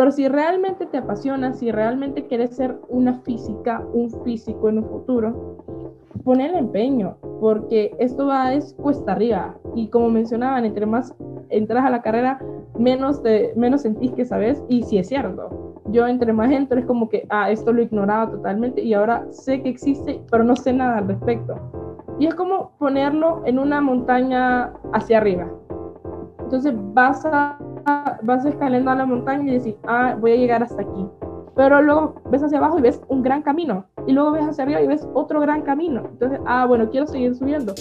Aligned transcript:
Pero 0.00 0.12
si 0.12 0.28
realmente 0.28 0.86
te 0.86 0.96
apasiona, 0.96 1.52
si 1.52 1.70
realmente 1.70 2.26
quieres 2.26 2.56
ser 2.56 2.74
una 2.88 3.16
física, 3.16 3.84
un 3.92 4.10
físico 4.24 4.70
en 4.70 4.78
un 4.78 4.84
futuro, 4.84 5.58
pon 6.24 6.40
el 6.40 6.54
empeño, 6.54 7.18
porque 7.38 7.94
esto 7.98 8.26
va 8.28 8.54
es 8.54 8.72
cuesta 8.80 9.12
arriba. 9.12 9.56
Y 9.74 9.88
como 9.88 10.08
mencionaban, 10.08 10.64
entre 10.64 10.86
más 10.86 11.14
entras 11.50 11.84
a 11.84 11.90
la 11.90 12.00
carrera, 12.00 12.40
menos, 12.78 13.22
de, 13.22 13.52
menos 13.56 13.82
sentís 13.82 14.12
que 14.12 14.24
sabes, 14.24 14.64
y 14.70 14.84
si 14.84 14.96
es 14.96 15.06
cierto. 15.06 15.74
Yo 15.88 16.06
entre 16.06 16.32
más 16.32 16.50
entro 16.50 16.80
es 16.80 16.86
como 16.86 17.10
que, 17.10 17.26
ah, 17.28 17.50
esto 17.50 17.70
lo 17.70 17.82
ignoraba 17.82 18.30
totalmente 18.30 18.80
y 18.80 18.94
ahora 18.94 19.26
sé 19.30 19.60
que 19.60 19.68
existe, 19.68 20.18
pero 20.30 20.44
no 20.44 20.56
sé 20.56 20.72
nada 20.72 20.96
al 20.96 21.08
respecto. 21.08 21.56
Y 22.18 22.24
es 22.24 22.34
como 22.34 22.70
ponerlo 22.78 23.42
en 23.44 23.58
una 23.58 23.82
montaña 23.82 24.72
hacia 24.94 25.18
arriba. 25.18 25.46
Entonces 26.38 26.72
vas 26.94 27.26
a 27.26 27.58
vas 28.22 28.44
escalando 28.44 28.90
a 28.90 28.94
la 28.94 29.06
montaña 29.06 29.50
y 29.50 29.58
decís, 29.58 29.74
ah, 29.86 30.16
voy 30.18 30.32
a 30.32 30.36
llegar 30.36 30.62
hasta 30.62 30.82
aquí. 30.82 31.06
Pero 31.56 31.82
luego 31.82 32.14
ves 32.30 32.42
hacia 32.42 32.58
abajo 32.58 32.78
y 32.78 32.82
ves 32.82 33.00
un 33.08 33.22
gran 33.22 33.42
camino. 33.42 33.86
Y 34.06 34.12
luego 34.12 34.32
ves 34.32 34.44
hacia 34.44 34.64
arriba 34.64 34.80
y 34.80 34.86
ves 34.86 35.06
otro 35.14 35.40
gran 35.40 35.62
camino. 35.62 36.02
Entonces, 36.10 36.40
ah, 36.46 36.66
bueno, 36.66 36.88
quiero 36.90 37.06
seguir 37.06 37.34
subiendo. 37.34 37.74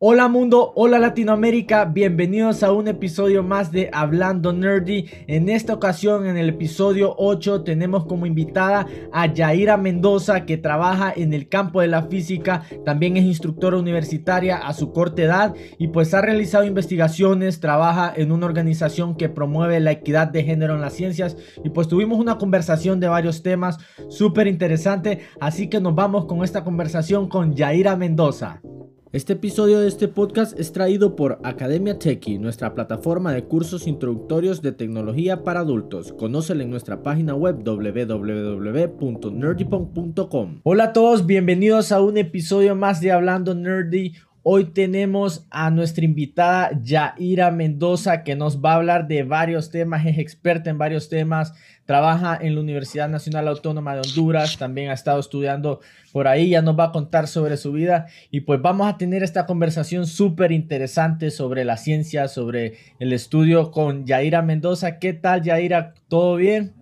Hola 0.00 0.28
mundo, 0.28 0.72
hola 0.76 1.00
Latinoamérica, 1.00 1.84
bienvenidos 1.84 2.62
a 2.62 2.70
un 2.70 2.86
episodio 2.86 3.42
más 3.42 3.72
de 3.72 3.90
Hablando 3.92 4.52
Nerdy. 4.52 5.06
En 5.26 5.48
esta 5.48 5.74
ocasión, 5.74 6.24
en 6.24 6.36
el 6.36 6.50
episodio 6.50 7.16
8, 7.18 7.64
tenemos 7.64 8.06
como 8.06 8.24
invitada 8.24 8.86
a 9.12 9.26
Yaira 9.26 9.76
Mendoza, 9.76 10.46
que 10.46 10.56
trabaja 10.56 11.12
en 11.16 11.34
el 11.34 11.48
campo 11.48 11.80
de 11.80 11.88
la 11.88 12.04
física, 12.04 12.62
también 12.84 13.16
es 13.16 13.24
instructora 13.24 13.76
universitaria 13.76 14.58
a 14.58 14.72
su 14.72 14.92
corta 14.92 15.22
edad 15.22 15.54
y 15.78 15.88
pues 15.88 16.14
ha 16.14 16.20
realizado 16.20 16.62
investigaciones, 16.62 17.58
trabaja 17.58 18.12
en 18.14 18.30
una 18.30 18.46
organización 18.46 19.16
que 19.16 19.28
promueve 19.28 19.80
la 19.80 19.90
equidad 19.90 20.28
de 20.28 20.44
género 20.44 20.76
en 20.76 20.80
las 20.80 20.92
ciencias 20.92 21.36
y 21.64 21.70
pues 21.70 21.88
tuvimos 21.88 22.20
una 22.20 22.38
conversación 22.38 23.00
de 23.00 23.08
varios 23.08 23.42
temas 23.42 23.78
súper 24.08 24.46
interesante, 24.46 25.26
así 25.40 25.68
que 25.68 25.80
nos 25.80 25.96
vamos 25.96 26.26
con 26.26 26.44
esta 26.44 26.62
conversación 26.62 27.28
con 27.28 27.56
Yaira 27.56 27.96
Mendoza. 27.96 28.62
Este 29.10 29.32
episodio 29.32 29.80
de 29.80 29.88
este 29.88 30.06
podcast 30.06 30.60
es 30.60 30.70
traído 30.70 31.16
por 31.16 31.38
Academia 31.42 31.98
Techie, 31.98 32.38
nuestra 32.38 32.74
plataforma 32.74 33.32
de 33.32 33.44
cursos 33.44 33.86
introductorios 33.86 34.60
de 34.60 34.72
tecnología 34.72 35.44
para 35.44 35.60
adultos. 35.60 36.12
Conócela 36.12 36.62
en 36.62 36.68
nuestra 36.68 37.02
página 37.02 37.34
web 37.34 37.64
www.nerdypunk.com. 37.64 40.60
Hola 40.62 40.84
a 40.84 40.92
todos, 40.92 41.24
bienvenidos 41.24 41.90
a 41.90 42.02
un 42.02 42.18
episodio 42.18 42.76
más 42.76 43.00
de 43.00 43.10
Hablando 43.10 43.54
Nerdy. 43.54 44.12
Hoy 44.44 44.66
tenemos 44.66 45.46
a 45.50 45.70
nuestra 45.70 46.04
invitada 46.04 46.70
Yaira 46.82 47.50
Mendoza 47.50 48.22
que 48.22 48.36
nos 48.36 48.62
va 48.64 48.72
a 48.72 48.76
hablar 48.76 49.08
de 49.08 49.24
varios 49.24 49.70
temas, 49.70 50.06
es 50.06 50.18
experta 50.18 50.70
en 50.70 50.78
varios 50.78 51.08
temas, 51.08 51.52
trabaja 51.86 52.38
en 52.40 52.54
la 52.54 52.60
Universidad 52.60 53.08
Nacional 53.08 53.48
Autónoma 53.48 53.94
de 53.94 54.02
Honduras, 54.02 54.56
también 54.56 54.90
ha 54.90 54.94
estado 54.94 55.18
estudiando 55.18 55.80
por 56.12 56.28
ahí, 56.28 56.50
ya 56.50 56.62
nos 56.62 56.78
va 56.78 56.84
a 56.84 56.92
contar 56.92 57.26
sobre 57.26 57.56
su 57.56 57.72
vida 57.72 58.06
y 58.30 58.40
pues 58.42 58.62
vamos 58.62 58.86
a 58.86 58.96
tener 58.96 59.24
esta 59.24 59.44
conversación 59.44 60.06
súper 60.06 60.52
interesante 60.52 61.30
sobre 61.30 61.64
la 61.64 61.76
ciencia, 61.76 62.28
sobre 62.28 62.74
el 63.00 63.12
estudio 63.12 63.72
con 63.72 64.06
Yaira 64.06 64.40
Mendoza. 64.42 64.98
¿Qué 65.00 65.14
tal 65.14 65.42
Yaira? 65.42 65.94
¿Todo 66.06 66.36
bien? 66.36 66.72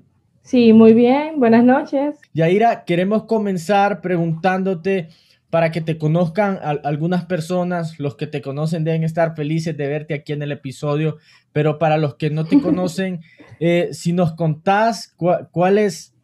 Sí, 0.42 0.72
muy 0.72 0.92
bien, 0.92 1.40
buenas 1.40 1.64
noches. 1.64 2.20
Yaira, 2.34 2.84
queremos 2.84 3.24
comenzar 3.24 4.00
preguntándote 4.02 5.08
para 5.50 5.70
que 5.70 5.80
te 5.80 5.96
conozcan 5.96 6.58
algunas 6.84 7.24
personas, 7.24 7.98
los 8.00 8.16
que 8.16 8.26
te 8.26 8.42
conocen 8.42 8.84
deben 8.84 9.04
estar 9.04 9.36
felices 9.36 9.76
de 9.76 9.86
verte 9.86 10.14
aquí 10.14 10.32
en 10.32 10.42
el 10.42 10.52
episodio, 10.52 11.18
pero 11.52 11.78
para 11.78 11.98
los 11.98 12.16
que 12.16 12.30
no 12.30 12.44
te 12.44 12.60
conocen, 12.62 13.20
eh, 13.60 13.90
si 13.92 14.12
nos 14.12 14.32
contás 14.32 15.14
cuál, 15.16 15.78
es, 15.78 16.14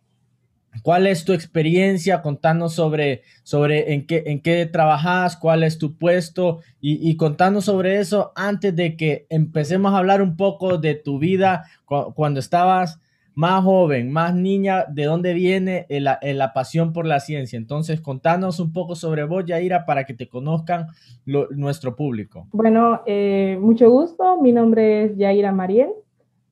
cuál 0.82 1.06
es 1.06 1.24
tu 1.24 1.32
experiencia, 1.32 2.20
contanos 2.20 2.74
sobre, 2.74 3.22
sobre 3.44 3.94
en, 3.94 4.06
qué, 4.06 4.24
en 4.26 4.40
qué 4.40 4.66
trabajas, 4.66 5.36
cuál 5.36 5.62
es 5.62 5.78
tu 5.78 5.96
puesto 5.96 6.60
y, 6.80 7.08
y, 7.08 7.16
contanos 7.16 7.66
sobre 7.66 8.00
eso 8.00 8.32
antes 8.34 8.74
de 8.74 8.96
que 8.96 9.26
empecemos 9.30 9.94
a 9.94 9.98
hablar 9.98 10.20
un 10.20 10.36
poco 10.36 10.78
de 10.78 10.96
tu 10.96 11.20
vida 11.20 11.64
cuando 11.86 12.40
estabas 12.40 12.98
más 13.34 13.64
joven, 13.64 14.12
más 14.12 14.34
niña, 14.34 14.84
¿de 14.88 15.04
dónde 15.04 15.32
viene 15.32 15.86
la 15.88 16.52
pasión 16.52 16.92
por 16.92 17.06
la 17.06 17.20
ciencia? 17.20 17.56
Entonces, 17.56 18.00
contanos 18.00 18.60
un 18.60 18.72
poco 18.72 18.94
sobre 18.94 19.24
vos, 19.24 19.44
Yaira, 19.46 19.86
para 19.86 20.04
que 20.04 20.14
te 20.14 20.28
conozcan 20.28 20.88
nuestro 21.24 21.96
público. 21.96 22.46
Bueno, 22.52 23.02
eh, 23.06 23.58
mucho 23.60 23.90
gusto. 23.90 24.40
Mi 24.40 24.52
nombre 24.52 25.04
es 25.04 25.16
Yaira 25.16 25.52
Mariel. 25.52 25.90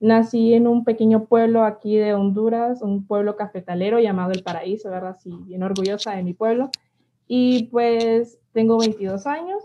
Nací 0.01 0.55
en 0.55 0.67
un 0.67 0.85
pequeño 0.85 1.27
pueblo 1.27 1.65
aquí 1.65 1.99
de 1.99 2.15
Honduras, 2.15 2.81
un 2.81 3.07
pueblo 3.07 3.37
cafetalero 3.37 4.01
llamado 4.01 4.33
El 4.33 4.43
Paraíso, 4.43 4.89
¿verdad? 4.91 5.19
Sí, 5.21 5.37
bien 5.45 5.63
orgullosa 5.63 6.17
de 6.17 6.23
mi 6.23 6.33
pueblo. 6.33 6.71
Y 7.29 7.65
pues 7.65 8.41
tengo 8.53 8.79
22 8.79 9.27
años. 9.27 9.63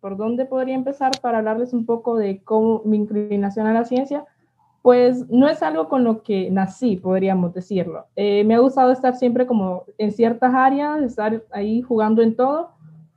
¿Por 0.00 0.18
dónde 0.18 0.44
podría 0.44 0.74
empezar 0.74 1.12
para 1.22 1.38
hablarles 1.38 1.72
un 1.72 1.86
poco 1.86 2.16
de 2.16 2.42
cómo 2.42 2.82
mi 2.84 2.98
inclinación 2.98 3.66
a 3.66 3.72
la 3.72 3.84
ciencia? 3.84 4.26
Pues 4.82 5.28
no 5.28 5.48
es 5.48 5.62
algo 5.62 5.88
con 5.88 6.04
lo 6.04 6.22
que 6.22 6.50
nací, 6.50 6.96
podríamos 6.96 7.52
decirlo. 7.52 8.06
Eh, 8.16 8.44
me 8.44 8.54
ha 8.54 8.60
gustado 8.60 8.92
estar 8.92 9.14
siempre 9.14 9.46
como 9.46 9.84
en 9.98 10.12
ciertas 10.12 10.54
áreas, 10.54 11.02
estar 11.02 11.42
ahí 11.50 11.82
jugando 11.82 12.22
en 12.22 12.34
todo. 12.34 12.70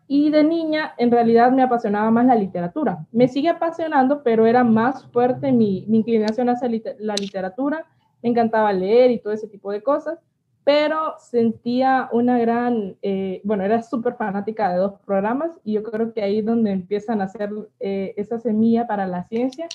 Y 0.08 0.30
de 0.30 0.44
niña, 0.44 0.94
en 0.98 1.10
realidad 1.10 1.52
me 1.52 1.64
apasionaba 1.64 2.12
más 2.12 2.26
la 2.26 2.36
literatura. 2.36 3.06
Me 3.12 3.30
sigue 3.30 3.50
apasionando, 3.50 4.22
pero 4.24 4.46
era 4.46 4.64
más 4.64 5.06
fuerte 5.08 5.52
mi, 5.54 5.86
inclinación 5.90 6.50
hacia 6.50 6.70
la 7.00 7.16
literatura. 7.16 7.86
Me 8.22 8.30
encantaba 8.30 8.74
leer 8.74 9.12
y 9.12 9.20
todo 9.20 9.32
ese 9.32 9.48
tipo 9.48 9.72
de 9.72 9.82
cosas, 9.82 10.20
pero 10.66 11.16
sentía 11.20 12.10
una 12.12 12.38
gran, 12.38 12.98
eh, 13.02 13.42
bueno, 13.46 13.64
era 13.64 13.82
súper 13.82 14.16
fanática 14.16 14.72
de 14.72 14.78
dos 14.78 15.00
programas 15.06 15.52
y 15.64 15.74
yo 15.74 15.84
creo 15.84 16.14
que 16.14 16.22
ahí 16.22 16.40
es 16.40 16.46
donde 16.46 16.72
empiezan 16.72 17.22
a 17.22 17.26
hacer 17.26 17.50
eh, 17.80 18.14
esa 18.18 18.40
semilla 18.40 18.86
para 18.88 19.08
la 19.08 19.24
ciencia 19.24 19.68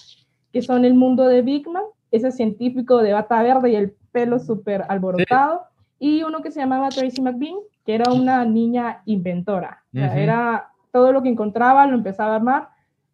que 0.52 0.62
son 0.62 0.84
El 0.84 0.94
Mundo 0.94 1.26
de 1.26 1.42
Bigman, 1.42 1.84
ese 2.10 2.30
científico 2.32 2.98
de 2.98 3.12
bata 3.12 3.42
verde 3.42 3.70
y 3.70 3.76
el 3.76 3.94
pelo 4.12 4.38
súper 4.38 4.84
alborotado, 4.88 5.62
y 5.98 6.22
uno 6.22 6.42
que 6.42 6.50
se 6.50 6.60
llamaba 6.60 6.88
Tracy 6.88 7.20
McBean, 7.20 7.56
que 7.84 7.94
era 7.94 8.12
una 8.12 8.44
niña 8.44 9.02
inventora. 9.04 9.84
era 9.92 10.70
todo 10.92 11.12
lo 11.12 11.22
que 11.22 11.28
encontraba, 11.28 11.86
lo 11.86 11.94
empezaba 11.94 12.32
a 12.32 12.36
armar. 12.36 12.68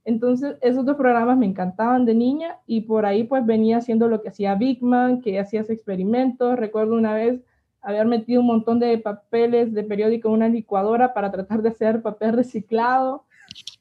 Entonces, 0.05 0.57
esos 0.61 0.85
dos 0.85 0.97
programas 0.97 1.39
me 1.39 1.47
encantaban 1.47 2.05
de 2.05 2.15
niña 2.15 2.59
y 2.67 2.83
por 2.83 3.07
ahí 3.07 3.25
pues 3.25 3.45
venía 3.47 3.79
haciendo 3.79 4.07
lo 4.07 4.21
que 4.21 4.29
hacía 4.29 4.55
Bigman, 4.55 5.23
que 5.23 5.41
hacía 5.41 5.63
experimentos. 5.63 6.59
Recuerdo 6.59 6.95
una 6.95 7.15
vez 7.15 7.41
haber 7.81 8.07
metido 8.07 8.41
un 8.41 8.49
montón 8.49 8.79
de 8.81 8.99
papeles 8.99 9.73
de 9.73 9.83
periódico 9.83 10.29
en 10.29 10.35
una 10.35 10.49
licuadora 10.49 11.15
para 11.15 11.31
tratar 11.31 11.63
de 11.63 11.71
hacer 11.71 12.03
papel 12.03 12.35
reciclado. 12.35 13.25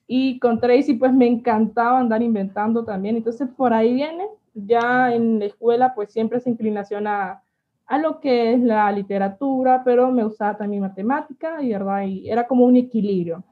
Y 0.08 0.40
con 0.40 0.60
Tracy 0.60 0.94
pues 0.96 1.14
me 1.14 1.28
encantaba 1.28 2.00
andar 2.00 2.22
inventando 2.22 2.84
también. 2.84 3.16
Entonces 3.18 3.50
por 3.56 3.74
ahí 3.74 3.94
viene, 3.94 4.28
ya 4.54 5.14
en 5.14 5.40
la 5.40 5.46
escuela 5.46 5.94
pues 5.96 6.12
siempre 6.12 6.38
esa 6.38 6.50
inclinación 6.50 7.08
a, 7.08 7.42
a 7.86 7.98
lo 7.98 8.20
que 8.20 8.54
es 8.54 8.62
la 8.62 8.92
literatura, 8.92 9.84
pero 9.84 10.12
me 10.12 10.26
usaba 10.26 10.58
también 10.58 10.82
matemática 10.82 11.62
y, 11.62 11.70
¿verdad? 11.70 12.04
y 12.04 12.30
era 12.30 12.48
como 12.48 12.66
un 12.66 12.76
equilibrio. 12.76 13.44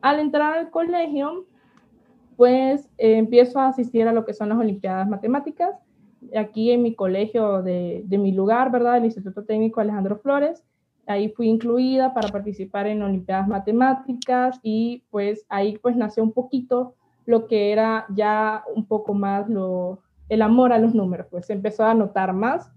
Al 0.00 0.18
entrar 0.18 0.56
al 0.56 0.70
colegio, 0.70 1.44
pues 2.36 2.88
empiezo 2.96 3.58
a 3.60 3.68
asistir 3.68 4.08
a 4.08 4.12
lo 4.12 4.24
que 4.24 4.32
son 4.32 4.48
las 4.48 4.58
Olimpiadas 4.58 5.08
Matemáticas, 5.08 5.74
aquí 6.36 6.70
en 6.70 6.82
mi 6.82 6.94
colegio 6.94 7.62
de, 7.62 8.02
de 8.06 8.18
mi 8.18 8.32
lugar, 8.32 8.70
¿verdad? 8.70 8.96
El 8.96 9.04
Instituto 9.04 9.44
Técnico 9.44 9.80
Alejandro 9.80 10.18
Flores. 10.18 10.64
Ahí 11.10 11.28
fui 11.28 11.48
incluida 11.48 12.14
para 12.14 12.28
participar 12.28 12.86
en 12.86 13.02
Olimpiadas 13.02 13.48
Matemáticas 13.48 14.60
y 14.62 15.02
pues 15.10 15.44
ahí 15.48 15.76
pues 15.78 15.96
nació 15.96 16.22
un 16.22 16.32
poquito 16.32 16.94
lo 17.26 17.46
que 17.46 17.72
era 17.72 18.06
ya 18.14 18.64
un 18.74 18.86
poco 18.86 19.14
más 19.14 19.48
lo, 19.48 20.00
el 20.28 20.42
amor 20.42 20.72
a 20.72 20.78
los 20.78 20.94
números, 20.94 21.26
pues 21.30 21.46
se 21.46 21.52
empezó 21.52 21.84
a 21.84 21.94
notar 21.94 22.32
más, 22.32 22.70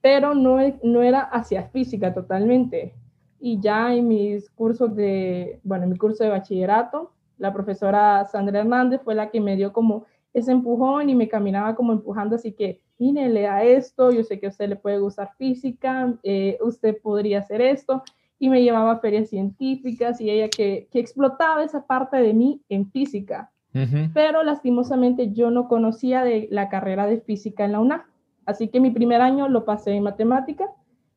pero 0.00 0.34
no, 0.34 0.58
no 0.82 1.02
era 1.02 1.20
hacia 1.20 1.64
física 1.64 2.14
totalmente. 2.14 2.94
Y 3.40 3.60
ya 3.60 3.92
en 3.94 4.08
mis 4.08 4.48
cursos 4.50 4.94
de, 4.94 5.60
bueno, 5.64 5.84
en 5.84 5.90
mi 5.90 5.98
curso 5.98 6.24
de 6.24 6.30
bachillerato, 6.30 7.12
la 7.38 7.52
profesora 7.52 8.24
Sandra 8.24 8.60
Hernández 8.60 9.02
fue 9.02 9.14
la 9.14 9.30
que 9.30 9.40
me 9.40 9.56
dio 9.56 9.72
como 9.72 10.06
ese 10.36 10.52
empujón 10.52 11.08
y 11.08 11.14
me 11.14 11.28
caminaba 11.28 11.74
como 11.74 11.92
empujando, 11.92 12.36
así 12.36 12.52
que 12.52 12.82
mire, 12.98 13.28
lea 13.30 13.64
esto, 13.64 14.10
yo 14.10 14.22
sé 14.22 14.38
que 14.38 14.46
a 14.46 14.50
usted 14.50 14.68
le 14.68 14.76
puede 14.76 14.98
gustar 14.98 15.30
física, 15.38 16.14
eh, 16.22 16.58
usted 16.60 17.00
podría 17.00 17.38
hacer 17.38 17.62
esto, 17.62 18.02
y 18.38 18.50
me 18.50 18.62
llevaba 18.62 18.92
a 18.92 18.98
ferias 18.98 19.30
científicas 19.30 20.20
y 20.20 20.30
ella 20.30 20.50
que, 20.50 20.88
que 20.92 20.98
explotaba 20.98 21.64
esa 21.64 21.86
parte 21.86 22.18
de 22.18 22.34
mí 22.34 22.60
en 22.68 22.90
física. 22.90 23.50
pero 24.14 24.42
lastimosamente 24.42 25.32
yo 25.32 25.50
no 25.50 25.68
conocía 25.68 26.24
de 26.24 26.48
la 26.50 26.70
carrera 26.70 27.06
de 27.06 27.20
física 27.20 27.64
en 27.64 27.72
la 27.72 27.80
UNAM. 27.80 28.02
Así 28.46 28.68
que 28.68 28.80
mi 28.80 28.90
primer 28.90 29.20
año 29.20 29.48
lo 29.48 29.66
pasé 29.66 29.92
en 29.92 30.02
matemática. 30.02 30.70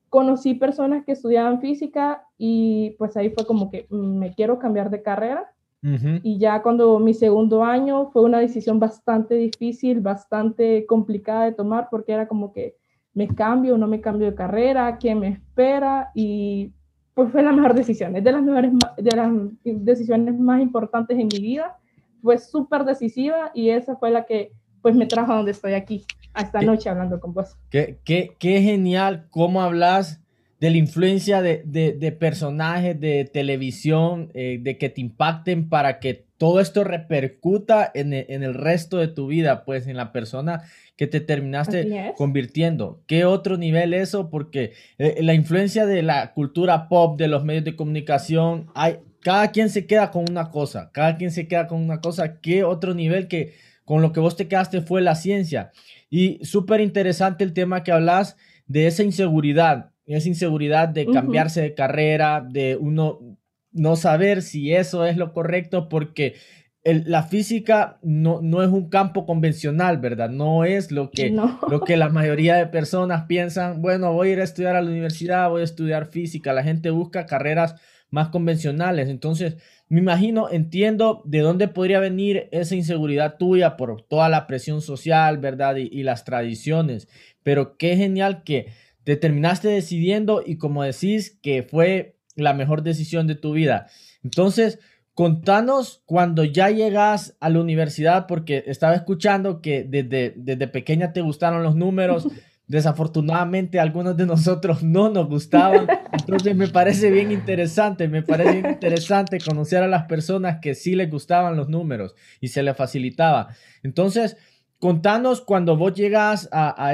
Conocí 0.10 0.56
personas 0.56 1.06
que 1.06 1.14
estudiaban 1.14 1.62
física 1.62 2.26
y 2.38 2.96
pues 2.98 3.16
ahí 3.16 3.30
fue 3.30 3.46
como 3.46 3.70
que 3.70 3.88
mm, 3.90 4.18
me 4.18 4.34
quiero 4.34 4.60
cambiar 4.60 4.90
de 4.90 5.02
carrera. 5.02 5.50
Y 5.82 6.38
ya 6.40 6.62
cuando 6.62 7.00
mi 7.00 7.14
segundo 7.14 7.64
año 7.64 8.10
fue 8.12 8.24
una 8.24 8.40
decisión 8.40 8.80
bastante 8.80 9.36
difícil, 9.36 10.02
bastante 10.02 10.86
complicada 10.86 11.46
de 11.46 11.54
tomar 11.54 11.88
porque 11.90 12.12
era 12.12 12.28
como 12.28 12.52
que 12.52 12.76
me 13.14 13.28
cambio 13.28 13.76
o 13.76 13.78
no 13.78 13.88
me 13.88 14.02
cambio 14.02 14.28
de 14.28 14.36
carrera, 14.36 14.98
qué 15.00 15.16
me 15.16 15.30
espera 15.30 16.12
y 16.14 16.74
pues 17.14 17.32
fue 17.32 17.44
la 17.44 17.52
mejor 17.52 17.74
decisión, 17.74 18.16
es 18.16 18.24
de 18.24 18.32
las 18.32 18.42
mejores 18.42 18.72
de 18.98 19.16
las 19.16 19.32
decisiones 19.64 20.38
más 20.40 20.62
importantes 20.62 21.18
en 21.18 21.28
mi 21.28 21.40
vida. 21.40 21.78
Fue 22.22 22.38
súper 22.38 22.84
decisiva 22.84 23.52
y 23.54 23.70
esa 23.70 23.96
fue 23.96 24.12
la 24.12 24.26
que 24.26 24.52
pues 24.82 24.96
me 24.96 25.06
trajo 25.06 25.32
a 25.32 25.38
donde 25.38 25.52
estoy 25.52 25.74
aquí, 25.74 26.06
a 26.34 26.42
esta 26.42 26.62
noche 26.62 26.90
hablando 26.90 27.20
con 27.20 27.34
vos. 27.34 27.58
Qué, 27.70 28.00
qué, 28.04 28.36
qué 28.40 28.62
genial 28.62 29.28
cómo 29.30 29.62
hablas 29.62 30.22
de 30.60 30.70
la 30.70 30.78
influencia 30.78 31.42
de, 31.42 31.62
de, 31.66 31.94
de 31.94 32.12
personajes 32.12 33.00
de 33.00 33.26
televisión, 33.26 34.30
eh, 34.34 34.60
de 34.62 34.78
que 34.78 34.90
te 34.90 35.02
impacten 35.02 35.70
para 35.70 36.00
que 36.00 36.26
todo 36.38 36.60
esto 36.60 36.84
repercuta 36.84 37.90
en 37.94 38.14
el, 38.14 38.26
en 38.30 38.44
el, 38.44 38.54
resto 38.54 38.98
de 38.98 39.08
tu 39.08 39.28
vida, 39.28 39.66
pues 39.66 39.88
en 39.88 39.98
la 39.98 40.12
persona 40.12 40.64
que 40.96 41.08
te 41.08 41.22
terminaste 41.22 42.14
convirtiendo. 42.18 43.02
¿Qué 43.08 43.26
otro 43.26 43.58
nivel 43.58 43.94
eso? 43.94 44.30
Porque 44.30 44.74
eh, 44.98 45.18
la 45.22 45.34
influencia 45.34 45.86
de 45.86 46.02
la 46.02 46.34
cultura 46.34 46.88
pop, 46.88 47.18
de 47.18 47.28
los 47.28 47.44
medios 47.44 47.66
de 47.66 47.76
comunicación, 47.76 48.68
hay, 48.74 48.98
cada 49.22 49.52
quien 49.52 49.70
se 49.70 49.86
queda 49.86 50.12
con 50.12 50.30
una 50.30 50.50
cosa, 50.50 50.92
cada 50.94 51.18
quien 51.18 51.32
se 51.32 51.48
queda 51.48 51.68
con 51.68 51.82
una 51.82 52.02
cosa. 52.02 52.40
¿Qué 52.40 52.64
otro 52.64 52.94
nivel 52.94 53.28
que 53.28 53.54
con 53.86 54.02
lo 54.02 54.14
que 54.14 54.20
vos 54.20 54.36
te 54.36 54.48
quedaste 54.48 54.82
fue 54.82 55.02
la 55.02 55.16
ciencia? 55.16 55.72
Y 56.10 56.44
súper 56.44 56.82
interesante 56.82 57.44
el 57.44 57.54
tema 57.54 57.84
que 57.84 57.92
hablas 57.92 58.38
de 58.66 58.88
esa 58.88 59.04
inseguridad 59.04 59.92
esa 60.16 60.28
inseguridad 60.28 60.90
de 60.90 61.06
cambiarse 61.06 61.62
de 61.62 61.74
carrera, 61.74 62.46
de 62.48 62.76
uno 62.76 63.38
no 63.72 63.96
saber 63.96 64.42
si 64.42 64.74
eso 64.74 65.06
es 65.06 65.18
lo 65.18 65.34
correcto, 65.34 65.90
porque 65.90 66.36
la 66.84 67.24
física 67.24 68.00
no, 68.02 68.40
no, 68.42 68.64
es 68.64 68.70
un 68.70 68.90
campo 68.90 69.26
convencional, 69.26 69.98
¿verdad? 69.98 70.30
No 70.30 70.64
es 70.64 70.92
lo 70.92 71.12
que, 71.12 71.30
lo 71.70 71.82
que 71.82 71.98
la 71.98 72.10
mayoría 72.10 72.56
de 72.56 72.68
personas 72.68 73.26
piensan, 73.28 73.82
bueno, 73.82 74.14
voy 74.14 74.30
a 74.30 74.34
ir 74.34 74.42
a 74.42 74.46
estudiar 74.46 74.76
a 74.76 74.82
la 74.82 74.90
universidad, 74.90 75.50
voy 75.50 75.62
a 75.62 75.66
estudiar 75.66 76.08
física, 76.08 76.54
la 76.54 76.64
gente 76.64 76.90
busca 76.90 77.26
carreras 77.26 77.76
más 78.10 78.30
convencionales, 78.30 79.10
entonces 79.10 79.58
me 79.88 80.00
imagino, 80.00 80.50
entiendo 80.50 81.22
de 81.26 81.40
dónde 81.40 81.68
podría 81.68 82.00
venir 82.00 82.48
esa 82.52 82.76
inseguridad 82.76 83.38
tuya 83.38 83.76
por 83.76 84.02
toda 84.04 84.30
la 84.30 84.48
presión 84.48 84.82
social, 84.82 85.38
¿verdad? 85.38 85.76
Y, 85.76 85.90
y 85.92 86.04
las 86.04 86.24
tradiciones, 86.24 87.08
pero 87.44 87.78
qué 87.78 87.98
genial 87.98 88.44
que 88.44 88.68
te 89.10 89.18
terminaste 89.18 89.68
decidiendo 89.70 90.44
y 90.46 90.58
como 90.60 90.84
decís 90.84 91.40
que 91.42 91.64
fue 91.64 92.20
la 92.36 92.54
mejor 92.54 92.84
decisión 92.84 93.26
de 93.26 93.34
tu 93.34 93.54
vida. 93.54 93.88
Entonces, 94.24 94.78
contanos 95.16 96.04
cuando 96.06 96.44
ya 96.44 96.70
llegas 96.70 97.36
a 97.40 97.50
la 97.50 97.60
universidad, 97.60 98.28
porque 98.28 98.66
estaba 98.68 98.94
escuchando 98.94 99.62
que 99.62 99.84
desde, 99.84 100.36
desde 100.38 100.68
pequeña 100.68 101.12
te 101.12 101.22
gustaron 101.22 101.64
los 101.64 101.76
números. 101.76 102.28
Desafortunadamente, 102.68 103.80
algunos 103.80 104.16
de 104.16 104.28
nosotros 104.28 104.84
no 104.84 105.10
nos 105.10 105.28
gustaban. 105.28 105.88
Entonces, 106.12 106.56
me 106.56 106.68
parece 106.68 107.10
bien 107.10 107.32
interesante, 107.32 108.08
me 108.08 108.22
parece 108.22 108.60
interesante 108.60 109.40
conocer 109.40 109.82
a 109.82 109.88
las 109.88 110.04
personas 110.04 110.60
que 110.62 110.76
sí 110.76 110.94
les 110.94 111.10
gustaban 111.10 111.58
los 111.58 111.68
números 111.68 112.14
y 112.40 112.50
se 112.50 112.62
les 112.62 112.78
facilitaba. 112.78 113.48
Entonces, 113.82 114.38
Contanos 114.80 115.42
cuando 115.42 115.76
vos 115.76 115.94
llegas 115.94 116.48
a, 116.54 116.94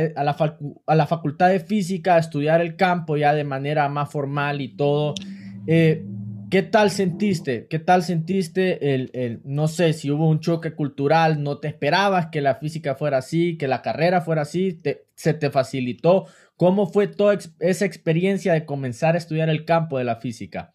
la 0.88 1.08
facultad 1.08 1.50
de 1.50 1.60
física 1.60 2.16
a 2.16 2.20
estudiar 2.20 2.60
el 2.60 2.76
campo 2.76 3.16
ya 3.16 3.32
de 3.36 3.44
manera 3.44 3.88
más 3.90 4.12
formal 4.12 4.60
y 4.62 4.70
todo. 4.76 5.14
Eh, 5.68 6.04
¿Qué 6.50 6.64
tal 6.64 6.90
sentiste? 6.90 7.68
¿Qué 7.68 7.78
tal 7.78 8.02
sentiste 8.02 8.96
el, 8.96 9.42
no 9.44 9.68
sé, 9.68 9.94
si 9.94 10.10
hubo 10.10 10.28
un 10.28 10.40
choque 10.40 10.74
cultural, 10.74 11.44
no 11.44 11.60
te 11.60 11.68
esperabas 11.68 12.28
que 12.28 12.42
la 12.42 12.56
física 12.56 12.96
fuera 12.96 13.18
así, 13.18 13.56
que 13.56 13.68
la 13.68 13.84
carrera 13.84 14.22
fuera 14.22 14.44
así, 14.44 14.82
se 15.14 15.34
te 15.36 15.52
facilitó? 15.52 16.26
¿Cómo 16.58 16.88
fue 16.88 17.06
toda 17.06 17.38
esa 17.60 17.86
experiencia 17.86 18.54
de 18.54 18.66
comenzar 18.66 19.14
a 19.14 19.20
estudiar 19.20 19.50
el 19.50 19.64
campo 19.64 20.00
de 20.00 20.06
la 20.06 20.16
física? 20.16 20.74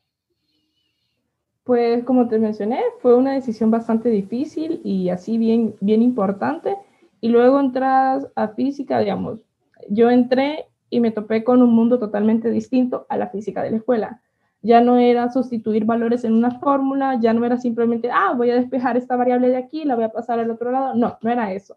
Pues 1.65 2.05
como 2.05 2.29
te 2.29 2.39
mencioné, 2.39 2.81
fue 3.01 3.17
una 3.17 3.35
decisión 3.35 3.73
bastante 3.73 4.11
difícil 4.11 4.81
y 4.85 5.09
así 5.09 5.39
bien, 5.39 5.75
bien 5.81 6.03
importante 6.03 6.77
y 7.21 7.29
luego 7.29 7.61
entras 7.61 8.27
a 8.35 8.49
física, 8.49 8.99
digamos, 8.99 9.41
yo 9.89 10.11
entré 10.11 10.67
y 10.89 11.01
me 11.01 11.11
topé 11.11 11.45
con 11.45 11.63
un 11.63 11.73
mundo 11.73 11.99
totalmente 11.99 12.51
distinto 12.51 13.07
a 13.09 13.17
la 13.17 13.29
física 13.29 13.63
de 13.63 13.71
la 13.71 13.77
escuela. 13.79 14.21
Ya 14.63 14.81
no 14.81 14.99
era 14.99 15.31
sustituir 15.31 15.85
valores 15.85 16.25
en 16.25 16.35
una 16.35 16.59
fórmula, 16.59 17.19
ya 17.21 17.33
no 17.33 17.47
era 17.47 17.57
simplemente, 17.57 18.11
ah, 18.13 18.35
voy 18.37 18.51
a 18.51 18.57
despejar 18.57 18.97
esta 18.97 19.17
variable 19.17 19.49
de 19.49 19.57
aquí, 19.57 19.85
la 19.85 19.95
voy 19.95 20.05
a 20.05 20.13
pasar 20.13 20.39
al 20.39 20.51
otro 20.51 20.71
lado. 20.71 20.95
No, 20.95 21.17
no 21.23 21.31
era 21.31 21.53
eso. 21.53 21.77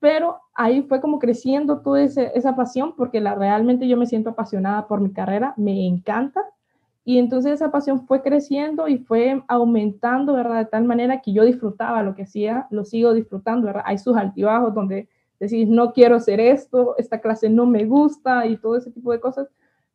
Pero 0.00 0.40
ahí 0.54 0.82
fue 0.82 1.00
como 1.00 1.18
creciendo 1.18 1.80
toda 1.80 2.02
esa 2.02 2.56
pasión, 2.56 2.94
porque 2.96 3.20
la, 3.20 3.34
realmente 3.34 3.88
yo 3.88 3.96
me 3.96 4.06
siento 4.06 4.30
apasionada 4.30 4.86
por 4.86 5.00
mi 5.00 5.12
carrera, 5.12 5.54
me 5.56 5.86
encanta 5.86 6.42
y 7.10 7.18
entonces 7.18 7.54
esa 7.54 7.72
pasión 7.72 8.06
fue 8.06 8.22
creciendo 8.22 8.86
y 8.86 8.98
fue 8.98 9.42
aumentando, 9.48 10.34
¿verdad? 10.34 10.58
De 10.58 10.66
tal 10.66 10.84
manera 10.84 11.20
que 11.20 11.32
yo 11.32 11.44
disfrutaba 11.44 12.04
lo 12.04 12.14
que 12.14 12.22
hacía, 12.22 12.68
lo 12.70 12.84
sigo 12.84 13.12
disfrutando, 13.14 13.66
¿verdad? 13.66 13.82
Hay 13.84 13.98
sus 13.98 14.16
altibajos 14.16 14.72
donde 14.72 15.08
decís, 15.40 15.66
no 15.66 15.92
quiero 15.92 16.14
hacer 16.14 16.38
esto, 16.38 16.94
esta 16.98 17.20
clase 17.20 17.50
no 17.50 17.66
me 17.66 17.84
gusta 17.84 18.46
y 18.46 18.56
todo 18.58 18.76
ese 18.76 18.92
tipo 18.92 19.10
de 19.10 19.18
cosas, 19.18 19.48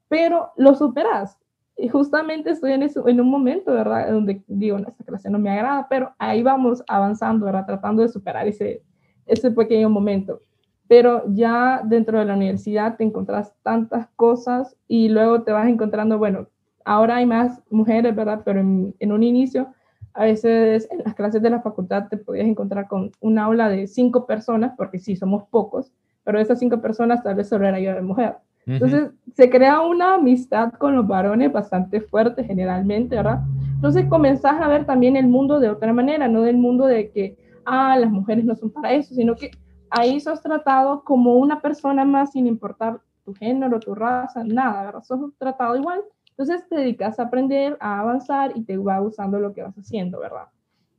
pero 0.10 0.52
lo 0.58 0.76
superas. 0.76 1.40
Y 1.78 1.88
justamente 1.88 2.50
estoy 2.50 2.74
en, 2.74 2.84
eso, 2.84 3.08
en 3.08 3.22
un 3.22 3.30
momento, 3.30 3.72
¿verdad? 3.72 4.12
Donde 4.12 4.44
digo, 4.48 4.78
esta 4.80 5.06
clase 5.06 5.30
no 5.30 5.40
me 5.40 5.52
agrada, 5.52 5.88
pero 5.90 6.14
ahí 6.20 6.44
vamos 6.44 6.84
avanzando, 6.86 7.46
¿verdad? 7.46 7.66
Tratando 7.66 8.02
de 8.02 8.10
superar 8.10 8.46
ese, 8.46 8.84
ese 9.26 9.52
pequeño 9.52 9.90
momento. 9.90 10.42
Pero 10.90 11.24
ya 11.30 11.82
dentro 11.82 12.20
de 12.20 12.26
la 12.26 12.34
universidad 12.34 12.98
te 12.98 13.06
encontrás 13.06 13.54
tantas 13.64 14.10
cosas 14.18 14.76
y 14.86 15.08
luego 15.08 15.44
te 15.44 15.54
vas 15.54 15.70
encontrando, 15.70 16.18
bueno, 16.18 16.50
ahora 16.86 17.18
hay 17.18 17.26
más 17.26 17.62
mujeres, 17.70 18.16
¿verdad? 18.16 18.42
Pero 18.46 18.62
en, 18.62 19.12
un 19.12 19.24
inicio, 19.24 19.68
a 20.14 20.24
veces 20.24 20.88
en 20.92 21.00
las 21.04 21.16
clases 21.16 21.42
de 21.42 21.50
la 21.50 21.62
facultad 21.62 22.08
te 22.08 22.18
podías 22.18 22.48
encontrar 22.48 22.88
con 22.88 23.12
un 23.20 23.40
aula 23.40 23.68
de 23.68 23.88
cinco 23.88 24.26
personas, 24.26 24.74
porque 24.78 25.00
sí, 25.00 25.16
somos 25.16 25.44
pocos, 25.50 25.92
pero 26.24 26.40
esas 26.40 26.59
cinco 26.59 26.80
personas 26.80 27.24
tal 27.24 27.36
vez 27.36 27.50
solo 27.50 27.68
era 27.68 27.80
yo 27.80 27.94
de 27.94 28.02
mujer. 28.02 28.38
Entonces 28.68 29.12
se 29.36 29.50
crea 29.50 29.81
una 29.81 30.16
amistad 30.16 30.74
con 30.74 30.95
los 30.95 31.07
varones 31.07 31.52
bastante 31.52 32.02
fuerte 32.02 32.44
generalmente, 32.44 33.16
¿verdad? 33.16 33.42
Entonces 33.76 34.06
comenzás 34.07 34.59
a 34.59 34.68
ver 34.68 34.86
también 34.86 35.16
el 35.18 35.28
mundo 35.28 35.59
de 35.59 35.69
otra 35.69 35.94
manera, 35.94 36.28
no 36.28 36.42
del 36.42 36.57
mundo 36.57 36.88
de 36.88 37.12
que, 37.12 37.38
ah, 37.66 37.95
las 38.00 38.09
mujeres 38.09 38.44
no 38.44 38.56
son 38.56 38.71
para 38.71 38.94
eso, 38.94 39.14
sino 39.14 39.36
que 39.36 39.52
ahí 39.92 40.19
sos 40.19 40.42
tratado 40.42 41.04
como 41.04 41.36
una 41.36 41.62
persona 41.62 42.06
más 42.06 42.31
sin 42.31 42.48
importar 42.48 43.02
tu 43.24 43.36
género, 43.36 43.80
tu 43.80 43.94
raza, 43.94 44.44
nada, 44.44 44.86
¿verdad? 44.86 45.04
Sos 45.04 45.19
tratado 45.38 45.76
igual 45.76 46.02
entonces 46.37 46.68
te 46.68 46.75
dedicas 46.75 47.18
a 47.18 47.23
aprender, 47.23 47.77
a 47.80 48.01
avanzar 48.01 48.51
y 48.56 48.63
te 48.63 48.75
va 48.75 48.99
gustando 48.99 49.39
lo 49.39 49.54
que 49.54 49.63
vas 49.63 49.75
haciendo, 49.77 50.19
¿verdad? 50.19 50.47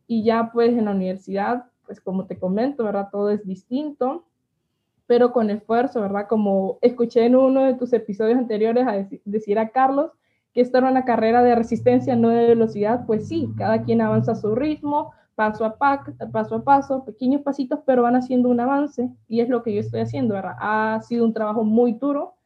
Y 0.07 0.25
ya 0.25 0.51
pues 0.51 0.71
en 0.71 0.87
la 0.87 0.93
universidad, 0.93 1.67
pues 1.85 2.01
como 2.01 2.25
te 2.25 2.39
comento, 2.39 2.85
¿verdad? 2.85 3.09
Todo 3.13 3.29
es 3.31 3.47
distinto, 3.47 4.25
pero 5.07 5.33
con 5.33 5.51
esfuerzo, 5.51 6.01
¿verdad? 6.01 6.27
Como 6.27 6.79
escuché 6.81 7.27
en 7.27 7.37
uno 7.37 7.65
de 7.65 7.75
tus 7.75 7.93
episodios 7.93 8.39
anteriores 8.39 8.87
a 8.87 9.07
decir 9.27 9.59
a 9.59 9.69
Carlos 9.69 10.11
que 10.55 10.63
esta 10.63 10.79
era 10.79 10.91
una 10.91 11.05
carrera 11.05 11.43
de 11.43 11.55
resistencia, 11.55 12.17
no 12.17 12.31
de 12.31 12.47
velocidad, 12.47 13.05
pues 13.05 13.29
sí, 13.29 13.51
cada 13.59 13.83
quien 13.83 14.01
avanza 14.01 14.33
a 14.33 14.37
su 14.37 14.55
ritmo, 14.55 15.13
paso 15.35 15.67
a, 15.67 15.77
paso 15.77 16.55
a 16.55 16.65
paso, 16.65 17.05
pequeños 17.05 17.43
pasitos, 17.43 17.81
pero 17.85 18.03
van 18.03 18.17
haciendo 18.17 18.49
un 18.49 18.59
avance 18.59 19.11
y 19.29 19.41
es 19.41 19.51
lo 19.51 19.63
que 19.63 19.75
yo 19.75 19.81
estoy 19.81 20.01
haciendo, 20.01 20.33
¿verdad? 20.33 20.57
Ha 20.59 21.03
sido 21.03 21.27
un 21.27 21.35
trabajo 21.35 21.63
muy 21.63 21.93
duro, 21.93 22.37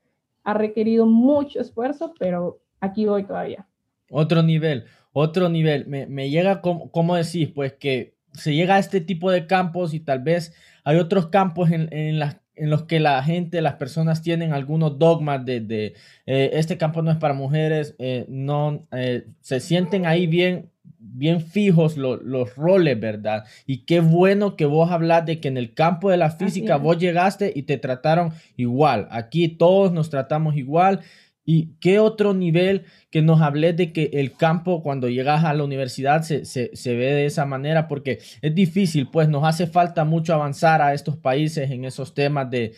ha 0.42 0.54
requerido 0.54 1.06
mucho 1.06 1.60
esfuerzo, 1.60 2.12
pero 2.18 2.58
aquí 2.80 3.06
voy 3.06 3.24
todavía. 3.24 3.66
Otro 4.10 4.42
nivel, 4.42 4.84
otro 5.12 5.48
nivel. 5.48 5.86
Me, 5.86 6.30
llega, 6.30 6.60
como, 6.60 6.90
como 6.90 7.16
decís, 7.16 7.48
pues 7.54 7.74
que 7.74 8.14
se 8.32 8.54
llega 8.54 8.76
a 8.76 8.78
este 8.78 9.00
tipo 9.00 9.30
de 9.30 9.46
campos 9.46 9.94
y 9.94 10.00
tal 10.00 10.20
vez 10.20 10.54
hay 10.84 10.96
otros 10.98 11.28
campos 11.28 11.70
en, 11.70 11.92
en, 11.92 12.20
en 12.56 12.70
los 12.70 12.82
que 12.82 13.00
la 13.00 13.22
gente, 13.22 13.62
las 13.62 13.74
personas 13.74 14.22
tienen 14.22 14.52
algunos 14.52 14.98
dogmas 14.98 15.44
de, 15.44 15.60
de 15.60 15.94
eh, 16.26 16.50
este 16.54 16.76
campo 16.76 17.02
no 17.02 17.10
es 17.10 17.16
para 17.16 17.34
mujeres, 17.34 17.94
eh, 17.98 18.26
no 18.28 18.86
eh, 18.92 19.26
se 19.40 19.60
sienten 19.60 20.06
ahí 20.06 20.26
bien 20.26 20.70
bien 21.02 21.40
fijos 21.40 21.96
los 21.96 22.54
roles, 22.56 23.00
¿verdad? 23.00 23.44
Y 23.66 23.84
qué 23.84 24.00
bueno 24.00 24.54
que 24.54 24.66
vos 24.66 24.90
hablas 24.90 25.24
de 25.24 25.40
que 25.40 25.48
en 25.48 25.56
el 25.56 25.72
campo 25.72 26.10
de 26.10 26.18
la 26.18 26.30
física 26.30 26.76
vos 26.76 26.98
llegaste 26.98 27.52
y 27.54 27.62
te 27.62 27.78
trataron 27.78 28.32
igual. 28.56 29.08
Aquí 29.10 29.48
todos 29.48 29.92
nos 29.92 30.10
tratamos 30.10 30.56
igual 30.56 31.00
¿Y 31.44 31.74
qué 31.80 31.98
otro 31.98 32.34
nivel 32.34 32.84
que 33.10 33.22
nos 33.22 33.40
hables 33.40 33.76
de 33.76 33.92
que 33.92 34.10
el 34.14 34.36
campo 34.36 34.82
cuando 34.82 35.08
llegas 35.08 35.44
a 35.44 35.54
la 35.54 35.64
universidad 35.64 36.22
se, 36.22 36.44
ve 36.84 37.12
de 37.12 37.26
esa 37.26 37.46
manera? 37.46 37.88
Porque 37.88 38.18
es 38.42 38.54
difícil, 38.54 39.08
pues 39.10 39.28
nos 39.28 39.44
hace 39.44 39.66
falta 39.66 40.04
mucho 40.04 40.34
avanzar 40.34 40.82
a 40.82 40.92
estos 40.94 41.16
países 41.16 41.70
en 41.70 41.84
esos 41.84 42.14
temas 42.14 42.50
de, 42.50 42.74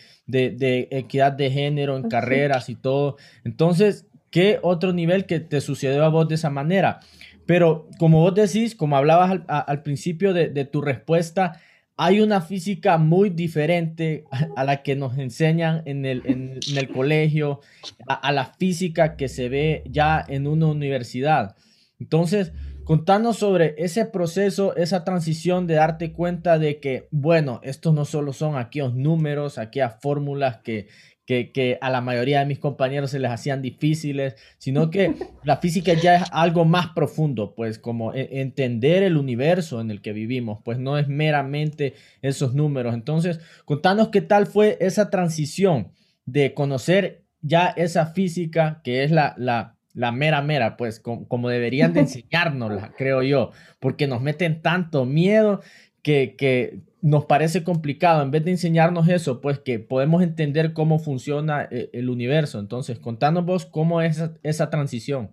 equidad 0.90 1.33
de 1.33 1.50
género 1.50 1.97
en 1.97 2.09
carreras 2.09 2.69
y 2.69 2.76
todo. 2.76 3.16
Entonces, 3.45 4.07
¿qué 4.31 4.59
otro 4.62 4.92
nivel 4.92 5.26
que 5.26 5.40
te 5.40 5.61
sucedió 5.61 6.04
a 6.04 6.09
vos 6.09 6.28
de 6.28 6.37
esa 6.37 6.50
manera? 6.50 7.00
Pero 7.47 7.88
como 7.99 8.21
vos 8.21 8.35
decís, 8.35 8.76
como 8.76 8.97
hablabas 8.97 9.40
al, 9.49 9.83
principio 9.83 10.33
de, 10.33 10.49
de 10.49 10.64
tu 10.64 10.81
respuesta, 10.81 11.61
hay 11.97 12.21
una 12.21 12.41
física 12.41 12.99
muy 12.99 13.31
diferente 13.31 14.25
a 14.57 14.65
la 14.65 14.83
que 14.83 14.97
nos 14.97 15.19
enseñan 15.19 15.83
en 15.85 16.05
el, 16.07 16.23
en, 16.25 16.61
el 16.77 16.89
colegio, 16.89 17.61
a, 18.07 18.33
la 18.33 18.47
física 18.47 19.17
que 19.17 19.29
se 19.29 19.49
ve 19.49 19.85
ya 19.87 20.25
en 20.27 20.47
una 20.47 20.67
universidad. 20.67 21.55
Entonces, 22.01 22.53
contanos 22.85 23.39
sobre 23.39 23.75
ese 23.79 24.07
proceso, 24.07 24.75
esa 24.75 25.05
transición 25.05 25.67
de 25.67 25.75
darte 25.75 26.13
cuenta 26.13 26.59
de 26.59 26.81
que, 26.81 27.09
bueno, 27.11 27.61
estos 27.63 27.95
no 27.95 28.05
solo 28.05 28.33
son 28.33 28.57
aquellos 28.57 28.95
números, 28.95 29.59
aquellas 29.59 30.01
fórmulas 30.01 30.59
que, 30.59 30.89
que, 31.26 31.79
a 31.81 31.91
la 31.91 32.00
mayoría 32.00 32.41
de 32.41 32.47
mis 32.47 32.59
compañeros 32.59 33.11
se 33.11 33.19
les 33.19 33.31
hacían 33.31 33.62
difíciles, 33.62 34.37
sino 34.59 34.91
que 34.91 35.14
la 35.45 35.59
física 35.59 35.95
ya 35.95 36.17
es 36.17 36.25
algo 36.33 36.64
más 36.64 36.88
profundo, 36.88 37.55
pues 37.55 37.79
como 37.79 38.12
e, 38.12 38.41
entender 38.41 39.02
el 39.02 39.17
universo 39.17 39.81
en 39.81 39.91
el 39.91 40.02
que 40.02 40.12
vivimos, 40.12 40.59
pues 40.64 40.79
no 40.79 40.99
es 40.99 41.09
meramente 41.09 41.95
esos 42.21 42.55
números. 42.55 42.95
Entonces, 42.95 43.41
contanos 43.64 44.09
qué 44.09 44.21
tal 44.21 44.47
fue 44.47 44.76
esa 44.81 45.11
transición 45.11 45.93
de 46.26 46.55
conocer 46.55 47.25
ya 47.41 47.67
esa 47.69 48.07
física 48.07 48.81
que 48.85 49.05
es 49.05 49.11
la, 49.11 49.35
la, 49.37 49.76
la 49.95 50.12
mera 50.12 50.43
mera, 50.43 50.76
pues 50.76 51.00
como, 51.00 51.49
deberían 51.49 51.93
de 51.93 52.00
enseñárnosla, 52.00 52.93
creo 52.97 53.23
yo, 53.23 53.50
porque 53.81 54.07
nos 54.07 54.21
meten 54.21 54.62
tanto 54.62 55.05
miedo 55.05 55.61
que, 56.02 56.35
que 56.37 56.81
nos 57.03 57.27
parece 57.27 57.65
complicado, 57.65 58.23
en 58.23 58.31
vez 58.31 58.45
de 58.45 58.53
enseñarnos 58.53 59.09
eso, 59.09 59.41
pues 59.41 59.59
que 59.59 59.81
podemos 59.81 60.23
entender 60.23 60.73
cómo 60.73 61.01
funciona 61.01 61.67
eh, 61.69 61.91
el 61.93 62.09
universo. 62.09 62.61
Entonces, 62.61 63.01
contanos 63.01 63.45
vos 63.45 63.67
cómo 63.67 64.01
es 64.01 64.23
esa, 64.45 64.71
transición. 64.71 65.33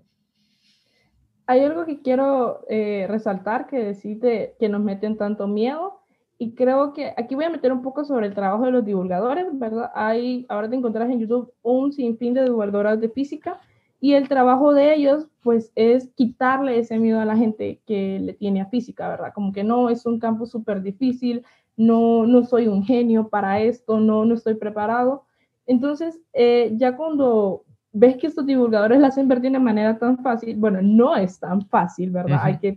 Hay 1.46 1.62
algo 1.62 1.86
que 1.86 2.02
quiero 2.02 2.66
eh, 2.70 3.06
resaltar 3.08 3.68
que 3.68 3.78
decís 3.78 4.20
que 4.60 4.70
nos 4.70 4.82
meten 4.82 5.16
tanto 5.16 5.48
miedo 5.48 6.00
y 6.40 6.56
creo 6.56 6.94
que 6.94 7.14
aquí 7.18 7.36
voy 7.36 7.46
a 7.46 7.50
meter 7.50 7.72
un 7.72 7.84
poco 7.84 8.04
sobre 8.04 8.28
el 8.28 8.34
trabajo 8.34 8.66
de 8.66 8.72
los 8.72 8.84
divulgadores, 8.84 9.46
¿verdad? 9.54 9.92
Hay, 9.94 10.48
ahora 10.50 10.70
te 10.70 10.76
encontrás 10.76 11.10
en 11.10 11.20
YouTube 11.20 11.54
un 11.62 11.94
sinfín 11.94 12.34
de 12.34 12.46
divulgadores 12.46 13.00
de 13.00 13.10
física 13.10 13.60
y 14.02 14.14
el 14.14 14.30
trabajo 14.30 14.74
de 14.74 14.96
ellos, 14.96 15.28
pues, 15.44 15.74
es 15.76 16.10
quitarle 16.16 16.80
ese 16.80 16.98
miedo 16.98 17.20
a 17.20 17.26
la 17.26 17.36
gente 17.36 17.82
que 17.86 18.20
le 18.20 18.34
tiene 18.34 18.62
a 18.62 18.68
física, 18.68 19.10
¿verdad? 19.10 19.34
Como 19.34 19.52
que 19.52 19.66
no 19.66 19.90
es 19.90 20.06
un 20.06 20.20
campo 20.20 20.46
súper 20.46 20.82
difícil, 20.82 21.44
no, 21.80 22.26
no 22.26 22.44
soy 22.44 22.68
un 22.68 22.84
genio 22.84 23.30
para 23.30 23.62
esto, 23.62 24.02
no, 24.02 24.26
no 24.26 24.36
estoy 24.36 24.56
preparado. 24.56 25.24
Entonces, 25.66 26.20
eh, 26.34 26.74
ya 26.76 26.98
cuando 26.98 27.64
ves 27.94 28.18
que 28.18 28.28
estos 28.28 28.46
divulgadores 28.46 29.00
la 29.00 29.08
hacen 29.08 29.30
ver 29.30 29.40
de 29.40 29.48
una 29.48 29.62
manera 29.62 29.98
tan 29.98 30.18
fácil, 30.18 30.58
bueno, 30.58 30.82
no 30.82 31.16
es 31.16 31.40
tan 31.40 31.66
fácil, 31.70 32.12
¿verdad? 32.12 32.42
Hay 32.44 32.58
que 32.58 32.76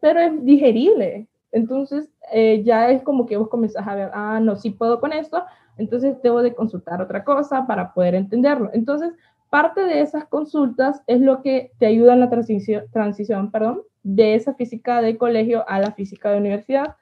pero 0.00 0.20
es 0.20 0.44
digerible. 0.44 1.26
Entonces, 1.50 2.10
eh, 2.30 2.62
ya 2.62 2.90
es 2.90 3.02
como 3.02 3.24
que 3.24 3.38
vos 3.38 3.48
comenzás 3.48 3.88
a 3.88 3.94
ver, 3.94 4.10
ah, 4.12 4.38
no, 4.38 4.54
sí 4.56 4.68
puedo 4.68 5.00
con 5.00 5.14
esto, 5.14 5.42
entonces 5.78 6.20
debo 6.22 6.42
de 6.42 6.54
consultar 6.54 7.00
otra 7.00 7.24
cosa 7.24 7.66
para 7.66 7.94
poder 7.94 8.14
entenderlo. 8.14 8.68
Entonces, 8.74 9.14
parte 9.48 9.80
de 9.80 10.02
esas 10.02 10.26
consultas 10.26 11.02
es 11.06 11.22
lo 11.22 11.40
que 11.40 11.72
te 11.78 11.86
ayuda 11.86 12.12
en 12.12 12.20
la 12.20 12.28
transición, 12.28 12.84
transición 12.92 13.50
perdón, 13.50 13.80
de 14.02 14.34
esa 14.34 14.52
física 14.52 15.00
de 15.00 15.16
colegio 15.16 15.66
a 15.66 15.80
la 15.80 15.92
física 15.92 16.30
de 16.30 16.38
universidad 16.38 16.96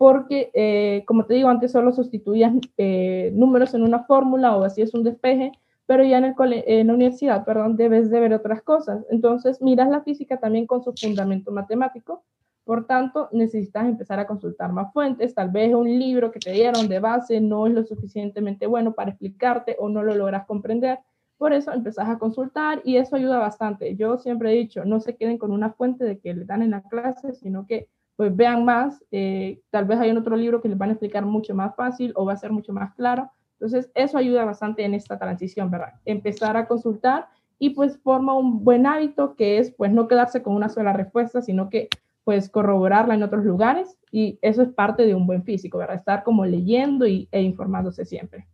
porque, 0.00 0.50
eh, 0.54 1.04
como 1.06 1.26
te 1.26 1.34
digo, 1.34 1.50
antes 1.50 1.72
solo 1.72 1.92
sustituías 1.92 2.54
eh, 2.78 3.32
números 3.34 3.74
en 3.74 3.82
una 3.82 4.04
fórmula 4.04 4.56
o 4.56 4.64
así 4.64 4.80
es 4.80 4.94
un 4.94 5.04
despeje, 5.04 5.52
pero 5.84 6.02
ya 6.02 6.16
en, 6.16 6.24
el 6.24 6.34
en 6.38 6.86
la 6.86 6.94
universidad, 6.94 7.44
perdón, 7.44 7.76
debes 7.76 8.08
de 8.08 8.18
ver 8.18 8.32
otras 8.32 8.62
cosas. 8.62 9.04
Entonces, 9.10 9.60
miras 9.60 9.90
la 9.90 10.00
física 10.00 10.38
también 10.38 10.66
con 10.66 10.82
su 10.82 10.94
fundamento 10.94 11.52
matemático, 11.52 12.24
por 12.64 12.86
tanto, 12.86 13.28
necesitas 13.32 13.84
empezar 13.84 14.18
a 14.18 14.26
consultar 14.26 14.72
más 14.72 14.90
fuentes, 14.90 15.34
tal 15.34 15.50
vez 15.50 15.74
un 15.74 15.86
libro 15.98 16.32
que 16.32 16.40
te 16.40 16.52
dieron 16.52 16.88
de 16.88 16.98
base 16.98 17.38
no 17.42 17.66
es 17.66 17.74
lo 17.74 17.84
suficientemente 17.84 18.66
bueno 18.66 18.94
para 18.94 19.10
explicarte 19.10 19.76
o 19.78 19.90
no 19.90 20.02
lo 20.02 20.14
logras 20.14 20.46
comprender. 20.46 21.00
Por 21.36 21.52
eso 21.52 21.74
empezás 21.74 22.08
a 22.08 22.18
consultar 22.18 22.80
y 22.86 22.96
eso 22.96 23.16
ayuda 23.16 23.38
bastante. 23.38 23.96
Yo 23.96 24.16
siempre 24.16 24.50
he 24.50 24.56
dicho, 24.56 24.82
no 24.86 24.98
se 24.98 25.16
queden 25.16 25.36
con 25.36 25.52
una 25.52 25.74
fuente 25.74 26.06
de 26.06 26.18
que 26.18 26.32
le 26.32 26.46
dan 26.46 26.62
en 26.62 26.70
la 26.70 26.80
clase, 26.80 27.34
sino 27.34 27.66
que 27.66 27.90
pues 28.20 28.36
vean 28.36 28.66
más, 28.66 29.02
eh, 29.12 29.62
tal 29.70 29.86
vez 29.86 29.98
hay 29.98 30.10
un 30.10 30.18
otro 30.18 30.36
libro 30.36 30.60
que 30.60 30.68
les 30.68 30.76
van 30.76 30.90
a 30.90 30.92
explicar 30.92 31.24
mucho 31.24 31.54
más 31.54 31.74
fácil 31.74 32.12
o 32.14 32.26
va 32.26 32.34
a 32.34 32.36
ser 32.36 32.52
mucho 32.52 32.70
más 32.70 32.92
claro. 32.92 33.30
Entonces, 33.54 33.90
eso 33.94 34.18
ayuda 34.18 34.44
bastante 34.44 34.84
en 34.84 34.92
esta 34.92 35.18
transición, 35.18 35.70
¿verdad? 35.70 35.94
Empezar 36.04 36.54
a 36.58 36.68
consultar 36.68 37.28
y 37.58 37.70
pues 37.70 37.96
forma 37.96 38.34
un 38.34 38.62
buen 38.62 38.84
hábito 38.84 39.36
que 39.36 39.56
es 39.56 39.70
pues 39.70 39.90
no 39.90 40.06
quedarse 40.06 40.42
con 40.42 40.54
una 40.54 40.68
sola 40.68 40.92
respuesta, 40.92 41.40
sino 41.40 41.70
que 41.70 41.88
pues 42.22 42.50
corroborarla 42.50 43.14
en 43.14 43.22
otros 43.22 43.42
lugares 43.42 43.96
y 44.12 44.38
eso 44.42 44.60
es 44.60 44.68
parte 44.68 45.06
de 45.06 45.14
un 45.14 45.26
buen 45.26 45.42
físico, 45.42 45.78
¿verdad? 45.78 45.96
Estar 45.96 46.22
como 46.22 46.44
leyendo 46.44 47.06
y, 47.06 47.26
e 47.32 47.40
informándose 47.40 48.04
siempre. 48.04 48.46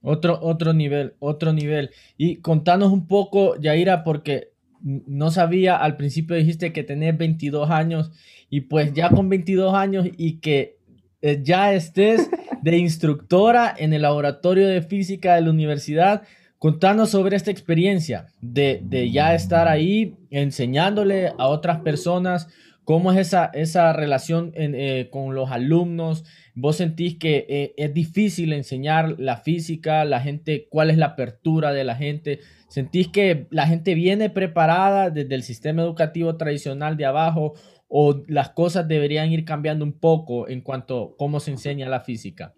Otro, 0.00 0.38
otro 0.40 0.72
nivel, 0.72 1.16
otro 1.18 1.52
nivel. 1.52 1.90
Y 2.16 2.36
contanos 2.36 2.92
un 2.92 3.06
poco, 3.06 3.56
Yaira, 3.56 4.04
porque 4.04 4.49
no 4.82 5.30
sabía, 5.30 5.76
al 5.76 5.96
principio 5.96 6.36
dijiste 6.36 6.72
que 6.72 6.82
tenés 6.82 7.16
22 7.16 7.70
años 7.70 8.10
y 8.48 8.62
pues 8.62 8.92
ya 8.94 9.10
con 9.10 9.28
22 9.28 9.74
años 9.74 10.06
y 10.16 10.38
que 10.38 10.78
eh, 11.22 11.40
ya 11.42 11.72
estés 11.72 12.30
de 12.62 12.78
instructora 12.78 13.74
en 13.76 13.92
el 13.92 14.02
laboratorio 14.02 14.66
de 14.66 14.82
física 14.82 15.34
de 15.34 15.42
la 15.42 15.50
universidad, 15.50 16.22
contanos 16.58 17.10
sobre 17.10 17.36
esta 17.36 17.50
experiencia 17.50 18.26
de, 18.40 19.10
ya 19.12 19.34
estar 19.34 19.68
ahí 19.68 20.14
enseñándole 20.30 21.32
a 21.38 21.48
otras 21.48 21.80
personas 21.80 22.48
cómo 22.84 23.12
es 23.12 23.18
esa, 23.18 23.46
esa 23.46 23.92
relación 23.92 24.52
eh, 24.54 25.08
con 25.10 25.34
los 25.34 25.50
alumnos. 25.50 26.24
¿Vos 26.54 26.76
sentís 26.76 27.18
que 27.18 27.46
eh, 27.48 27.74
es 27.76 27.94
difícil 27.94 28.52
enseñar 28.52 29.16
la 29.18 29.36
física, 29.36 30.04
la 30.04 30.20
gente, 30.20 30.66
cuál 30.70 30.90
es 30.90 30.98
la 30.98 31.06
apertura 31.06 31.72
de 31.72 31.84
la 31.84 31.94
gente? 31.94 32.40
¿Sentís 32.68 33.08
que 33.08 33.46
la 33.50 33.66
gente 33.66 33.94
viene 33.94 34.30
preparada 34.30 35.10
desde 35.10 35.34
el 35.34 35.42
sistema 35.42 35.82
educativo 35.82 36.36
tradicional 36.36 36.96
de 36.96 37.06
abajo 37.06 37.54
o 37.88 38.22
las 38.28 38.50
cosas 38.50 38.86
deberían 38.86 39.32
ir 39.32 39.44
cambiando 39.44 39.84
un 39.84 39.98
poco 39.98 40.48
en 40.48 40.60
cuanto 40.60 41.02
a 41.02 41.16
cómo 41.16 41.40
se 41.40 41.50
enseña 41.50 41.88
la 41.88 42.00
física? 42.00 42.54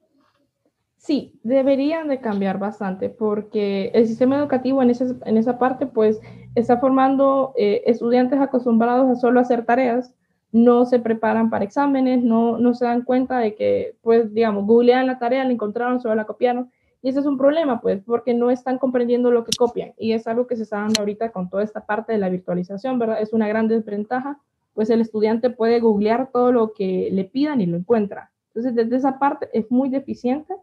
Sí, 0.96 1.40
deberían 1.42 2.06
de 2.06 2.20
cambiar 2.20 2.58
bastante 2.58 3.08
porque 3.08 3.90
el 3.94 4.06
sistema 4.06 4.36
educativo 4.36 4.82
en 4.82 4.92
en 5.24 5.36
esa 5.36 5.58
parte 5.58 5.86
pues 5.86 6.20
está 6.54 6.78
formando 6.78 7.52
eh, 7.56 7.82
estudiantes 7.86 8.40
acostumbrados 8.40 9.10
a 9.10 9.20
solo 9.20 9.40
hacer 9.40 9.64
tareas, 9.64 10.14
no 10.52 10.84
se 10.84 10.98
preparan 10.98 11.48
para 11.48 11.64
exámenes, 11.64 12.22
no, 12.22 12.58
no 12.58 12.74
se 12.74 12.84
dan 12.84 13.02
cuenta 13.02 13.38
de 13.38 13.54
que 13.54 13.94
pues 14.02 14.32
digamos, 14.34 14.66
googlean 14.66 15.06
la 15.06 15.18
tarea, 15.18 15.44
la 15.44 15.52
encontraron, 15.52 16.00
solo 16.00 16.14
la 16.14 16.26
copiaron 16.26 16.70
y 17.02 17.08
ese 17.08 17.18
es 17.18 17.26
un 17.26 17.36
problema, 17.36 17.80
pues, 17.80 18.00
porque 18.06 18.32
no 18.32 18.50
están 18.50 18.78
comprendiendo 18.78 19.32
lo 19.32 19.42
que 19.42 19.50
copian. 19.58 19.92
Y 19.98 20.12
es 20.12 20.28
algo 20.28 20.46
que 20.46 20.56
se 20.56 20.62
está 20.62 20.76
dando 20.76 21.00
ahorita 21.00 21.32
con 21.32 21.50
toda 21.50 21.64
esta 21.64 21.84
parte 21.84 22.12
de 22.12 22.18
la 22.18 22.28
virtualización, 22.28 23.00
¿verdad? 23.00 23.20
Es 23.20 23.32
una 23.32 23.48
gran 23.48 23.66
desventaja, 23.66 24.38
pues 24.72 24.88
el 24.88 25.00
estudiante 25.00 25.50
puede 25.50 25.80
googlear 25.80 26.30
todo 26.32 26.52
lo 26.52 26.72
que 26.72 27.08
le 27.10 27.24
pidan 27.24 27.60
y 27.60 27.66
lo 27.66 27.76
encuentra. 27.76 28.30
Entonces, 28.48 28.74
desde 28.76 28.96
esa 28.96 29.18
parte 29.18 29.48
es 29.52 29.68
muy 29.68 29.88
deficiente. 29.88 30.54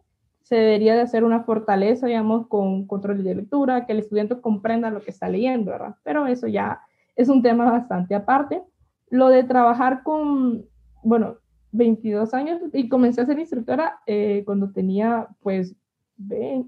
Se 0.49 0.55
debería 0.55 0.95
de 0.95 1.01
hacer 1.01 1.23
una 1.23 1.43
fortaleza, 1.43 2.07
digamos, 2.07 2.47
con 2.47 2.87
control 2.87 3.23
de 3.23 3.35
lectura, 3.35 3.85
que 3.85 3.91
el 3.91 3.99
estudiante 3.99 4.41
comprenda 4.41 4.89
lo 4.89 4.99
que 4.99 5.11
está 5.11 5.29
leyendo, 5.29 5.69
¿verdad? 5.69 5.95
Pero 6.03 6.25
eso 6.25 6.47
ya 6.47 6.81
es 7.15 7.29
un 7.29 7.43
tema 7.43 7.69
bastante 7.69 8.15
aparte. 8.15 8.63
Lo 9.11 9.29
de 9.29 9.43
trabajar 9.43 10.01
con, 10.01 10.65
bueno, 11.03 11.35
22 11.71 12.33
años 12.33 12.61
y 12.73 12.89
comencé 12.89 13.21
a 13.21 13.27
ser 13.27 13.37
instructora 13.37 13.99
eh, 14.07 14.41
cuando 14.43 14.71
tenía, 14.71 15.27
pues, 15.43 15.75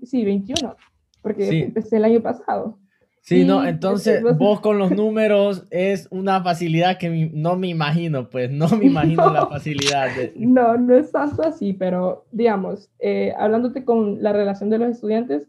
sí, 0.03 0.25
21, 0.25 0.75
porque 1.23 1.63
empecé 1.63 1.97
el 1.97 2.05
año 2.05 2.21
pasado. 2.21 2.77
Sí, 3.21 3.45
no, 3.45 3.63
entonces 3.63 4.23
vos 4.37 4.61
con 4.61 4.79
los 4.79 4.91
números 4.91 5.67
es 5.69 6.07
una 6.09 6.41
facilidad 6.41 6.97
que 6.97 7.29
no 7.31 7.55
me 7.55 7.67
imagino, 7.67 8.29
pues 8.29 8.49
no 8.49 8.67
me 8.69 8.85
imagino 8.85 9.31
la 9.31 9.45
facilidad. 9.47 10.09
No, 10.35 10.75
no 10.77 10.95
es 10.95 11.11
tanto 11.11 11.43
así, 11.43 11.73
pero 11.73 12.25
digamos, 12.31 12.89
eh, 12.99 13.33
hablándote 13.37 13.85
con 13.85 14.23
la 14.23 14.33
relación 14.33 14.71
de 14.71 14.79
los 14.79 14.89
estudiantes, 14.89 15.47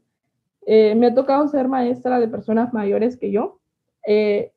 eh, 0.67 0.95
me 0.95 1.07
ha 1.07 1.15
tocado 1.15 1.49
ser 1.49 1.67
maestra 1.67 2.21
de 2.21 2.29
personas 2.29 2.75
mayores 2.75 3.17
que 3.17 3.33
yo. 3.33 3.59
Eh, 4.07 4.53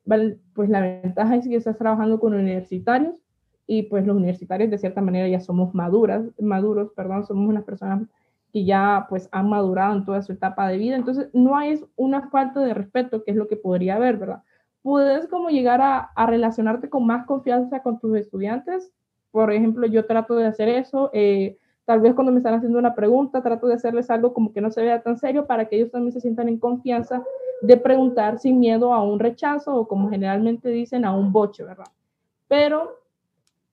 pues 0.54 0.68
la 0.68 0.80
ventaja 0.80 1.36
es 1.36 1.48
que 1.48 1.56
estás 1.56 1.78
trabajando 1.78 2.20
con 2.20 2.34
universitarios 2.34 3.14
y 3.66 3.84
pues 3.84 4.06
los 4.06 4.16
universitarios 4.16 4.70
de 4.70 4.78
cierta 4.78 5.00
manera 5.00 5.26
ya 5.26 5.40
somos 5.40 5.74
maduras, 5.74 6.22
maduros, 6.38 6.92
perdón, 6.94 7.26
somos 7.26 7.48
unas 7.48 7.64
personas 7.64 8.02
que 8.56 8.64
ya 8.64 9.04
pues 9.10 9.28
han 9.32 9.50
madurado 9.50 9.94
en 9.94 10.06
toda 10.06 10.22
su 10.22 10.32
etapa 10.32 10.66
de 10.66 10.78
vida. 10.78 10.96
Entonces, 10.96 11.28
no 11.34 11.58
hay 11.58 11.78
una 11.94 12.30
falta 12.30 12.60
de 12.60 12.72
respeto, 12.72 13.22
que 13.22 13.32
es 13.32 13.36
lo 13.36 13.48
que 13.48 13.56
podría 13.56 13.96
haber, 13.96 14.16
¿verdad? 14.16 14.44
Puedes 14.80 15.28
como 15.28 15.50
llegar 15.50 15.82
a, 15.82 15.98
a 15.98 16.24
relacionarte 16.24 16.88
con 16.88 17.04
más 17.04 17.26
confianza 17.26 17.82
con 17.82 17.98
tus 17.98 18.16
estudiantes. 18.16 18.90
Por 19.30 19.52
ejemplo, 19.52 19.86
yo 19.86 20.06
trato 20.06 20.36
de 20.36 20.46
hacer 20.46 20.70
eso. 20.70 21.10
Eh, 21.12 21.58
tal 21.84 22.00
vez 22.00 22.14
cuando 22.14 22.32
me 22.32 22.38
están 22.38 22.54
haciendo 22.54 22.78
una 22.78 22.94
pregunta, 22.94 23.42
trato 23.42 23.66
de 23.66 23.74
hacerles 23.74 24.08
algo 24.08 24.32
como 24.32 24.54
que 24.54 24.62
no 24.62 24.70
se 24.70 24.82
vea 24.82 25.02
tan 25.02 25.18
serio 25.18 25.46
para 25.46 25.66
que 25.66 25.76
ellos 25.76 25.90
también 25.90 26.12
se 26.12 26.22
sientan 26.22 26.48
en 26.48 26.58
confianza 26.58 27.22
de 27.60 27.76
preguntar 27.76 28.38
sin 28.38 28.58
miedo 28.58 28.94
a 28.94 29.02
un 29.02 29.18
rechazo 29.18 29.74
o 29.74 29.86
como 29.86 30.08
generalmente 30.08 30.70
dicen, 30.70 31.04
a 31.04 31.14
un 31.14 31.30
boche, 31.30 31.62
¿verdad? 31.62 31.88
Pero 32.48 33.05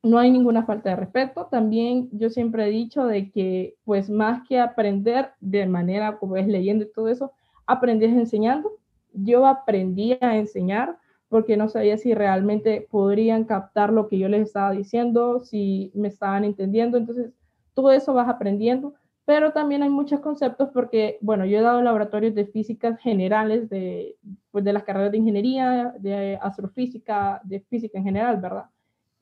no 0.03 0.19
hay 0.19 0.31
ninguna 0.31 0.65
falta 0.65 0.89
de 0.91 0.95
respeto. 0.98 1.48
También 1.50 2.10
yo 2.12 2.29
siempre 2.29 2.67
he 2.67 2.69
dicho 2.72 3.05
de 3.05 3.31
que, 3.31 3.75
pues 3.86 4.10
más 4.10 4.48
que 4.48 4.60
aprender 4.60 5.31
de 5.39 5.65
manera 5.65 6.17
como 6.17 6.36
es 6.38 6.48
leyendo 6.48 6.83
y 6.86 6.91
todo 6.91 7.07
eso, 7.07 7.31
aprendes 7.65 8.12
enseñando. 8.12 8.72
Yo 9.13 9.45
aprendí 9.48 10.17
a 10.22 10.38
enseñar 10.38 10.98
porque 11.29 11.57
no 11.57 11.69
sabía 11.69 11.98
si 11.98 12.13
realmente 12.13 12.88
podrían 12.91 13.45
captar 13.45 13.91
lo 13.93 14.07
que 14.07 14.19
yo 14.19 14.27
les 14.29 14.41
estaba 14.48 14.72
diciendo, 14.72 15.39
si 15.43 15.91
me 15.95 16.10
estaban 16.10 16.43
entendiendo. 16.43 16.98
Entonces, 16.98 17.31
todo 17.74 17.91
eso 17.91 18.13
vas 18.13 18.29
aprendiendo, 18.29 18.93
pero 19.25 19.51
también 19.53 19.83
hay 19.83 19.89
muchos 19.89 20.19
conceptos 20.19 20.69
porque, 20.74 21.17
bueno, 21.22 21.45
yo 21.45 21.57
he 21.60 21.62
dado 21.62 21.81
laboratorios 21.81 22.36
de 22.36 22.45
físicas 22.45 23.00
generales 23.00 23.69
de, 23.69 24.17
pues, 24.51 24.63
de 24.65 24.74
las 24.74 24.83
carreras 24.83 25.12
de 25.12 25.17
ingeniería, 25.19 25.95
de 26.00 26.38
astrofísica, 26.41 27.41
de 27.45 27.62
física 27.62 27.98
en 27.98 28.03
general, 28.03 28.38
¿verdad? 28.41 28.65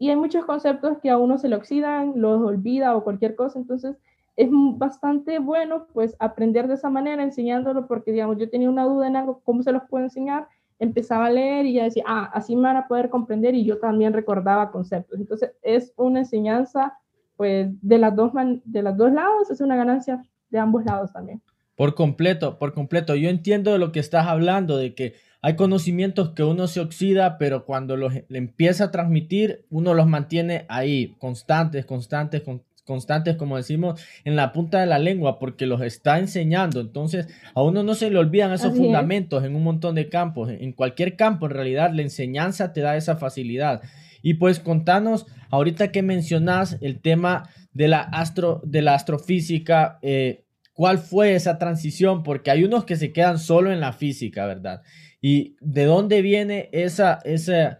Y 0.01 0.09
hay 0.09 0.15
muchos 0.15 0.45
conceptos 0.45 0.97
que 0.97 1.11
a 1.11 1.19
uno 1.19 1.37
se 1.37 1.47
le 1.47 1.55
oxidan, 1.55 2.13
los 2.15 2.41
olvida 2.41 2.95
o 2.95 3.03
cualquier 3.03 3.35
cosa, 3.35 3.59
entonces 3.59 3.95
es 4.35 4.49
bastante 4.51 5.37
bueno 5.37 5.85
pues 5.93 6.15
aprender 6.17 6.67
de 6.67 6.73
esa 6.73 6.89
manera, 6.89 7.21
enseñándolo, 7.21 7.85
porque 7.85 8.11
digamos, 8.11 8.39
yo 8.39 8.49
tenía 8.49 8.67
una 8.67 8.83
duda 8.85 9.05
en 9.05 9.15
algo, 9.15 9.41
¿cómo 9.43 9.61
se 9.61 9.71
los 9.71 9.83
puedo 9.87 10.03
enseñar? 10.03 10.47
Empezaba 10.79 11.27
a 11.27 11.29
leer 11.29 11.67
y 11.67 11.73
ya 11.73 11.83
decía, 11.83 12.03
ah, 12.07 12.31
así 12.33 12.55
me 12.55 12.63
van 12.63 12.77
a 12.77 12.87
poder 12.87 13.11
comprender 13.11 13.53
y 13.53 13.63
yo 13.63 13.77
también 13.77 14.11
recordaba 14.11 14.71
conceptos. 14.71 15.19
Entonces 15.19 15.51
es 15.61 15.93
una 15.97 16.21
enseñanza 16.21 16.97
pues 17.37 17.69
de 17.83 17.99
las 17.99 18.15
dos, 18.15 18.31
de 18.65 18.81
los 18.81 18.97
dos 18.97 19.11
lados, 19.11 19.51
es 19.51 19.61
una 19.61 19.75
ganancia 19.75 20.19
de 20.49 20.57
ambos 20.57 20.83
lados 20.83 21.13
también. 21.13 21.43
Por 21.75 21.93
completo, 21.93 22.57
por 22.57 22.73
completo. 22.73 23.13
Yo 23.13 23.29
entiendo 23.29 23.71
de 23.71 23.77
lo 23.77 23.91
que 23.91 23.99
estás 23.99 24.25
hablando, 24.25 24.77
de 24.77 24.95
que 24.95 25.13
hay 25.41 25.55
conocimientos 25.55 26.31
que 26.31 26.43
uno 26.43 26.67
se 26.67 26.79
oxida, 26.79 27.37
pero 27.37 27.65
cuando 27.65 27.97
los 27.97 28.13
le 28.13 28.37
empieza 28.37 28.85
a 28.85 28.91
transmitir, 28.91 29.65
uno 29.69 29.93
los 29.93 30.05
mantiene 30.05 30.65
ahí, 30.69 31.15
constantes, 31.17 31.85
constantes, 31.85 32.43
constantes, 32.85 33.35
como 33.37 33.57
decimos, 33.57 33.99
en 34.23 34.35
la 34.35 34.51
punta 34.51 34.79
de 34.79 34.85
la 34.85 34.99
lengua, 34.99 35.39
porque 35.39 35.65
los 35.65 35.81
está 35.81 36.19
enseñando. 36.19 36.79
Entonces, 36.79 37.27
a 37.55 37.63
uno 37.63 37.81
no 37.83 37.95
se 37.95 38.11
le 38.11 38.19
olvidan 38.19 38.53
esos 38.53 38.75
fundamentos 38.75 39.43
en 39.43 39.55
un 39.55 39.63
montón 39.63 39.95
de 39.95 40.09
campos. 40.09 40.49
En 40.51 40.73
cualquier 40.73 41.15
campo, 41.15 41.47
en 41.47 41.53
realidad, 41.53 41.91
la 41.91 42.03
enseñanza 42.03 42.73
te 42.73 42.81
da 42.81 42.95
esa 42.95 43.15
facilidad. 43.15 43.81
Y 44.21 44.35
pues 44.35 44.59
contanos, 44.59 45.25
ahorita 45.49 45.91
que 45.91 46.03
mencionas 46.03 46.77
el 46.81 46.99
tema 46.99 47.49
de 47.73 47.87
la, 47.87 48.01
astro, 48.01 48.61
de 48.63 48.81
la 48.83 48.93
astrofísica, 48.93 49.97
eh, 50.01 50.43
¿cuál 50.81 50.97
fue 50.97 51.35
esa 51.35 51.59
transición? 51.59 52.23
Porque 52.23 52.49
hay 52.49 52.63
unos 52.63 52.85
que 52.85 52.95
se 52.95 53.13
quedan 53.13 53.37
solo 53.37 53.71
en 53.71 53.79
la 53.79 53.93
física, 53.93 54.47
¿verdad? 54.47 54.81
¿Y 55.21 55.55
de 55.61 55.85
dónde 55.85 56.23
viene 56.23 56.69
esa, 56.71 57.19
esa, 57.23 57.77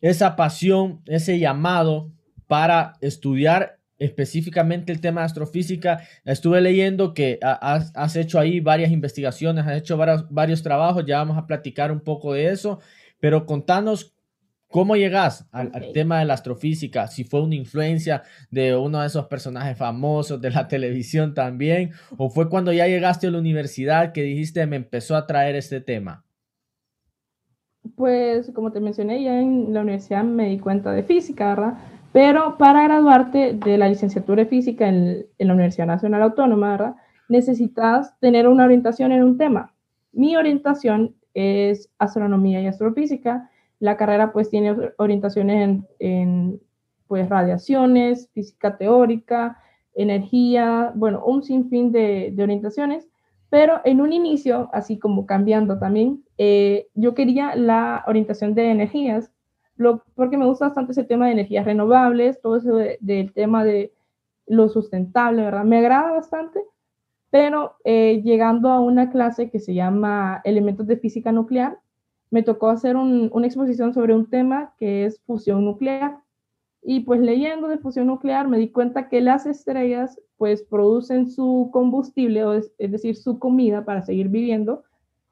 esa 0.00 0.36
pasión, 0.36 1.02
ese 1.06 1.40
llamado 1.40 2.12
para 2.46 2.92
estudiar 3.00 3.80
específicamente 3.98 4.92
el 4.92 5.00
tema 5.00 5.22
de 5.22 5.24
astrofísica? 5.24 6.04
Estuve 6.24 6.60
leyendo 6.60 7.12
que 7.12 7.40
has, 7.42 8.14
hecho 8.14 8.38
ahí 8.38 8.60
varias 8.60 8.92
investigaciones, 8.92 9.66
has 9.66 9.76
hecho 9.76 9.96
varios, 9.96 10.30
varios 10.30 10.62
trabajos, 10.62 11.04
ya 11.04 11.18
vamos 11.18 11.38
a 11.38 11.46
platicar 11.48 11.90
un 11.90 12.02
poco 12.02 12.34
de 12.34 12.52
eso, 12.52 12.78
pero 13.18 13.46
contanos 13.46 14.14
¿Cómo 14.70 14.96
llegas 14.96 15.48
al, 15.50 15.70
al, 15.72 15.92
tema 15.92 16.18
de 16.18 16.26
la 16.26 16.34
astrofísica? 16.34 17.06
Si 17.06 17.24
fue 17.24 17.40
una 17.40 17.54
influencia 17.54 18.22
de 18.50 18.76
uno 18.76 19.00
de 19.00 19.06
esos 19.06 19.26
personajes 19.26 19.78
famosos 19.78 20.40
de 20.42 20.50
la 20.50 20.68
televisión 20.68 21.32
también, 21.32 21.92
o 22.18 22.28
fue 22.28 22.50
cuando 22.50 22.72
ya 22.72 22.86
llegaste 22.86 23.26
a 23.26 23.30
la 23.30 23.38
universidad 23.38 24.12
que 24.12 24.22
dijiste 24.22 24.66
me 24.66 24.76
empezó 24.76 25.16
a 25.16 25.26
traer 25.26 25.56
este 25.56 25.80
tema. 25.80 26.24
Pues 27.96 28.50
como 28.54 28.70
te 28.70 28.80
mencioné, 28.80 29.22
ya 29.22 29.40
en 29.40 29.72
la 29.72 29.80
universidad 29.80 30.22
me 30.22 30.50
di 30.50 30.58
cuenta 30.58 30.92
de 30.92 31.02
física, 31.02 31.48
¿verdad? 31.48 31.78
Pero 32.12 32.58
para 32.58 32.82
graduarte 32.82 33.54
de 33.54 33.78
la 33.78 33.88
licenciatura 33.88 34.42
de 34.42 34.50
física 34.50 34.88
en, 34.88 35.26
en 35.38 35.46
la 35.48 35.54
Universidad 35.54 35.86
Nacional 35.86 36.22
Autónoma, 36.22 36.72
¿verdad? 36.72 36.96
Necesitas 37.28 38.18
tener 38.20 38.46
una 38.46 38.64
orientación 38.64 39.12
en 39.12 39.22
un 39.22 39.38
tema. 39.38 39.74
Mi 40.12 40.36
orientación 40.36 41.14
es 41.32 41.90
astronomía 41.98 42.60
y 42.60 42.66
astrofísica. 42.66 43.50
La 43.80 43.96
carrera 43.96 44.32
pues 44.32 44.50
tiene 44.50 44.76
orientaciones 44.98 45.68
en, 45.68 45.88
en 45.98 46.60
pues 47.06 47.28
radiaciones, 47.28 48.28
física 48.32 48.76
teórica, 48.76 49.60
energía, 49.94 50.92
bueno, 50.94 51.24
un 51.24 51.42
sinfín 51.42 51.90
de, 51.92 52.30
de 52.32 52.42
orientaciones. 52.42 53.08
Pero 53.50 53.80
en 53.84 54.00
un 54.00 54.12
inicio, 54.12 54.68
así 54.72 54.98
como 54.98 55.24
cambiando 55.26 55.78
también, 55.78 56.22
eh, 56.36 56.88
yo 56.94 57.14
quería 57.14 57.56
la 57.56 58.04
orientación 58.06 58.54
de 58.54 58.70
energías, 58.70 59.32
lo, 59.76 60.04
porque 60.14 60.36
me 60.36 60.44
gusta 60.44 60.66
bastante 60.66 60.92
ese 60.92 61.04
tema 61.04 61.26
de 61.26 61.32
energías 61.32 61.64
renovables, 61.64 62.40
todo 62.42 62.56
eso 62.56 62.76
del 63.00 63.32
tema 63.32 63.64
de 63.64 63.94
lo 64.46 64.68
sustentable, 64.68 65.42
¿verdad? 65.42 65.64
Me 65.64 65.78
agrada 65.78 66.12
bastante, 66.12 66.60
pero 67.30 67.76
eh, 67.84 68.20
llegando 68.22 68.70
a 68.70 68.80
una 68.80 69.10
clase 69.10 69.50
que 69.50 69.60
se 69.60 69.74
llama 69.74 70.40
Elementos 70.44 70.86
de 70.86 70.96
Física 70.96 71.32
Nuclear, 71.32 71.78
me 72.30 72.42
tocó 72.42 72.68
hacer 72.68 72.96
una 72.96 73.46
exposición 73.46 73.94
sobre 73.94 74.14
un 74.14 74.28
tema 74.28 74.74
que 74.78 75.04
es 75.04 75.20
fusión 75.20 75.64
nuclear. 75.64 76.18
Y 76.82 77.00
pues 77.00 77.20
leyendo 77.20 77.68
de 77.68 77.78
fusión 77.78 78.06
nuclear 78.06 78.48
me 78.48 78.58
di 78.58 78.70
cuenta 78.70 79.08
que 79.08 79.20
las 79.20 79.46
estrellas 79.46 80.20
pues 80.36 80.62
producen 80.62 81.28
su 81.30 81.70
combustible, 81.72 82.44
o 82.44 82.54
es, 82.54 82.72
decir, 82.78 83.16
su 83.16 83.38
comida 83.38 83.84
para 83.84 84.02
seguir 84.02 84.28
viviendo 84.28 84.84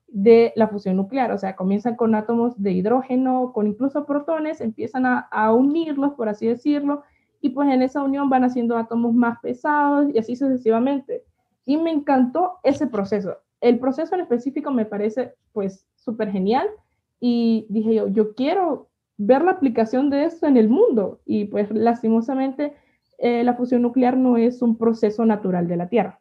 de 0.09 0.53
la 0.57 0.69
fusión 0.69 0.97
nuclear. 0.97 1.31
O 1.33 1.39
sea, 1.39 1.55
comienzan 1.55 1.97
con 1.97 2.15
átomos 2.15 2.61
de 2.61 2.73
hidrógeno, 2.73 3.53
con 3.53 3.67
incluso 3.69 4.07
protones, 4.07 4.61
empiezan 4.61 5.07
a, 5.07 5.21
a 5.31 5.53
unirlos, 5.53 6.15
por 6.15 6.29
así 6.29 6.47
decirlo, 6.47 7.03
y 7.41 7.51
pues 7.51 7.69
en 7.69 7.83
esa 7.83 8.03
unión 8.03 8.29
van 8.29 8.45
haciendo 8.45 8.77
átomos 8.77 9.15
más 9.15 9.39
pesados 9.41 10.09
y 10.13 10.19
así 10.19 10.35
sucesivamente. 10.35 11.23
Y 11.65 11.77
me 11.77 11.91
encantó 11.91 12.59
ese 12.65 12.87
proceso. 12.87 13.37
El 13.61 13.79
proceso 13.79 14.15
en 14.15 14.23
específico 14.23 14.71
me 14.71 14.85
parece 14.85 15.35
pues 15.53 15.87
súper 15.95 16.31
genial 16.31 16.69
y 17.21 17.67
dije 17.69 17.95
yo, 17.95 18.09
yo 18.09 18.35
quiero 18.35 18.89
ver 19.19 19.43
la 19.43 19.53
aplicación 19.53 20.11
de 20.11 20.25
esto 20.25 20.47
en 20.47 20.57
el 20.57 20.69
mundo. 20.69 21.21
Y 21.25 21.47
pues 21.47 21.71
lastimosamente 21.71 22.75
eh, 23.19 23.45
la 23.45 23.55
fusión 23.55 23.83
nuclear 23.83 24.17
no 24.17 24.37
es 24.37 24.63
un 24.63 24.77
proceso 24.77 25.25
natural 25.25 25.69
de 25.69 25.77
la 25.77 25.89
Tierra. 25.89 26.21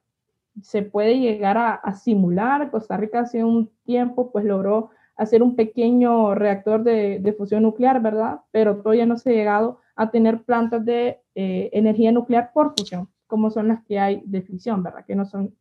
Se 0.62 0.82
puede 0.82 1.20
llegar 1.20 1.58
a, 1.58 1.94
simular. 1.94 2.72
Costa 2.72 2.96
Rica 2.96 3.22
hace 3.22 3.44
un 3.44 3.70
tiempo 3.84 4.32
pues 4.32 4.46
logró 4.46 4.90
hacer 5.18 5.44
un 5.44 5.56
pequeño 5.56 6.34
reactor 6.36 6.84
de, 6.84 7.36
fusión 7.38 7.64
nuclear, 7.64 8.02
¿verdad? 8.02 8.42
Pero 8.52 8.78
todavía 8.78 9.06
no 9.06 9.18
se 9.18 9.32
ha 9.32 9.34
llegado 9.34 9.80
a 9.96 10.12
tener 10.12 10.44
plantas 10.44 10.86
de 10.86 11.22
eh, 11.36 11.70
energía 11.74 12.12
nuclear 12.12 12.52
por 12.54 12.74
fusión, 12.78 13.10
como 13.28 13.50
son 13.50 13.70
las 13.70 13.84
que 13.84 14.00
hay 14.00 14.22
de 14.26 14.42
fisión, 14.42 14.84
¿verdad? 14.84 15.06
Que 15.06 15.16
no 15.16 15.26
son, 15.26 15.54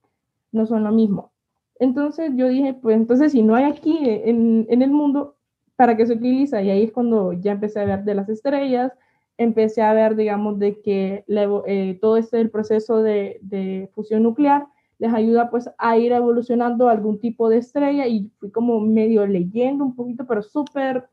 no 0.52 0.66
son 0.66 0.84
lo 0.84 0.92
mismo. 0.92 1.33
Entonces 1.78 2.30
yo 2.36 2.48
dije, 2.48 2.74
pues 2.74 2.96
entonces 2.96 3.32
si 3.32 3.42
no 3.42 3.54
hay 3.54 3.64
aquí 3.64 3.98
en, 4.02 4.66
en 4.68 4.82
el 4.82 4.90
mundo, 4.90 5.36
¿para 5.76 5.96
qué 5.96 6.06
se 6.06 6.14
utiliza? 6.14 6.62
Y 6.62 6.70
ahí 6.70 6.84
es 6.84 6.92
cuando 6.92 7.32
ya 7.32 7.52
empecé 7.52 7.80
a 7.80 7.84
ver 7.84 8.04
de 8.04 8.14
las 8.14 8.28
estrellas, 8.28 8.92
empecé 9.38 9.82
a 9.82 9.92
ver, 9.92 10.16
digamos, 10.16 10.58
de 10.58 10.80
que 10.80 11.24
eh, 11.26 11.98
todo 12.00 12.16
este 12.16 12.40
el 12.40 12.50
proceso 12.50 13.02
de, 13.02 13.38
de, 13.42 13.90
fusión 13.94 14.22
nuclear 14.22 14.66
les 14.98 15.12
ayuda 15.12 15.50
pues 15.50 15.68
a 15.76 15.98
ir 15.98 16.12
evolucionando 16.12 16.88
algún 16.88 17.18
tipo 17.18 17.48
de 17.48 17.58
estrella 17.58 18.06
y 18.06 18.30
fui 18.38 18.50
como 18.50 18.80
medio 18.80 19.26
leyendo 19.26 19.84
un 19.84 19.96
poquito, 19.96 20.24
pero 20.26 20.42
súper 20.42 21.08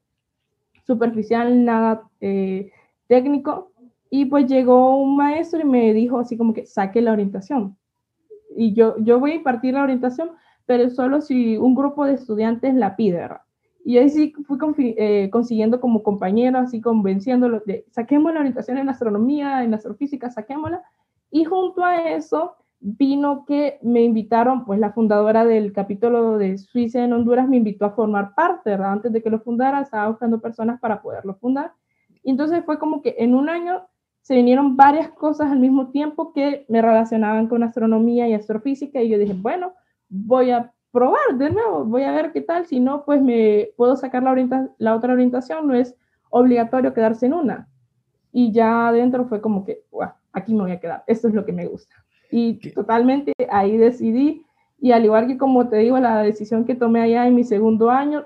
superficial, 0.85 1.65
nada 1.65 2.07
eh, 2.19 2.71
técnico. 3.07 3.71
Y 4.09 4.25
pues 4.25 4.45
llegó 4.45 5.01
un 5.01 5.15
maestro 5.15 5.61
y 5.61 5.63
me 5.63 5.93
dijo 5.93 6.19
así 6.19 6.37
como 6.37 6.53
que 6.53 6.65
saque 6.65 7.01
la 7.01 7.13
orientación. 7.13 7.77
Y 8.55 8.73
yo, 8.73 8.95
yo 8.99 9.19
voy 9.19 9.31
a 9.31 9.35
impartir 9.35 9.73
la 9.73 9.83
orientación, 9.83 10.31
pero 10.65 10.89
solo 10.89 11.21
si 11.21 11.57
un 11.57 11.75
grupo 11.75 12.05
de 12.05 12.13
estudiantes 12.13 12.73
la 12.73 12.95
pide, 12.95 13.17
¿verdad? 13.17 13.41
Y 13.83 13.97
ahí 13.97 14.09
sí 14.09 14.33
fui 14.45 14.57
eh, 14.97 15.29
consiguiendo 15.31 15.81
como 15.81 16.03
compañero, 16.03 16.59
así 16.59 16.81
convenciéndolos 16.81 17.65
de 17.65 17.85
saquemos 17.89 18.33
la 18.33 18.39
orientación 18.39 18.77
en 18.77 18.89
astronomía, 18.89 19.63
en 19.63 19.73
astrofísica, 19.73 20.29
saquémosla. 20.29 20.83
Y 21.31 21.45
junto 21.45 21.83
a 21.83 21.95
eso 22.11 22.55
vino 22.79 23.45
que 23.45 23.79
me 23.81 24.03
invitaron, 24.03 24.65
pues 24.65 24.79
la 24.79 24.91
fundadora 24.91 25.45
del 25.45 25.73
capítulo 25.73 26.37
de 26.37 26.57
Suiza 26.57 27.03
en 27.03 27.13
Honduras 27.13 27.47
me 27.47 27.57
invitó 27.57 27.85
a 27.85 27.91
formar 27.91 28.35
parte, 28.35 28.71
¿verdad? 28.71 28.93
Antes 28.93 29.13
de 29.13 29.21
que 29.23 29.29
lo 29.29 29.39
fundara, 29.39 29.81
estaba 29.81 30.09
buscando 30.09 30.41
personas 30.41 30.79
para 30.79 31.01
poderlo 31.01 31.35
fundar. 31.35 31.73
Y 32.23 32.31
entonces 32.31 32.63
fue 32.65 32.77
como 32.77 33.01
que 33.01 33.15
en 33.17 33.33
un 33.33 33.49
año 33.49 33.83
se 34.21 34.35
vinieron 34.35 34.77
varias 34.77 35.09
cosas 35.09 35.51
al 35.51 35.59
mismo 35.59 35.89
tiempo 35.89 36.33
que 36.33 36.65
me 36.69 36.81
relacionaban 36.81 37.47
con 37.47 37.63
astronomía 37.63 38.27
y 38.27 38.33
astrofísica 38.33 39.01
y 39.01 39.09
yo 39.09 39.17
dije, 39.17 39.33
bueno, 39.35 39.73
voy 40.11 40.51
a 40.51 40.71
probar 40.91 41.37
de 41.37 41.49
nuevo, 41.49 41.85
voy 41.85 42.03
a 42.03 42.11
ver 42.11 42.31
qué 42.33 42.41
tal, 42.41 42.65
si 42.65 42.79
no, 42.79 43.05
pues 43.05 43.21
me 43.21 43.69
puedo 43.77 43.95
sacar 43.95 44.21
la, 44.21 44.69
la 44.77 44.95
otra 44.95 45.13
orientación, 45.13 45.67
no 45.67 45.73
es 45.73 45.95
obligatorio 46.29 46.93
quedarse 46.93 47.25
en 47.25 47.33
una. 47.33 47.67
Y 48.31 48.51
ya 48.51 48.89
adentro 48.89 49.25
fue 49.25 49.41
como 49.41 49.65
que, 49.65 49.83
aquí 50.33 50.53
me 50.53 50.61
voy 50.61 50.71
a 50.71 50.79
quedar, 50.79 51.03
esto 51.07 51.29
es 51.29 51.33
lo 51.33 51.45
que 51.45 51.53
me 51.53 51.65
gusta. 51.65 51.95
Y 52.29 52.71
totalmente 52.71 53.33
ahí 53.49 53.77
decidí, 53.77 54.45
y 54.79 54.91
al 54.91 55.05
igual 55.05 55.27
que 55.27 55.37
como 55.37 55.69
te 55.69 55.77
digo, 55.77 55.97
la 55.99 56.21
decisión 56.21 56.65
que 56.65 56.75
tomé 56.75 57.01
allá 57.01 57.27
en 57.27 57.35
mi 57.35 57.43
segundo 57.43 57.89
año 57.89 58.25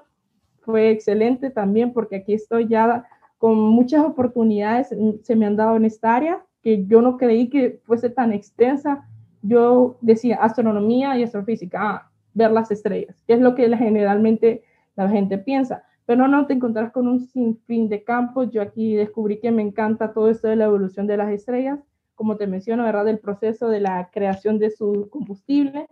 fue 0.62 0.89
excelente 0.89 1.52
también, 1.52 1.93
porque 1.93 2.17
aquí 2.17 2.34
estoy 2.34 2.67
ya 2.67 3.06
con 3.38 3.58
muchas 3.58 4.04
oportunidades, 4.04 4.89
se 5.21 5.36
me 5.36 5.45
han 5.45 5.56
dado 5.56 5.76
en 5.76 5.86
esta 5.86 6.15
área, 6.15 6.43
que 6.63 6.86
yo 6.88 7.02
no 7.02 7.17
creí 7.17 7.48
que 7.48 7.80
fuese 7.84 8.10
tan 8.10 8.34
extensa. 8.34 9.08
Yo 9.47 9.97
decía 10.01 10.38
astronomía 10.38 11.17
y 11.17 11.23
astrofísica, 11.23 11.79
ah, 11.81 12.12
ver 12.34 12.51
las 12.51 12.71
estrellas, 12.71 13.21
que 13.27 13.34
es 13.34 13.39
lo 13.39 13.53
que 13.53 13.75
generalmente 13.77 14.63
la 14.95 15.08
gente 15.10 15.38
piensa. 15.38 15.84
Pero 16.05 16.27
no 16.27 16.45
te 16.47 16.53
encontrás 16.53 16.91
con 16.91 17.08
un 17.08 17.19
sinfín 17.19 17.89
de 17.89 18.03
campos. 18.03 18.49
Yo 18.51 18.62
aquí 18.62 18.95
descubrí 18.95 19.39
que 19.39 19.51
me 19.51 19.62
encanta 19.62 20.13
todo 20.13 20.29
esto 20.29 20.47
de 20.47 20.55
la 20.55 20.65
evolución 20.65 21.08
de 21.08 21.17
las 21.17 21.31
estrellas, 21.31 21.79
como 22.15 22.38
te 22.38 22.47
menciono, 22.47 22.84
¿verdad? 22.84 23.05
Del 23.05 23.19
proceso 23.19 23.69
de 23.69 23.79
la 23.79 24.10
creación 24.12 24.60
de 24.60 24.71
su 24.71 25.10
combustible. 25.10 25.88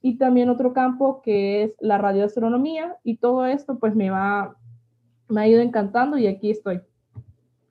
Y 0.00 0.18
también 0.18 0.50
otro 0.50 0.72
campo 0.74 1.22
que 1.22 1.62
es 1.62 1.74
la 1.80 1.98
radioastronomía. 1.98 2.96
Y 3.02 3.16
todo 3.16 3.46
esto 3.46 3.78
pues 3.78 3.94
me 3.94 4.10
va, 4.10 4.56
me 5.28 5.40
ha 5.42 5.48
ido 5.48 5.60
encantando 5.60 6.18
y 6.18 6.26
aquí 6.26 6.50
estoy 6.50 6.80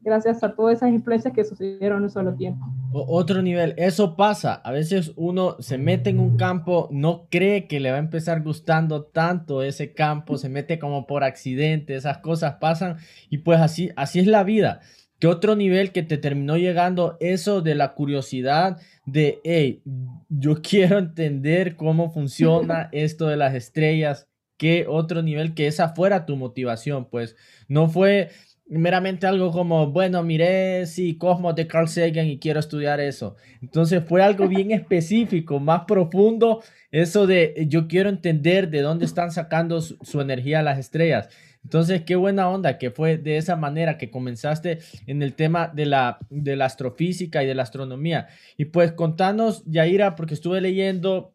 gracias 0.03 0.43
a 0.43 0.53
todas 0.53 0.77
esas 0.77 0.89
influencias 0.89 1.33
que 1.33 1.43
sucedieron 1.43 1.99
en 1.99 2.03
un 2.03 2.09
solo 2.09 2.35
tiempo. 2.35 2.65
otro 2.91 3.41
nivel, 3.41 3.73
eso 3.77 4.15
pasa. 4.15 4.55
A 4.55 4.71
veces 4.71 5.13
uno 5.15 5.55
se 5.59 5.77
mete 5.77 6.09
en 6.09 6.19
un 6.19 6.37
campo, 6.37 6.89
no 6.91 7.27
cree 7.29 7.67
que 7.67 7.79
le 7.79 7.89
va 7.91 7.97
a 7.97 7.99
empezar 7.99 8.41
gustando 8.41 9.03
tanto 9.03 9.63
ese 9.63 9.93
campo, 9.93 10.37
se 10.37 10.49
mete 10.49 10.79
como 10.79 11.07
por 11.07 11.23
accidente, 11.23 11.95
esas 11.95 12.19
cosas 12.19 12.55
pasan 12.59 12.97
y 13.29 13.39
pues 13.39 13.59
así, 13.59 13.91
así 13.95 14.19
es 14.19 14.27
la 14.27 14.43
vida. 14.43 14.81
¿Qué 15.23 15.27
otro 15.27 15.55
nivel 15.55 15.93
que 15.93 16.03
te 16.03 16.17
terminó 16.17 16.57
llegando 16.57 17.15
eso 17.21 17.61
de 17.61 17.75
la 17.75 17.93
curiosidad 17.93 18.81
de, 19.05 19.39
hey, 19.45 19.81
yo 20.27 20.55
quiero 20.61 20.97
entender 20.97 21.77
cómo 21.77 22.11
funciona 22.11 22.89
esto 22.91 23.27
de 23.27 23.37
las 23.37 23.55
estrellas? 23.55 24.27
¿Qué 24.57 24.85
otro 24.87 25.21
nivel 25.23 25.53
que 25.53 25.67
esa 25.67 25.95
fuera 25.95 26.25
tu 26.25 26.35
motivación? 26.35 27.09
Pues 27.09 27.37
no 27.69 27.87
fue 27.87 28.31
meramente 28.67 29.27
algo 29.27 29.51
como, 29.51 29.91
bueno, 29.91 30.23
miré 30.23 30.85
si 30.85 31.17
Cosmos 31.17 31.55
de 31.55 31.67
Carl 31.67 31.87
Sagan 31.87 32.27
y 32.27 32.39
quiero 32.39 32.59
estudiar 32.59 32.99
eso. 32.99 33.35
Entonces 33.61 34.03
fue 34.05 34.21
algo 34.21 34.47
bien 34.47 34.71
específico, 34.71 35.59
más 35.59 35.81
profundo, 35.85 36.63
eso 36.91 37.27
de 37.27 37.65
yo 37.67 37.87
quiero 37.87 38.09
entender 38.09 38.69
de 38.69 38.81
dónde 38.81 39.05
están 39.05 39.31
sacando 39.31 39.81
su, 39.81 40.21
energía 40.21 40.61
las 40.61 40.79
estrellas. 40.79 41.29
Entonces, 41.63 42.01
qué 42.01 42.17
buena 42.17 42.49
onda 42.49 42.77
que 42.77 42.91
fue 42.91 43.17
de 43.17 43.37
esa 43.37 43.55
manera 43.55 43.97
que 43.97 44.11
comenzaste 44.11 44.79
en 45.07 45.23
el 45.23 45.33
tema 45.33 45.69
de 45.73 45.85
la, 45.85 46.17
de 46.29 46.57
la 46.57 46.65
astrofísica 46.65 47.41
y 47.41 47.47
de 47.47 47.55
la 47.55 47.63
astronomía. 47.63 48.27
Y 48.57 48.65
pues 48.65 48.91
contanos, 48.91 49.63
Yaira, 49.65 50.15
porque 50.15 50.33
estuve 50.33 50.59
leyendo 50.59 51.33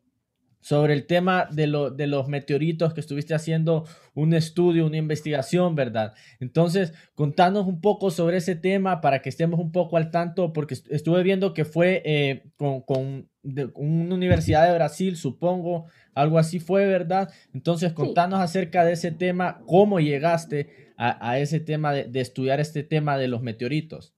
sobre 0.60 0.94
el 0.94 1.06
tema 1.06 1.48
de, 1.50 1.90
de 1.94 2.06
los 2.06 2.28
meteoritos 2.28 2.92
que 2.92 3.00
estuviste 3.00 3.34
haciendo 3.34 3.84
un 4.14 4.34
estudio, 4.34 4.86
una 4.86 4.96
investigación, 4.96 5.74
¿verdad? 5.74 6.14
Entonces, 6.40 6.92
contanos 7.14 7.66
un 7.66 7.80
poco 7.80 8.10
sobre 8.10 8.38
ese 8.38 8.56
tema 8.56 9.00
para 9.00 9.22
que 9.22 9.28
estemos 9.28 9.60
un 9.60 9.70
poco 9.70 9.96
al 9.96 10.10
tanto, 10.10 10.52
porque 10.52 10.76
estuve 10.90 11.22
viendo 11.22 11.54
que 11.54 11.64
fue 11.64 12.02
eh, 12.04 12.42
con, 12.56 13.28
una 13.74 14.14
universidad 14.14 14.66
de 14.66 14.74
Brasil, 14.74 15.16
supongo, 15.16 15.86
algo 16.14 16.38
así 16.38 16.58
fue, 16.58 16.86
¿verdad? 16.86 17.30
Entonces, 17.54 17.92
contanos 17.92 18.40
acerca 18.40 18.84
de 18.84 18.92
ese 18.92 19.12
tema, 19.12 19.62
cómo 19.66 20.00
llegaste 20.00 20.92
a, 20.96 21.38
ese 21.38 21.60
tema 21.60 21.92
de, 21.92 22.20
estudiar 22.20 22.58
este 22.58 22.82
tema 22.82 23.16
de 23.16 23.28
los 23.28 23.40
meteoritos. 23.40 24.14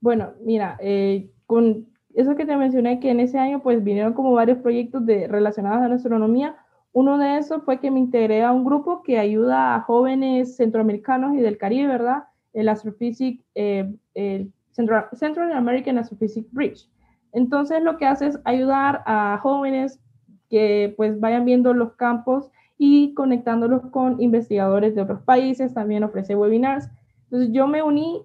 Bueno, 0.00 0.34
mira, 0.44 0.76
eh, 0.82 1.30
con 1.46 1.93
eso 2.14 2.36
que 2.36 2.46
te 2.46 2.56
mencioné, 2.56 3.00
que 3.00 3.10
en 3.10 3.20
ese 3.20 3.38
año 3.38 3.62
pues 3.62 3.82
vinieron 3.82 4.12
como 4.12 4.32
varios 4.32 4.58
proyectos 4.58 5.04
de, 5.04 5.26
relacionados 5.28 5.82
a 5.82 5.88
la 5.88 5.96
astronomía. 5.96 6.56
Uno 6.92 7.18
de 7.18 7.38
esos 7.38 7.64
fue 7.64 7.80
que 7.80 7.90
me 7.90 7.98
integré 7.98 8.42
a 8.44 8.52
un 8.52 8.64
grupo 8.64 9.02
que 9.02 9.18
ayuda 9.18 9.74
a 9.74 9.80
jóvenes 9.80 10.56
centroamericanos 10.56 11.34
y 11.34 11.40
del 11.40 11.58
Caribe, 11.58 11.88
¿verdad? 11.88 12.24
El 12.52 12.68
Astrophysics, 12.68 13.44
eh, 13.56 13.92
el 14.14 14.52
Central, 14.70 15.06
Central 15.12 15.52
American 15.52 15.98
Astrophysics 15.98 16.52
Bridge. 16.52 16.88
Entonces 17.32 17.82
lo 17.82 17.96
que 17.96 18.06
hace 18.06 18.28
es 18.28 18.38
ayudar 18.44 19.02
a 19.06 19.38
jóvenes 19.42 20.00
que 20.48 20.94
pues 20.96 21.18
vayan 21.18 21.44
viendo 21.44 21.74
los 21.74 21.94
campos 21.94 22.50
y 22.78 23.12
conectándolos 23.14 23.82
con 23.90 24.20
investigadores 24.20 24.94
de 24.94 25.02
otros 25.02 25.22
países, 25.22 25.74
también 25.74 26.04
ofrece 26.04 26.36
webinars. 26.36 26.88
Entonces 27.24 27.50
yo 27.52 27.66
me 27.66 27.82
uní 27.82 28.22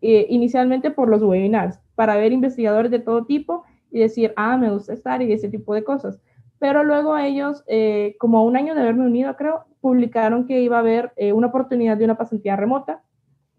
eh, 0.00 0.26
inicialmente 0.28 0.90
por 0.90 1.08
los 1.08 1.22
webinars, 1.22 1.80
para 1.98 2.14
ver 2.14 2.30
investigadores 2.30 2.92
de 2.92 3.00
todo 3.00 3.24
tipo 3.24 3.64
y 3.90 3.98
decir, 3.98 4.32
ah, 4.36 4.56
me 4.56 4.70
gusta 4.70 4.92
estar 4.92 5.20
y 5.20 5.32
ese 5.32 5.48
tipo 5.48 5.74
de 5.74 5.82
cosas. 5.82 6.20
Pero 6.60 6.84
luego 6.84 7.18
ellos, 7.18 7.64
eh, 7.66 8.14
como 8.20 8.44
un 8.44 8.56
año 8.56 8.76
de 8.76 8.82
haberme 8.82 9.04
unido, 9.04 9.34
creo, 9.34 9.64
publicaron 9.80 10.46
que 10.46 10.60
iba 10.60 10.76
a 10.76 10.78
haber 10.78 11.12
eh, 11.16 11.32
una 11.32 11.48
oportunidad 11.48 11.96
de 11.96 12.04
una 12.04 12.16
pasantía 12.16 12.54
remota, 12.54 13.02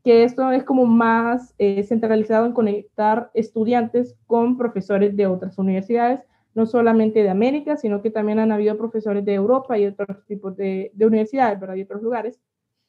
que 0.05 0.23
esto 0.23 0.53
es 0.53 0.63
como 0.63 0.85
más 0.85 1.53
eh, 1.57 1.83
centralizado 1.83 2.45
en 2.45 2.53
conectar 2.53 3.29
estudiantes 3.33 4.15
con 4.25 4.57
profesores 4.57 5.17
de 5.17 5.27
otras 5.27 5.57
universidades, 5.57 6.21
no 6.55 6.65
solamente 6.65 7.21
de 7.21 7.29
América, 7.29 7.75
sino 7.75 8.01
que 8.01 8.09
también 8.09 8.39
han 8.39 8.53
habido 8.53 8.77
profesores 8.77 9.25
de 9.25 9.33
Europa 9.33 9.77
y 9.77 9.85
otros 9.85 10.25
tipos 10.27 10.55
de, 10.55 10.91
de 10.93 11.05
universidades, 11.05 11.59
¿verdad? 11.59 11.75
Y 11.75 11.81
otros 11.81 12.01
lugares. 12.01 12.39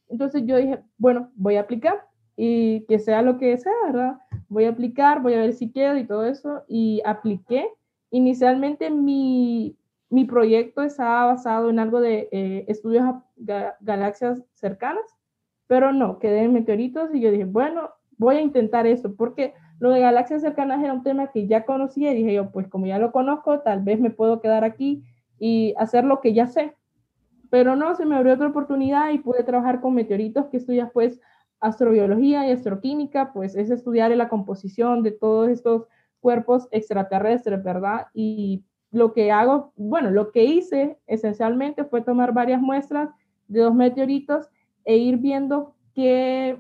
Entonces 0.08 0.44
yo 0.46 0.58
dije, 0.58 0.78
bueno, 0.96 1.32
voy 1.34 1.56
a 1.56 1.62
aplicar 1.62 2.06
y 2.36 2.86
que 2.86 3.00
sea 3.00 3.20
lo 3.22 3.36
que 3.36 3.58
sea, 3.58 3.72
¿verdad? 3.86 4.18
Voy 4.50 4.64
a 4.64 4.70
aplicar, 4.70 5.22
voy 5.22 5.32
a 5.32 5.40
ver 5.40 5.54
si 5.54 5.72
quedo 5.72 5.96
y 5.96 6.06
todo 6.06 6.26
eso. 6.26 6.64
Y 6.68 7.00
apliqué. 7.06 7.66
Inicialmente 8.10 8.90
mi, 8.90 9.78
mi 10.10 10.24
proyecto 10.24 10.82
estaba 10.82 11.26
basado 11.26 11.70
en 11.70 11.78
algo 11.78 12.00
de 12.00 12.28
eh, 12.32 12.64
estudios 12.68 13.04
a 13.04 13.24
galaxias 13.80 14.42
cercanas, 14.52 15.04
pero 15.68 15.92
no, 15.92 16.18
quedé 16.18 16.42
en 16.42 16.52
meteoritos 16.52 17.14
y 17.14 17.20
yo 17.20 17.30
dije, 17.30 17.44
bueno, 17.44 17.90
voy 18.18 18.36
a 18.36 18.42
intentar 18.42 18.86
eso, 18.86 19.14
porque 19.14 19.54
lo 19.78 19.90
de 19.90 20.00
galaxias 20.00 20.42
cercanas 20.42 20.82
era 20.82 20.92
un 20.92 21.04
tema 21.04 21.30
que 21.30 21.46
ya 21.46 21.64
conocía 21.64 22.12
y 22.12 22.16
dije 22.16 22.34
yo, 22.34 22.50
pues 22.50 22.66
como 22.66 22.86
ya 22.86 22.98
lo 22.98 23.12
conozco, 23.12 23.60
tal 23.60 23.80
vez 23.82 24.00
me 24.00 24.10
puedo 24.10 24.40
quedar 24.40 24.64
aquí 24.64 25.04
y 25.38 25.74
hacer 25.78 26.04
lo 26.04 26.20
que 26.20 26.34
ya 26.34 26.46
sé. 26.46 26.74
Pero 27.48 27.76
no, 27.76 27.94
se 27.94 28.04
me 28.04 28.16
abrió 28.16 28.34
otra 28.34 28.48
oportunidad 28.48 29.10
y 29.10 29.18
pude 29.18 29.42
trabajar 29.44 29.80
con 29.80 29.94
meteoritos, 29.94 30.46
que 30.46 30.56
esto 30.56 30.72
ya 30.72 30.90
pues 30.90 31.20
astrobiología 31.60 32.46
y 32.48 32.52
astroquímica, 32.52 33.32
pues 33.32 33.54
es 33.54 33.70
estudiar 33.70 34.10
la 34.12 34.28
composición 34.28 35.02
de 35.02 35.12
todos 35.12 35.48
estos 35.48 35.84
cuerpos 36.20 36.68
extraterrestres, 36.70 37.62
¿verdad? 37.62 38.06
Y 38.14 38.64
lo 38.90 39.12
que 39.12 39.30
hago, 39.30 39.72
bueno, 39.76 40.10
lo 40.10 40.32
que 40.32 40.44
hice 40.44 40.98
esencialmente 41.06 41.84
fue 41.84 42.02
tomar 42.02 42.32
varias 42.32 42.60
muestras 42.60 43.10
de 43.48 43.60
dos 43.60 43.74
meteoritos 43.74 44.48
e 44.84 44.96
ir 44.96 45.18
viendo 45.18 45.74
qué 45.94 46.58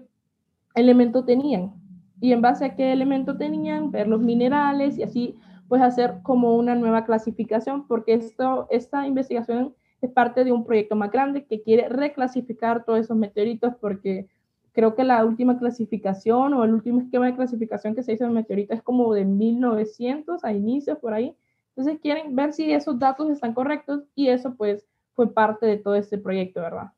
elemento 0.74 1.24
tenían. 1.24 1.72
Y 2.20 2.32
en 2.32 2.42
base 2.42 2.64
a 2.66 2.76
qué 2.76 2.92
elemento 2.92 3.36
tenían, 3.36 3.90
ver 3.90 4.06
los 4.06 4.20
minerales 4.20 4.98
y 4.98 5.02
así, 5.02 5.36
pues 5.68 5.82
hacer 5.82 6.20
como 6.22 6.56
una 6.56 6.74
nueva 6.74 7.04
clasificación, 7.04 7.86
porque 7.86 8.14
esto, 8.14 8.66
esta 8.70 9.06
investigación 9.06 9.74
es 10.02 10.10
parte 10.10 10.44
de 10.44 10.52
un 10.52 10.64
proyecto 10.64 10.96
más 10.96 11.10
grande 11.10 11.46
que 11.46 11.62
quiere 11.62 11.88
reclasificar 11.88 12.84
todos 12.84 13.00
esos 13.00 13.16
meteoritos 13.16 13.74
porque 13.80 14.28
creo 14.72 14.94
que 14.94 15.04
la 15.04 15.24
última 15.24 15.58
clasificación 15.58 16.54
o 16.54 16.64
el 16.64 16.72
último 16.72 17.00
esquema 17.00 17.26
de 17.26 17.34
clasificación 17.34 17.94
que 17.94 18.02
se 18.02 18.12
hizo 18.12 18.24
en 18.24 18.32
meteorito 18.32 18.74
es 18.74 18.82
como 18.82 19.12
de 19.14 19.24
1900 19.24 20.44
a 20.44 20.52
inicios 20.52 20.98
por 20.98 21.14
ahí. 21.14 21.34
Entonces 21.76 22.00
quieren 22.00 22.34
ver 22.36 22.52
si 22.52 22.72
esos 22.72 22.98
datos 22.98 23.30
están 23.30 23.54
correctos 23.54 24.02
y 24.14 24.28
eso 24.28 24.54
pues 24.56 24.84
fue 25.14 25.32
parte 25.32 25.66
de 25.66 25.76
todo 25.76 25.94
este 25.94 26.18
proyecto, 26.18 26.60
¿verdad? 26.60 26.92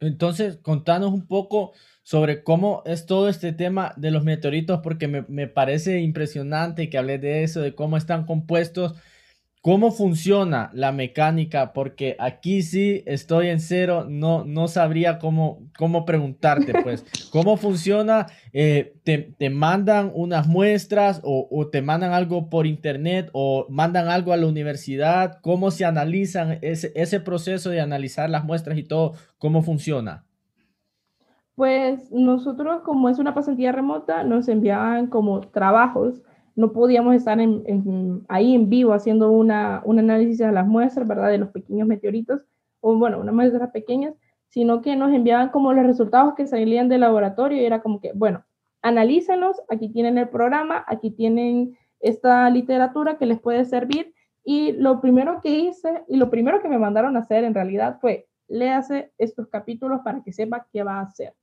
Entonces, 0.00 0.56
contanos 0.56 1.12
un 1.12 1.26
poco 1.26 1.72
sobre 2.02 2.42
cómo 2.42 2.82
es 2.86 3.04
todo 3.04 3.28
este 3.28 3.52
tema 3.52 3.92
de 3.98 4.10
los 4.10 4.24
meteoritos, 4.24 4.80
porque 4.82 5.08
me, 5.08 5.26
me 5.28 5.46
parece 5.46 6.00
impresionante 6.00 6.88
que 6.88 6.96
hablé 6.96 7.18
de 7.18 7.44
eso, 7.44 7.60
de 7.60 7.74
cómo 7.74 7.98
están 7.98 8.24
compuestos 8.24 8.94
¿Cómo 9.62 9.90
funciona 9.90 10.70
la 10.72 10.90
mecánica? 10.90 11.74
Porque 11.74 12.16
aquí 12.18 12.62
sí 12.62 13.02
estoy 13.04 13.48
en 13.48 13.60
cero, 13.60 14.06
no, 14.08 14.42
no 14.46 14.68
sabría 14.68 15.18
cómo, 15.18 15.68
cómo 15.76 16.06
preguntarte, 16.06 16.72
pues, 16.82 17.04
¿cómo 17.30 17.58
funciona? 17.58 18.26
Eh, 18.54 18.94
te, 19.04 19.50
mandan 19.50 20.12
unas 20.14 20.46
muestras 20.46 21.20
o, 21.24 21.68
te 21.70 21.82
mandan 21.82 22.14
algo 22.14 22.48
por 22.48 22.66
internet 22.66 23.28
o 23.34 23.66
mandan 23.68 24.08
algo 24.08 24.32
a 24.32 24.38
la 24.38 24.46
universidad? 24.46 25.40
¿Cómo 25.42 25.70
se 25.70 25.84
analizan 25.84 26.58
ese, 26.62 26.90
ese 26.94 27.20
proceso 27.20 27.68
de 27.68 27.82
analizar 27.82 28.30
las 28.30 28.44
muestras 28.44 28.78
y 28.78 28.84
todo? 28.84 29.12
¿Cómo 29.36 29.62
funciona? 29.62 30.24
Pues 31.54 32.10
nosotros, 32.10 32.80
como 32.80 33.10
es 33.10 33.18
una 33.18 33.34
pasantía 33.34 33.72
remota, 33.72 34.24
nos 34.24 34.48
enviaban 34.48 35.08
como 35.08 35.42
trabajos. 35.42 36.22
No 36.60 36.72
podíamos 36.72 37.14
estar 37.14 37.38
ahí 38.28 38.54
en 38.54 38.68
vivo 38.68 38.92
haciendo 38.92 39.30
un 39.30 39.50
análisis 39.50 40.38
de 40.38 40.52
las 40.52 40.66
muestras, 40.66 41.08
¿verdad? 41.08 41.30
De 41.30 41.38
los 41.38 41.48
pequeños 41.48 41.88
meteoritos, 41.88 42.42
o 42.80 42.96
bueno, 42.96 43.18
unas 43.18 43.34
muestras 43.34 43.70
pequeñas, 43.70 44.14
sino 44.48 44.82
que 44.82 44.94
nos 44.94 45.10
enviaban 45.12 45.48
como 45.48 45.72
los 45.72 45.86
resultados 45.86 46.34
que 46.34 46.46
salían 46.46 46.88
del 46.88 47.00
laboratorio 47.00 47.60
y 47.60 47.64
era 47.64 47.80
como 47.80 48.00
que, 48.00 48.12
bueno, 48.14 48.44
analícenlos, 48.82 49.62
aquí 49.70 49.88
tienen 49.88 50.18
el 50.18 50.28
programa, 50.28 50.84
aquí 50.86 51.10
tienen 51.10 51.78
esta 52.00 52.50
literatura 52.50 53.16
que 53.16 53.26
les 53.26 53.40
puede 53.40 53.64
servir. 53.64 54.12
Y 54.44 54.72
lo 54.72 55.00
primero 55.00 55.40
que 55.42 55.50
hice 55.50 56.02
y 56.08 56.16
lo 56.16 56.30
primero 56.30 56.60
que 56.60 56.68
me 56.68 56.78
mandaron 56.78 57.16
a 57.16 57.20
hacer 57.20 57.44
en 57.44 57.54
realidad 57.54 57.98
fue, 58.00 58.26
léase 58.48 59.12
estos 59.16 59.48
capítulos 59.48 60.00
para 60.04 60.22
que 60.22 60.32
sepa 60.32 60.66
qué 60.72 60.82
va 60.82 60.94
a 60.94 61.02
hacer. 61.02 61.34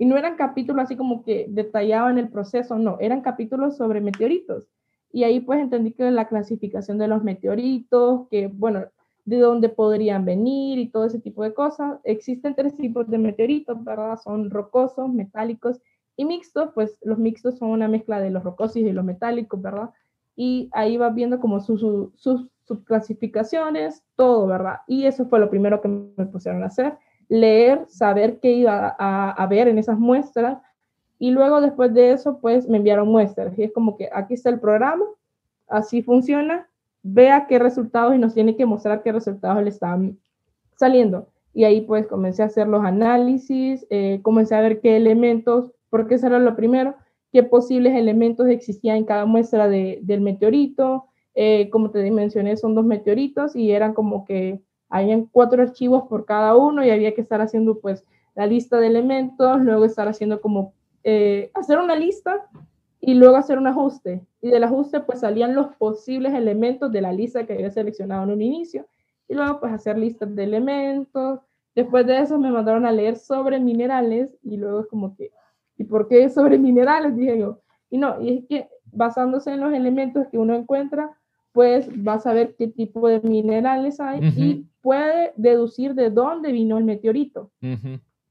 Y 0.00 0.06
no 0.06 0.16
eran 0.16 0.36
capítulos 0.36 0.84
así 0.84 0.96
como 0.96 1.22
que 1.22 1.44
detallaban 1.50 2.16
el 2.16 2.30
proceso, 2.30 2.78
no, 2.78 2.96
eran 3.00 3.20
capítulos 3.20 3.76
sobre 3.76 4.00
meteoritos. 4.00 4.66
Y 5.12 5.24
ahí 5.24 5.40
pues 5.40 5.60
entendí 5.60 5.92
que 5.92 6.10
la 6.10 6.26
clasificación 6.26 6.96
de 6.96 7.06
los 7.06 7.22
meteoritos, 7.22 8.26
que 8.30 8.46
bueno, 8.46 8.86
de 9.26 9.38
dónde 9.40 9.68
podrían 9.68 10.24
venir 10.24 10.78
y 10.78 10.88
todo 10.88 11.04
ese 11.04 11.20
tipo 11.20 11.42
de 11.42 11.52
cosas. 11.52 12.00
Existen 12.04 12.54
tres 12.54 12.74
tipos 12.78 13.10
de 13.10 13.18
meteoritos, 13.18 13.84
¿verdad? 13.84 14.18
Son 14.18 14.48
rocosos, 14.50 15.12
metálicos 15.12 15.82
y 16.16 16.24
mixtos, 16.24 16.70
pues 16.74 16.96
los 17.02 17.18
mixtos 17.18 17.58
son 17.58 17.68
una 17.68 17.86
mezcla 17.86 18.22
de 18.22 18.30
los 18.30 18.42
rocosos 18.42 18.78
y 18.78 18.92
los 18.92 19.04
metálicos, 19.04 19.60
¿verdad? 19.60 19.90
Y 20.34 20.70
ahí 20.72 20.96
vas 20.96 21.14
viendo 21.14 21.40
como 21.40 21.60
sus, 21.60 21.82
sus, 22.14 22.48
clasificaciones, 22.86 24.02
todo, 24.16 24.46
¿verdad? 24.46 24.78
Y 24.86 25.04
eso 25.04 25.26
fue 25.26 25.40
lo 25.40 25.50
primero 25.50 25.82
que 25.82 25.88
me 25.88 26.24
pusieron 26.24 26.62
a 26.62 26.68
hacer, 26.68 26.96
leer, 27.30 27.86
saber 27.88 28.40
qué 28.40 28.52
iba 28.52 28.94
a, 28.98 29.30
a 29.30 29.46
ver 29.46 29.68
en 29.68 29.78
esas 29.78 29.98
muestras. 29.98 30.58
Y 31.18 31.30
luego 31.30 31.62
después 31.62 31.94
de 31.94 32.12
eso, 32.12 32.38
pues 32.40 32.68
me 32.68 32.76
enviaron 32.76 33.08
muestras. 33.08 33.58
Y 33.58 33.62
es 33.62 33.72
como 33.72 33.96
que 33.96 34.10
aquí 34.12 34.34
está 34.34 34.50
el 34.50 34.60
programa, 34.60 35.04
así 35.68 36.02
funciona, 36.02 36.68
vea 37.02 37.46
qué 37.46 37.58
resultados 37.58 38.14
y 38.14 38.18
nos 38.18 38.34
tiene 38.34 38.56
que 38.56 38.66
mostrar 38.66 39.02
qué 39.02 39.12
resultados 39.12 39.62
le 39.62 39.70
están 39.70 40.18
saliendo. 40.76 41.28
Y 41.54 41.64
ahí 41.64 41.80
pues 41.82 42.06
comencé 42.06 42.42
a 42.42 42.46
hacer 42.46 42.66
los 42.68 42.84
análisis, 42.84 43.86
eh, 43.90 44.20
comencé 44.22 44.54
a 44.54 44.60
ver 44.60 44.80
qué 44.80 44.96
elementos, 44.96 45.70
porque 45.88 46.16
eso 46.16 46.26
era 46.26 46.38
lo 46.38 46.56
primero, 46.56 46.94
qué 47.32 47.42
posibles 47.42 47.94
elementos 47.94 48.48
existían 48.48 48.96
en 48.96 49.04
cada 49.04 49.24
muestra 49.24 49.68
del 49.68 50.20
meteorito. 50.20 51.06
Eh, 51.34 51.70
como 51.70 51.90
te 51.90 52.10
mencioné, 52.10 52.56
son 52.56 52.74
dos 52.74 52.84
meteoritos 52.84 53.54
y 53.54 53.70
eran 53.70 53.94
como 53.94 54.24
que 54.24 54.60
habían 54.90 55.26
cuatro 55.26 55.62
archivos 55.62 56.02
por 56.08 56.26
cada 56.26 56.56
uno 56.56 56.84
y 56.84 56.90
había 56.90 57.14
que 57.14 57.20
estar 57.20 57.40
haciendo 57.40 57.78
pues 57.80 58.04
la 58.34 58.46
lista 58.46 58.78
de 58.78 58.88
elementos, 58.88 59.60
luego 59.62 59.84
estar 59.84 60.08
haciendo 60.08 60.40
como, 60.40 60.74
eh, 61.04 61.50
hacer 61.54 61.78
una 61.78 61.94
lista 61.94 62.48
y 63.00 63.14
luego 63.14 63.36
hacer 63.36 63.58
un 63.58 63.68
ajuste. 63.68 64.26
Y 64.42 64.50
del 64.50 64.64
ajuste 64.64 65.00
pues 65.00 65.20
salían 65.20 65.54
los 65.54 65.68
posibles 65.76 66.34
elementos 66.34 66.90
de 66.92 67.00
la 67.00 67.12
lista 67.12 67.46
que 67.46 67.54
había 67.54 67.70
seleccionado 67.70 68.24
en 68.24 68.30
un 68.30 68.42
inicio. 68.42 68.86
Y 69.28 69.34
luego 69.34 69.60
pues 69.60 69.72
hacer 69.72 69.96
listas 69.96 70.34
de 70.34 70.44
elementos. 70.44 71.40
Después 71.74 72.04
de 72.06 72.18
eso 72.18 72.38
me 72.38 72.50
mandaron 72.50 72.84
a 72.84 72.92
leer 72.92 73.16
sobre 73.16 73.60
minerales 73.60 74.36
y 74.42 74.56
luego 74.56 74.80
es 74.80 74.86
como 74.88 75.14
que, 75.16 75.30
¿y 75.78 75.84
por 75.84 76.08
qué 76.08 76.28
sobre 76.28 76.58
minerales? 76.58 77.16
Dije 77.16 77.38
yo. 77.38 77.60
Y 77.90 77.98
no, 77.98 78.20
y 78.20 78.38
es 78.38 78.44
que 78.46 78.68
basándose 78.92 79.52
en 79.52 79.60
los 79.60 79.72
elementos 79.72 80.26
que 80.28 80.38
uno 80.38 80.54
encuentra, 80.54 81.16
pues 81.52 81.88
vas 82.02 82.26
a 82.26 82.32
ver 82.32 82.54
qué 82.56 82.68
tipo 82.68 83.08
de 83.08 83.20
minerales 83.20 84.00
hay 84.00 84.20
y 84.36 84.69
puede 84.80 85.32
deducir 85.36 85.94
de 85.94 86.10
dónde 86.10 86.52
vino 86.52 86.78
el 86.78 86.84
meteorito. 86.84 87.50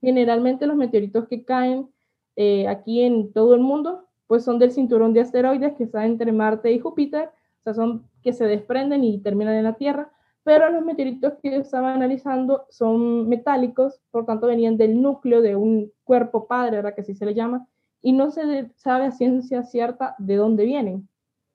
Generalmente 0.02 0.68
los 0.68 0.78
meteoritos 0.78 1.28
que 1.28 1.44
caen 1.44 1.90
eh, 2.36 2.68
aquí 2.68 3.02
en 3.02 3.34
todo 3.34 3.56
el 3.56 3.62
mundo 3.62 4.06
pues 4.30 4.44
son 4.44 4.60
del 4.60 4.72
cinturón 4.72 5.12
de 5.12 5.22
asteroides 5.22 5.74
que 5.74 5.86
está 5.86 6.06
entre 6.06 6.32
Marte 6.32 6.72
y 6.72 6.78
Júpiter, 6.78 7.30
o 7.30 7.64
sea, 7.64 7.74
son 7.74 8.08
que 8.22 8.32
se 8.32 8.46
desprenden 8.46 9.04
y 9.04 9.18
terminan 9.18 9.56
en 9.56 9.64
la 9.64 9.74
Tierra, 9.74 10.12
pero 10.44 10.70
los 10.70 10.86
meteoritos 10.86 11.34
que 11.42 11.56
estaba 11.56 11.96
analizando 11.96 12.66
son 12.70 13.28
metálicos, 13.28 14.00
por 14.12 14.28
tanto 14.28 14.46
venían 14.46 14.78
del 14.78 15.02
núcleo 15.02 15.42
de 15.42 15.56
un 15.56 15.92
cuerpo 16.04 16.46
padre, 16.46 16.76
¿verdad? 16.76 16.94
Que 16.94 17.02
así 17.02 17.16
se 17.16 17.26
le 17.26 17.34
llama, 17.34 17.68
y 18.04 18.14
no 18.14 18.30
se 18.30 18.70
sabe 18.76 19.06
a 19.06 19.12
ciencia 19.12 19.64
cierta 19.64 20.14
de 20.20 20.36
dónde 20.36 20.66
vienen, 20.66 21.10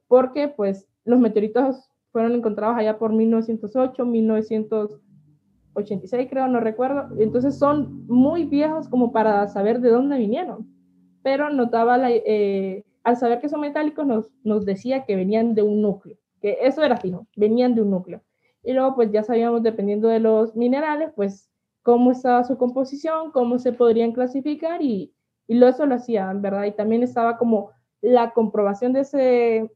porque 0.08 0.48
pues 0.48 0.88
los 1.04 1.20
meteoritos 1.20 1.88
fueron 2.14 2.32
encontrados 2.32 2.78
allá 2.78 2.96
por 2.96 3.12
1908, 3.12 4.06
1986 4.06 6.28
creo, 6.30 6.48
no 6.48 6.60
recuerdo, 6.60 7.10
entonces 7.18 7.58
son 7.58 8.06
muy 8.06 8.44
viejos 8.44 8.88
como 8.88 9.12
para 9.12 9.46
saber 9.48 9.82
de 9.82 9.90
dónde 9.90 10.16
vinieron 10.16 10.72
pero 11.24 11.48
notaba, 11.48 11.96
la, 11.96 12.10
eh, 12.10 12.84
al 13.02 13.16
saber 13.16 13.40
que 13.40 13.48
son 13.48 13.62
metálicos, 13.62 14.06
nos, 14.06 14.30
nos 14.44 14.66
decía 14.66 15.06
que 15.06 15.16
venían 15.16 15.54
de 15.54 15.62
un 15.62 15.80
núcleo, 15.80 16.18
que 16.40 16.58
eso 16.60 16.84
era 16.84 16.98
fijo, 16.98 17.26
venían 17.34 17.74
de 17.74 17.80
un 17.80 17.90
núcleo. 17.90 18.22
Y 18.62 18.74
luego, 18.74 18.94
pues 18.94 19.10
ya 19.10 19.22
sabíamos, 19.22 19.62
dependiendo 19.62 20.08
de 20.08 20.20
los 20.20 20.54
minerales, 20.54 21.10
pues 21.16 21.50
cómo 21.82 22.12
estaba 22.12 22.44
su 22.44 22.58
composición, 22.58 23.32
cómo 23.32 23.58
se 23.58 23.72
podrían 23.72 24.12
clasificar 24.12 24.82
y, 24.82 25.14
y 25.46 25.64
eso 25.64 25.86
lo 25.86 25.94
hacían, 25.94 26.42
¿verdad? 26.42 26.64
Y 26.64 26.72
también 26.72 27.02
estaba 27.02 27.38
como 27.38 27.70
la 28.02 28.32
comprobación 28.32 28.92
de 28.92 29.00
ese 29.00 29.70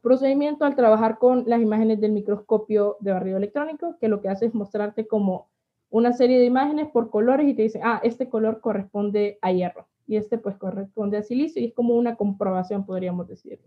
procedimiento 0.00 0.64
al 0.64 0.76
trabajar 0.76 1.18
con 1.18 1.44
las 1.46 1.60
imágenes 1.60 2.00
del 2.00 2.12
microscopio 2.12 2.96
de 3.00 3.12
barrido 3.12 3.36
electrónico, 3.36 3.96
que 4.00 4.08
lo 4.08 4.20
que 4.20 4.28
hace 4.28 4.46
es 4.46 4.54
mostrarte 4.54 5.06
como 5.06 5.48
una 5.90 6.12
serie 6.12 6.38
de 6.38 6.44
imágenes 6.44 6.88
por 6.88 7.10
colores 7.10 7.48
y 7.48 7.54
te 7.54 7.62
dice, 7.62 7.80
ah, 7.82 8.00
este 8.02 8.28
color 8.28 8.60
corresponde 8.60 9.38
a 9.42 9.52
hierro 9.52 9.86
y 10.06 10.16
este 10.16 10.38
pues 10.38 10.56
corresponde 10.56 11.18
a 11.18 11.22
silicio 11.22 11.62
y 11.62 11.66
es 11.66 11.74
como 11.74 11.94
una 11.94 12.16
comprobación, 12.16 12.84
podríamos 12.84 13.28
decir. 13.28 13.60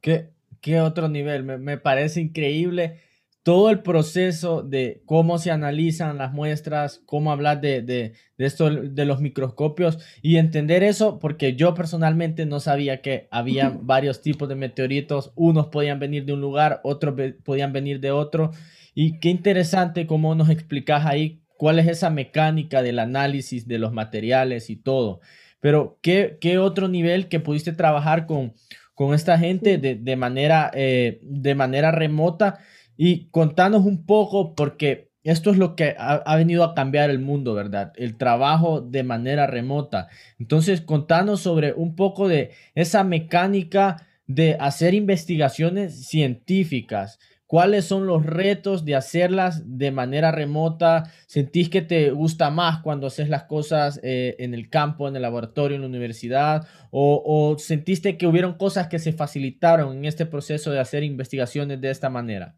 ¿Qué, 0.00 0.30
qué 0.60 0.80
otro 0.80 1.08
nivel? 1.08 1.44
Me, 1.44 1.58
me, 1.58 1.78
parece 1.78 2.20
increíble 2.20 2.98
todo 3.42 3.70
el 3.70 3.80
proceso 3.80 4.62
de 4.62 5.02
cómo 5.04 5.38
se 5.38 5.50
analizan 5.50 6.18
las 6.18 6.32
muestras, 6.32 7.02
cómo 7.06 7.32
hablar 7.32 7.60
de, 7.60 7.82
de, 7.82 8.12
de, 8.38 8.46
esto 8.46 8.70
de 8.70 9.04
los 9.04 9.20
microscopios 9.20 9.98
y 10.22 10.36
entender 10.36 10.84
eso, 10.84 11.18
porque 11.18 11.56
yo 11.56 11.74
personalmente 11.74 12.46
no 12.46 12.60
sabía 12.60 13.02
que 13.02 13.26
había 13.30 13.76
varios 13.82 14.20
tipos 14.20 14.48
de 14.48 14.54
meteoritos, 14.54 15.32
unos 15.34 15.66
podían 15.68 15.98
venir 15.98 16.24
de 16.24 16.34
un 16.34 16.40
lugar, 16.40 16.80
otros 16.84 17.14
podían 17.44 17.72
venir 17.72 17.98
de 18.00 18.12
otro. 18.12 18.52
Y 18.94 19.18
qué 19.18 19.30
interesante 19.30 20.06
cómo 20.06 20.34
nos 20.34 20.50
explicas 20.50 21.04
ahí 21.04 21.42
cuál 21.56 21.78
es 21.78 21.88
esa 21.88 22.10
mecánica 22.10 22.82
del 22.82 22.98
análisis 22.98 23.66
de 23.66 23.78
los 23.78 23.92
materiales 23.92 24.70
y 24.70 24.76
todo. 24.76 25.20
Pero, 25.60 25.98
¿qué, 26.02 26.38
qué 26.40 26.58
otro 26.58 26.88
nivel 26.88 27.28
que 27.28 27.38
pudiste 27.38 27.72
trabajar 27.72 28.26
con, 28.26 28.52
con 28.94 29.14
esta 29.14 29.38
gente 29.38 29.78
de, 29.78 29.94
de 29.94 30.16
manera, 30.16 30.70
eh, 30.74 31.20
de 31.22 31.54
manera 31.54 31.92
remota? 31.92 32.58
Y 32.96 33.28
contanos 33.30 33.84
un 33.84 34.04
poco, 34.06 34.54
porque 34.54 35.10
esto 35.22 35.50
es 35.50 35.58
lo 35.58 35.76
que 35.76 35.94
ha, 35.98 36.14
ha, 36.14 36.36
venido 36.36 36.64
a 36.64 36.74
cambiar 36.74 37.10
el 37.10 37.20
mundo, 37.20 37.54
¿verdad? 37.54 37.92
El 37.96 38.16
trabajo 38.16 38.80
de 38.80 39.02
manera 39.02 39.46
remota. 39.46 40.08
Entonces, 40.38 40.80
contanos 40.80 41.40
sobre 41.40 41.72
un 41.72 41.94
poco 41.96 42.28
de 42.28 42.50
esa 42.74 43.04
mecánica 43.04 44.06
de 44.26 44.56
hacer 44.58 44.94
investigaciones 44.94 46.06
científicas 46.06 47.18
¿Cuáles 47.52 47.84
son 47.84 48.06
los 48.06 48.24
retos 48.24 48.86
de 48.86 48.94
hacerlas 48.94 49.76
de 49.76 49.90
manera 49.90 50.32
remota? 50.32 51.12
¿Sentís 51.26 51.68
que 51.68 51.82
te 51.82 52.10
gusta 52.10 52.48
más 52.48 52.80
cuando 52.80 53.08
haces 53.08 53.28
las 53.28 53.42
cosas 53.42 54.00
eh, 54.02 54.36
en 54.38 54.54
el 54.54 54.70
campo, 54.70 55.06
en 55.06 55.16
el 55.16 55.20
laboratorio, 55.20 55.74
en 55.74 55.82
la 55.82 55.88
universidad? 55.88 56.66
¿O, 56.90 57.22
¿O, 57.26 57.58
sentiste 57.58 58.16
que 58.16 58.26
hubieron 58.26 58.54
cosas 58.54 58.88
que 58.88 58.98
se 58.98 59.12
facilitaron 59.12 59.98
en 59.98 60.06
este 60.06 60.24
proceso 60.24 60.70
de 60.70 60.80
hacer 60.80 61.02
investigaciones 61.02 61.78
de 61.82 61.90
esta 61.90 62.08
manera? 62.08 62.56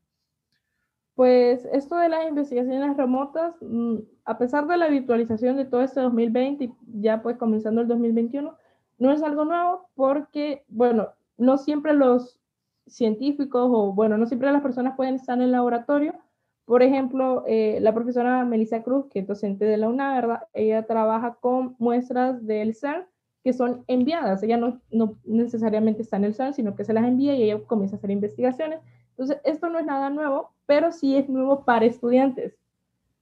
Pues 1.14 1.64
esto 1.72 1.96
de 1.96 2.09
las 2.09 2.29
investigaciones 2.29 2.96
remotas, 2.96 3.55
mm, 3.61 3.98
a 4.24 4.38
pesar 4.38 4.66
de 4.66 4.77
la 4.77 4.88
virtualización 4.88 5.57
de 5.57 5.64
todo 5.64 5.83
este 5.83 6.00
2020 6.00 6.64
y 6.64 6.74
ya 7.00 7.22
pues 7.22 7.37
comenzando 7.37 7.81
el 7.81 7.88
2021, 7.88 8.57
no 8.98 9.12
es 9.12 9.22
algo 9.22 9.44
nuevo 9.44 9.88
porque, 9.94 10.64
bueno, 10.68 11.09
no 11.37 11.57
siempre 11.59 11.92
los 11.94 12.40
científicos 12.87 13.70
o, 13.72 13.92
bueno, 13.92 14.18
no 14.18 14.27
siempre 14.27 14.50
las 14.53 14.62
personas 14.62 14.96
pueden 14.96 15.14
estar 15.16 15.37
en 15.37 15.42
el 15.42 15.53
laboratorio. 15.53 16.14
Por 16.64 16.83
ejemplo, 16.83 17.44
eh, 17.46 17.79
la 17.81 17.94
profesora 17.94 18.44
Melissa 18.44 18.83
Cruz, 18.83 19.07
que 19.11 19.20
es 19.20 19.27
docente 19.27 19.64
de 19.64 19.77
la 19.77 19.88
UNA, 19.88 20.14
¿verdad? 20.14 20.42
Ella 20.53 20.87
trabaja 20.87 21.35
con 21.40 21.77
muestras 21.79 22.44
del 22.46 22.74
CERN 22.74 23.07
que 23.44 23.53
son 23.53 23.85
enviadas. 23.88 24.42
Ella 24.42 24.57
no, 24.57 24.81
no 24.90 25.18
necesariamente 25.24 26.03
está 26.03 26.16
en 26.16 26.24
el 26.24 26.35
CERN, 26.35 26.55
sino 26.55 26.74
que 26.74 26.85
se 26.85 26.94
las 26.94 27.05
envía 27.05 27.37
y 27.37 27.42
ella 27.42 27.62
comienza 27.66 27.96
a 27.96 27.98
hacer 27.98 28.11
investigaciones. 28.11 28.81
Entonces, 29.11 29.38
esto 29.44 29.68
no 29.68 29.79
es 29.79 29.85
nada 29.85 30.09
nuevo, 30.09 30.54
pero 30.66 30.92
sí 30.92 31.16
es 31.16 31.29
nuevo 31.29 31.64
para 31.64 31.85
estudiantes, 31.85 32.57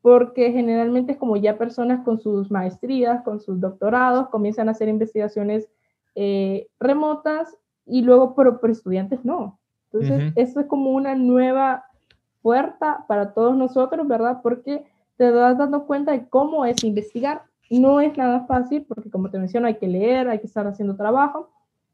porque 0.00 0.52
generalmente 0.52 1.12
es 1.12 1.18
como 1.18 1.37
ya 1.37 1.59
personas 1.59 2.05
con 2.05 2.20
sus 2.20 2.50
maestrías, 2.50 3.22
con 3.22 3.40
sus 3.40 3.61
doctorados, 3.61 4.28
comienzan 4.28 4.68
a 4.68 4.72
hacer 4.72 4.88
investigaciones 4.88 5.68
eh, 6.14 6.66
remotas 6.81 7.57
y 7.87 8.02
luego, 8.02 8.35
pero, 8.35 8.61
pero 8.61 8.72
estudiantes 8.72 9.24
no. 9.24 9.59
Entonces, 9.92 10.33
eso 10.37 10.61
es 10.61 10.66
como 10.66 10.90
una 10.92 11.14
nueva 11.14 11.85
puerta 12.40 13.05
para 13.09 13.35
todos 13.35 13.57
nosotros, 13.57 14.09
¿verdad? 14.09 14.40
Porque 14.42 14.87
te 15.18 15.31
das 15.31 15.59
dando 15.59 15.87
cuenta 15.87 16.12
de 16.12 16.26
cómo 16.28 16.64
es 16.64 16.83
investigar 16.83 17.42
no 17.78 18.00
es 18.00 18.16
nada 18.16 18.44
fácil 18.46 18.85
porque 18.87 19.11
como 19.11 19.31
te 19.31 19.38
menciono 19.38 19.66
hay 19.66 19.76
que 19.76 19.88
leer, 19.88 20.28
hay 20.28 20.40
que 20.40 20.46
estar 20.46 20.66
haciendo 20.66 20.96
trabajo, 20.96 21.50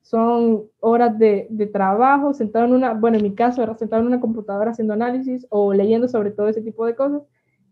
son 0.09 0.62
horas 0.81 1.18
de, 1.18 1.49
de 1.51 1.66
trabajo 1.66 2.33
sentado 2.33 2.64
en 2.64 2.73
una, 2.73 2.94
bueno 2.94 3.18
en 3.18 3.23
mi 3.23 3.35
caso 3.35 3.62
era 3.62 3.77
sentado 3.77 4.01
en 4.01 4.09
una 4.09 4.21
computadora 4.21 4.71
haciendo 4.71 4.94
análisis 4.94 5.47
o 5.51 5.75
leyendo 5.75 6.09
sobre 6.09 6.31
todo 6.31 6.49
ese 6.49 6.62
tipo 6.62 6.87
de 6.87 6.94
cosas, 6.94 7.21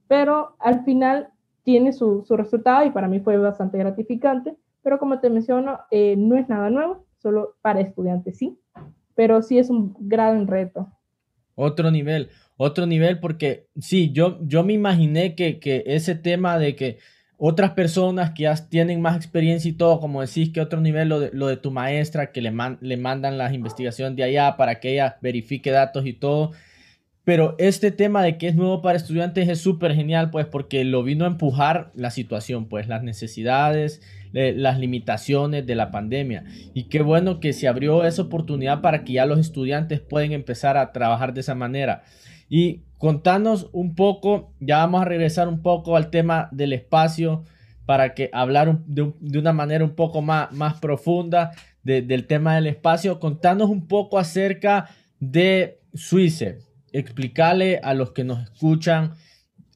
pero 0.06 0.54
al 0.58 0.84
final 0.84 1.30
tiene 1.62 1.94
su, 1.94 2.24
su 2.28 2.36
resultado 2.36 2.84
y 2.84 2.90
para 2.90 3.08
mí 3.08 3.20
fue 3.20 3.38
bastante 3.38 3.78
gratificante, 3.78 4.54
pero 4.82 4.98
como 4.98 5.18
te 5.18 5.30
menciono, 5.30 5.78
eh, 5.90 6.14
no 6.18 6.36
es 6.36 6.46
nada 6.46 6.68
nuevo, 6.68 7.06
solo 7.16 7.56
para 7.62 7.80
estudiantes 7.80 8.36
sí, 8.36 8.58
pero 9.14 9.40
sí 9.40 9.58
es 9.58 9.70
un 9.70 9.96
gran 9.98 10.46
reto. 10.46 10.88
Otro 11.54 11.90
nivel, 11.90 12.28
otro 12.58 12.84
nivel 12.84 13.18
porque 13.18 13.68
sí, 13.80 14.12
yo, 14.12 14.38
yo 14.42 14.62
me 14.62 14.74
imaginé 14.74 15.34
que, 15.34 15.58
que 15.58 15.84
ese 15.86 16.14
tema 16.14 16.58
de 16.58 16.76
que 16.76 16.98
otras 17.38 17.72
personas 17.72 18.30
que 18.30 18.44
ya 18.44 18.54
tienen 18.56 19.00
más 19.02 19.16
experiencia 19.16 19.68
y 19.68 19.74
todo, 19.74 20.00
como 20.00 20.22
decís 20.22 20.50
que 20.50 20.60
otro 20.60 20.80
nivel 20.80 21.08
lo 21.08 21.46
de, 21.48 21.56
tu 21.56 21.70
maestra, 21.70 22.32
que 22.32 22.40
le, 22.40 22.52
le 22.80 22.96
mandan 22.96 23.36
las 23.36 23.52
investigaciones 23.52 24.16
de 24.16 24.24
allá 24.24 24.56
para 24.56 24.80
que 24.80 24.92
ella 24.92 25.18
verifique 25.20 25.70
datos 25.70 26.06
y 26.06 26.14
todo. 26.14 26.52
Pero 27.24 27.56
este 27.58 27.90
tema 27.90 28.22
de 28.22 28.38
que 28.38 28.46
es 28.46 28.54
nuevo 28.54 28.82
para 28.82 28.96
estudiantes 28.96 29.48
es 29.48 29.60
súper 29.60 29.94
genial, 29.94 30.30
pues 30.30 30.46
porque 30.46 30.84
lo 30.84 31.02
vino 31.02 31.24
a 31.24 31.28
empujar 31.28 31.90
la 31.96 32.12
situación, 32.12 32.66
pues 32.66 32.86
las 32.86 33.02
necesidades, 33.02 34.00
las 34.32 34.78
limitaciones 34.78 35.66
de 35.66 35.74
la 35.74 35.90
pandemia. 35.90 36.44
Y 36.72 36.84
qué 36.84 37.02
bueno 37.02 37.40
que 37.40 37.52
se 37.52 37.66
abrió 37.66 38.04
esa 38.04 38.22
oportunidad 38.22 38.80
para 38.80 39.02
que 39.02 39.14
ya 39.14 39.26
los 39.26 39.40
estudiantes 39.40 40.00
pueden 40.00 40.30
empezar 40.30 40.76
a 40.76 40.92
trabajar 40.92 41.34
de 41.34 41.40
esa 41.40 41.56
manera. 41.56 42.04
Y 42.48 42.82
contanos 42.98 43.68
un 43.72 43.94
poco, 43.94 44.52
ya 44.60 44.78
vamos 44.78 45.02
a 45.02 45.06
regresar 45.06 45.48
un 45.48 45.62
poco 45.62 45.96
al 45.96 46.10
tema 46.10 46.48
del 46.52 46.72
espacio 46.72 47.44
para 47.86 48.14
que 48.14 48.30
hablar 48.32 48.80
de, 48.86 49.12
una 49.38 49.52
manera 49.52 49.84
un 49.84 49.94
poco 49.94 50.22
más, 50.22 50.52
más 50.52 50.80
profunda 50.80 51.52
del 51.82 52.26
tema 52.26 52.56
del 52.56 52.66
espacio. 52.66 53.20
Contanos 53.20 53.70
un 53.70 53.86
poco 53.86 54.18
acerca 54.18 54.90
de 55.20 55.80
Suiza. 55.94 56.56
Explicarle 56.92 57.78
a 57.82 57.94
los 57.94 58.10
que 58.10 58.24
nos 58.24 58.42
escuchan 58.42 59.12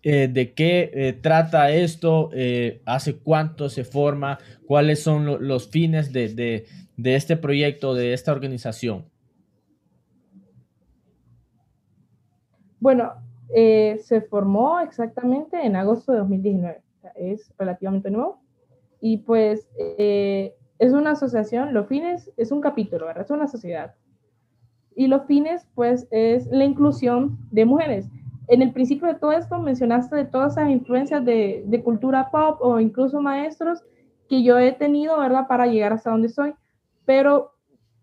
eh, 0.02 0.28
de 0.33 0.54
qué 0.54 0.90
eh, 0.94 1.12
trata 1.12 1.70
esto, 1.70 2.30
eh, 2.33 2.80
hace 2.87 3.16
cuánto 3.16 3.68
se 3.68 3.85
forma, 3.85 4.38
cuáles 4.66 5.02
son 5.02 5.46
los 5.46 5.68
fines 5.68 6.12
de, 6.12 6.66
de 6.96 7.14
este 7.14 7.37
proyecto, 7.37 7.94
de 7.94 8.12
esta 8.14 8.33
organización. 8.33 9.10
Bueno, 12.81 13.12
eh, 13.55 13.99
se 14.03 14.23
formó 14.23 14.81
exactamente 14.81 15.64
en 15.64 15.77
agosto 15.77 16.12
de 16.12 16.19
2019, 16.19 16.83
es 17.14 17.53
relativamente 17.59 18.11
nuevo. 18.11 18.40
Y 19.01 19.19
pues 19.19 19.69
eh, 19.79 20.55
es 20.79 20.93
una 20.93 21.12
asociación, 21.12 21.75
los 21.75 21.87
fines 21.87 22.31
es 22.37 22.51
un 22.51 22.61
capítulo, 22.61 23.07
¿verdad? 23.07 23.25
Es 23.25 23.31
una 23.31 23.47
sociedad. 23.47 23.95
Y 24.97 25.07
los 25.07 25.25
fines, 25.27 25.66
pues, 25.75 26.09
es 26.11 26.47
la 26.49 26.64
inclusión 26.64 27.38
de 27.51 27.64
mujeres. 27.64 28.09
En 28.49 28.62
el 28.62 28.73
principio 28.73 29.07
de 29.07 29.14
todo 29.14 29.33
esto 29.33 29.59
mencionaste 29.59 30.16
de 30.16 30.25
todas 30.25 30.53
esas 30.53 30.71
influencias 30.71 31.25
de, 31.25 31.62
de 31.66 31.83
cultura 31.83 32.31
pop 32.31 32.59
o 32.61 32.81
incluso 32.81 33.21
maestros 33.21 33.85
que 34.29 34.43
yo 34.43 34.59
he 34.59 34.73
tenido, 34.73 35.19
¿verdad? 35.19 35.47
Para 35.47 35.66
llegar 35.66 35.93
hasta 35.93 36.11
donde 36.11 36.29
soy. 36.29 36.55
Pero 37.05 37.53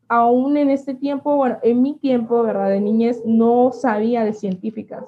aún 0.08 0.58
en 0.58 0.70
este 0.70 0.94
tiempo, 0.94 1.36
bueno, 1.36 1.58
en 1.62 1.82
mi 1.82 1.96
tiempo, 1.96 2.44
¿verdad? 2.44 2.70
De 2.70 2.80
niñez 2.80 3.22
no 3.26 3.72
sabía 3.72 4.24
de 4.24 4.34
científicas. 4.34 5.04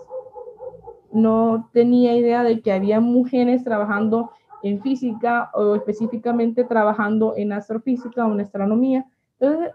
No 1.11 1.69
tenía 1.73 2.15
idea 2.15 2.43
de 2.43 2.61
que 2.61 2.71
había 2.71 2.99
mujeres 2.99 3.63
trabajando 3.63 4.31
en 4.61 4.81
física 4.81 5.49
o 5.53 5.75
específicamente 5.75 6.63
trabajando 6.63 7.33
en 7.37 7.53
astrofísica 7.53 8.25
o 8.25 8.33
en 8.33 8.41
astronomía. 8.41 9.05
Entonces, 9.39 9.71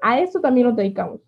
a 0.00 0.20
eso 0.20 0.40
también 0.40 0.68
nos 0.68 0.76
dedicamos, 0.76 1.20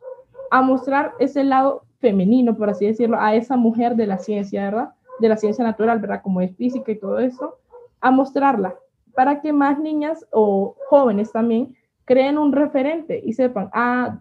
a 0.51 0.63
mostrar 0.63 1.13
ese 1.19 1.45
lado 1.45 1.83
femenino, 1.99 2.57
por 2.57 2.71
así 2.71 2.87
decirlo, 2.87 3.19
a 3.21 3.35
esa 3.35 3.57
mujer 3.57 3.97
de 3.97 4.07
la 4.07 4.19
ciencia, 4.19 4.65
¿verdad? 4.65 4.91
De 5.19 5.29
la 5.29 5.37
ciencia 5.37 5.65
natural, 5.65 5.99
¿verdad? 5.99 6.23
Como 6.23 6.41
es 6.41 6.55
física 6.57 6.93
y 6.93 6.99
todo 6.99 7.19
eso, 7.19 7.57
a 8.01 8.11
mostrarla 8.11 8.75
para 9.15 9.41
que 9.41 9.53
más 9.53 9.79
niñas 9.79 10.27
o 10.33 10.77
jóvenes 10.89 11.33
también 11.33 11.75
creen 12.05 12.39
un 12.39 12.53
referente 12.53 13.21
y 13.25 13.33
sepan, 13.33 13.71
ah, 13.73 14.21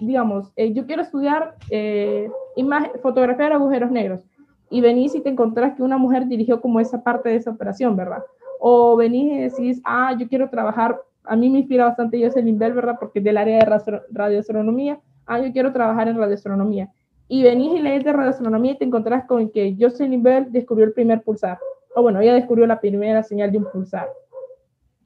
digamos, 0.00 0.52
eh, 0.56 0.72
yo 0.72 0.86
quiero 0.86 1.02
estudiar 1.02 1.56
eh, 1.70 2.30
de 2.56 3.44
agujeros 3.44 3.90
negros 3.90 4.26
y 4.70 4.80
venís 4.80 5.14
y 5.14 5.20
te 5.20 5.28
encontrás 5.28 5.74
que 5.74 5.82
una 5.82 5.98
mujer 5.98 6.26
dirigió 6.26 6.60
como 6.60 6.80
esa 6.80 7.02
parte 7.02 7.28
de 7.28 7.36
esa 7.36 7.50
operación, 7.50 7.96
¿verdad? 7.96 8.22
O 8.60 8.96
venís 8.96 9.32
y 9.32 9.38
decís, 9.38 9.82
ah, 9.84 10.14
yo 10.18 10.28
quiero 10.28 10.48
trabajar, 10.48 11.00
a 11.24 11.36
mí 11.36 11.50
me 11.50 11.58
inspira 11.58 11.86
bastante 11.86 12.22
Jocelyn 12.22 12.58
Bell, 12.58 12.74
¿verdad? 12.74 12.96
Porque 12.98 13.18
es 13.18 13.24
del 13.24 13.36
área 13.36 13.58
de 13.58 14.00
radioastronomía, 14.10 15.00
ah, 15.26 15.40
yo 15.40 15.52
quiero 15.52 15.72
trabajar 15.72 16.08
en 16.08 16.16
radioastronomía. 16.16 16.90
Y 17.28 17.42
venís 17.42 17.72
y 17.74 17.80
lees 17.80 18.04
de 18.04 18.12
radioastronomía 18.12 18.72
y 18.72 18.78
te 18.78 18.84
encontrás 18.84 19.24
con 19.26 19.50
que 19.50 19.76
Jocelyn 19.78 20.22
Bell 20.22 20.50
descubrió 20.50 20.86
el 20.86 20.92
primer 20.92 21.22
pulsar. 21.22 21.58
O 21.94 22.02
bueno, 22.02 22.20
ella 22.20 22.34
descubrió 22.34 22.66
la 22.66 22.80
primera 22.80 23.22
señal 23.22 23.52
de 23.52 23.58
un 23.58 23.66
pulsar. 23.70 24.08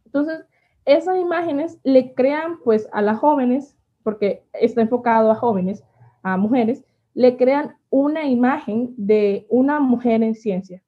Entonces, 0.07 0.44
esas 0.85 1.18
imágenes 1.18 1.79
le 1.83 2.14
crean 2.14 2.59
pues 2.62 2.88
a 2.92 3.03
las 3.03 3.18
jóvenes, 3.18 3.77
porque 4.03 4.44
está 4.53 4.83
enfocado 4.83 5.31
a 5.31 5.35
jóvenes, 5.35 5.83
a 6.23 6.37
mujeres, 6.37 6.85
le 7.14 7.37
crean 7.37 7.77
una 7.90 8.25
imagen 8.27 8.92
de 8.97 9.47
una 9.49 9.81
mujer 9.81 10.23
en 10.23 10.35
ciencia, 10.35 10.83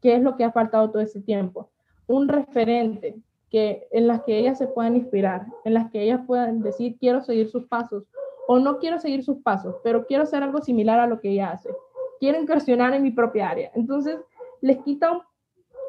que 0.00 0.14
es 0.14 0.22
lo 0.22 0.36
que 0.36 0.44
ha 0.44 0.52
faltado 0.52 0.90
todo 0.90 1.02
ese 1.02 1.20
tiempo, 1.20 1.70
un 2.06 2.28
referente 2.28 3.16
que 3.50 3.86
en 3.90 4.06
las 4.06 4.22
que 4.22 4.38
ellas 4.38 4.56
se 4.56 4.66
puedan 4.66 4.96
inspirar, 4.96 5.46
en 5.64 5.74
las 5.74 5.90
que 5.90 6.02
ellas 6.02 6.20
puedan 6.26 6.62
decir 6.62 6.96
quiero 6.98 7.20
seguir 7.20 7.50
sus 7.50 7.66
pasos 7.66 8.04
o 8.48 8.58
no 8.58 8.78
quiero 8.78 8.98
seguir 8.98 9.22
sus 9.22 9.38
pasos, 9.38 9.76
pero 9.84 10.06
quiero 10.06 10.22
hacer 10.22 10.42
algo 10.42 10.62
similar 10.62 10.98
a 10.98 11.06
lo 11.06 11.20
que 11.20 11.30
ella 11.30 11.50
hace. 11.50 11.68
Quiero 12.18 12.40
incursionar 12.40 12.94
en 12.94 13.02
mi 13.02 13.10
propia 13.10 13.50
área. 13.50 13.70
Entonces, 13.74 14.16
les 14.60 14.78
quita 14.78 15.12
un 15.12 15.20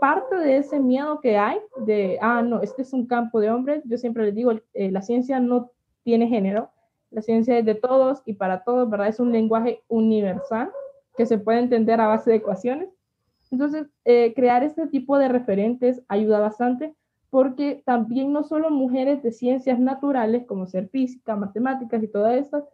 parte 0.04 0.36
de 0.36 0.58
ese 0.58 0.82
miedo 0.82 1.22
que 1.22 1.38
hay 1.38 1.62
de, 1.78 2.18
ah, 2.22 2.42
no, 2.42 2.62
este 2.62 2.82
es 2.82 2.92
un 2.92 3.08
campo 3.08 3.40
de 3.40 3.50
hombres, 3.50 3.82
yo 3.86 3.98
siempre 3.98 4.26
les 4.26 4.36
digo, 4.36 4.52
eh, 4.74 4.92
la 4.92 5.02
ciencia 5.02 5.40
no 5.40 5.72
tiene 6.04 6.28
género, 6.28 6.72
la 7.10 7.22
ciencia 7.22 7.58
es 7.58 7.64
de 7.64 7.76
todos 7.76 8.22
y 8.26 8.34
para 8.34 8.66
todos, 8.66 8.90
¿verdad? 8.90 9.08
Es 9.08 9.22
un 9.22 9.32
lenguaje 9.32 9.82
universal 9.88 10.70
que 11.16 11.26
se 11.26 11.38
puede 11.38 11.60
entender 11.60 12.02
a 12.02 12.08
base 12.08 12.32
de 12.32 12.36
ecuaciones. 12.36 12.90
Entonces, 13.50 13.88
eh, 14.04 14.34
crear 14.36 14.62
este 14.62 14.88
tipo 14.88 15.18
de 15.18 15.30
referentes 15.30 16.02
ayuda 16.10 16.42
bastante 16.42 16.94
porque 17.30 17.82
también 17.86 18.34
no 18.34 18.44
solo 18.44 18.72
mujeres 18.72 19.24
de 19.24 19.32
ciencias 19.32 19.80
naturales 19.80 20.46
como 20.46 20.68
ser 20.68 20.90
física, 20.90 21.38
matemáticas 21.38 22.04
y 22.04 22.10
todas 22.10 22.36
estas, 22.36 22.66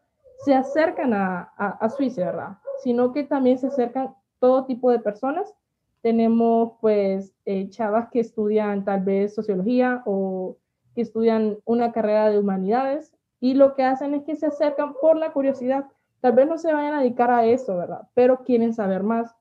se 0.45 0.55
acercan 0.55 1.13
a, 1.13 1.53
a, 1.55 1.67
a 1.79 1.89
Suiza, 1.91 2.25
¿verdad? 2.25 2.57
Sino 2.81 3.13
que 3.13 3.23
también 3.23 3.59
se 3.59 3.67
acercan 3.67 4.15
todo 4.39 4.65
tipo 4.65 4.89
de 4.89 4.97
personas 4.97 5.53
tenemos 6.01 6.73
pues 6.81 7.33
eh, 7.45 7.69
chavas 7.69 8.09
que 8.09 8.19
estudian 8.19 8.85
tal 8.85 9.01
vez 9.01 9.33
sociología 9.33 10.01
o 10.05 10.57
que 10.95 11.01
estudian 11.01 11.57
una 11.65 11.91
carrera 11.91 12.29
de 12.29 12.39
humanidades 12.39 13.13
y 13.39 13.53
lo 13.53 13.75
que 13.75 13.83
hacen 13.83 14.13
es 14.13 14.23
que 14.23 14.35
se 14.35 14.47
acercan 14.47 14.93
por 15.01 15.17
la 15.17 15.31
curiosidad. 15.31 15.85
Tal 16.21 16.33
vez 16.33 16.47
no 16.47 16.57
se 16.57 16.73
vayan 16.73 16.93
a 16.93 17.01
dedicar 17.01 17.31
a 17.31 17.45
eso, 17.45 17.77
¿verdad? 17.77 18.07
Pero 18.13 18.43
quieren 18.43 18.73
saber 18.73 19.03
más. 19.03 19.33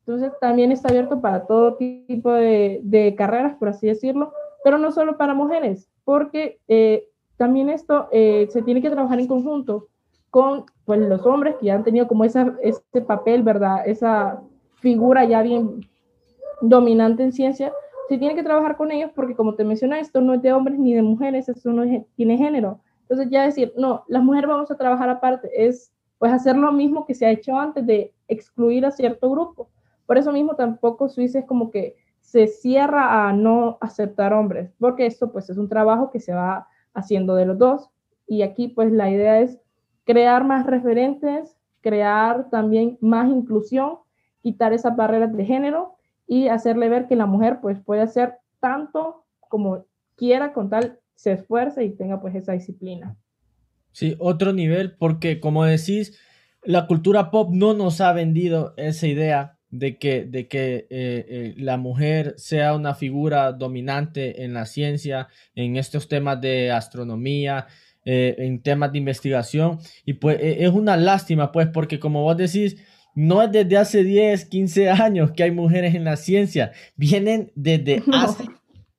Entonces 0.00 0.32
también 0.40 0.72
está 0.72 0.88
abierto 0.88 1.20
para 1.20 1.46
todo 1.46 1.76
tipo 1.76 2.32
de, 2.32 3.14
carreras, 3.16 3.56
por 3.56 3.68
así 3.68 3.86
decirlo, 3.86 4.32
pero 4.64 4.78
no 4.78 4.92
solo 4.92 5.16
para 5.16 5.34
mujeres, 5.34 5.88
porque 6.04 6.58
eh, 6.68 7.08
también 7.36 7.70
esto 7.70 8.08
eh, 8.10 8.48
se 8.50 8.62
tiene 8.62 8.82
que 8.82 8.90
trabajar 8.90 9.20
en 9.20 9.26
conjunto 9.26 9.88
con 10.30 10.64
pues, 10.84 11.00
los 11.00 11.24
hombres 11.26 11.56
que 11.56 11.66
ya 11.66 11.74
han 11.74 11.84
tenido 11.84 12.08
como 12.08 12.24
esa, 12.24 12.56
ese 12.62 13.00
papel, 13.06 13.42
¿verdad? 13.42 13.82
Esa 13.86 14.40
figura 14.74 15.24
ya 15.24 15.42
bien 15.42 15.89
dominante 16.60 17.22
en 17.22 17.32
ciencia, 17.32 17.72
se 18.08 18.18
tiene 18.18 18.34
que 18.34 18.42
trabajar 18.42 18.76
con 18.76 18.90
ellos 18.90 19.12
porque, 19.14 19.36
como 19.36 19.54
te 19.54 19.64
mencioné, 19.64 20.00
esto 20.00 20.20
no 20.20 20.34
es 20.34 20.42
de 20.42 20.52
hombres 20.52 20.78
ni 20.78 20.94
de 20.94 21.02
mujeres, 21.02 21.48
esto 21.48 21.70
no 21.70 21.84
tiene 22.16 22.36
género. 22.36 22.80
Entonces 23.02 23.30
ya 23.30 23.44
decir, 23.44 23.72
no, 23.76 24.04
las 24.08 24.22
mujeres 24.22 24.48
vamos 24.48 24.70
a 24.70 24.76
trabajar 24.76 25.08
aparte, 25.08 25.50
es 25.54 25.92
pues 26.18 26.32
hacer 26.32 26.56
lo 26.56 26.70
mismo 26.70 27.06
que 27.06 27.14
se 27.14 27.24
ha 27.24 27.30
hecho 27.30 27.56
antes 27.56 27.86
de 27.86 28.12
excluir 28.28 28.84
a 28.84 28.90
cierto 28.90 29.30
grupo. 29.30 29.70
Por 30.06 30.18
eso 30.18 30.32
mismo 30.32 30.54
tampoco 30.54 31.08
Suiza 31.08 31.38
es 31.38 31.44
como 31.44 31.70
que 31.70 31.96
se 32.20 32.46
cierra 32.46 33.28
a 33.28 33.32
no 33.32 33.78
aceptar 33.80 34.32
hombres, 34.32 34.72
porque 34.78 35.06
esto 35.06 35.32
pues 35.32 35.48
es 35.48 35.56
un 35.56 35.68
trabajo 35.68 36.10
que 36.10 36.20
se 36.20 36.34
va 36.34 36.68
haciendo 36.94 37.34
de 37.36 37.46
los 37.46 37.58
dos. 37.58 37.90
Y 38.26 38.42
aquí 38.42 38.68
pues 38.68 38.92
la 38.92 39.08
idea 39.08 39.40
es 39.40 39.58
crear 40.04 40.44
más 40.44 40.66
referentes, 40.66 41.56
crear 41.80 42.50
también 42.50 42.98
más 43.00 43.28
inclusión, 43.28 43.98
quitar 44.42 44.72
esas 44.72 44.96
barreras 44.96 45.32
de 45.32 45.44
género 45.44 45.94
y 46.30 46.46
hacerle 46.46 46.88
ver 46.88 47.08
que 47.08 47.16
la 47.16 47.26
mujer 47.26 47.58
pues 47.60 47.80
puede 47.80 48.02
hacer 48.02 48.34
tanto 48.60 49.24
como 49.40 49.84
quiera 50.14 50.52
con 50.52 50.70
tal 50.70 51.00
se 51.16 51.32
esfuerce 51.32 51.82
y 51.82 51.90
tenga 51.90 52.20
pues 52.20 52.36
esa 52.36 52.52
disciplina. 52.52 53.16
Sí, 53.90 54.14
otro 54.20 54.52
nivel 54.52 54.94
porque 54.96 55.40
como 55.40 55.64
decís, 55.64 56.16
la 56.62 56.86
cultura 56.86 57.32
pop 57.32 57.50
no 57.52 57.74
nos 57.74 58.00
ha 58.00 58.12
vendido 58.12 58.74
esa 58.76 59.08
idea 59.08 59.58
de 59.70 59.98
que, 59.98 60.24
de 60.24 60.46
que 60.46 60.86
eh, 60.88 61.26
eh, 61.28 61.54
la 61.56 61.76
mujer 61.78 62.34
sea 62.36 62.76
una 62.76 62.94
figura 62.94 63.50
dominante 63.50 64.44
en 64.44 64.54
la 64.54 64.66
ciencia, 64.66 65.26
en 65.56 65.76
estos 65.76 66.06
temas 66.06 66.40
de 66.40 66.70
astronomía, 66.70 67.66
eh, 68.04 68.36
en 68.38 68.62
temas 68.62 68.92
de 68.92 68.98
investigación. 68.98 69.80
Y 70.04 70.12
pues 70.12 70.38
e, 70.40 70.64
es 70.64 70.70
una 70.70 70.96
lástima, 70.96 71.50
pues, 71.50 71.66
porque 71.68 71.98
como 71.98 72.22
vos 72.22 72.36
decís, 72.36 72.76
no 73.14 73.42
es 73.42 73.52
desde 73.52 73.76
hace 73.76 74.04
10, 74.04 74.44
15 74.46 74.90
años 74.90 75.32
que 75.32 75.42
hay 75.42 75.50
mujeres 75.50 75.94
en 75.94 76.04
la 76.04 76.16
ciencia, 76.16 76.72
vienen 76.96 77.52
desde 77.54 78.02
hace 78.12 78.44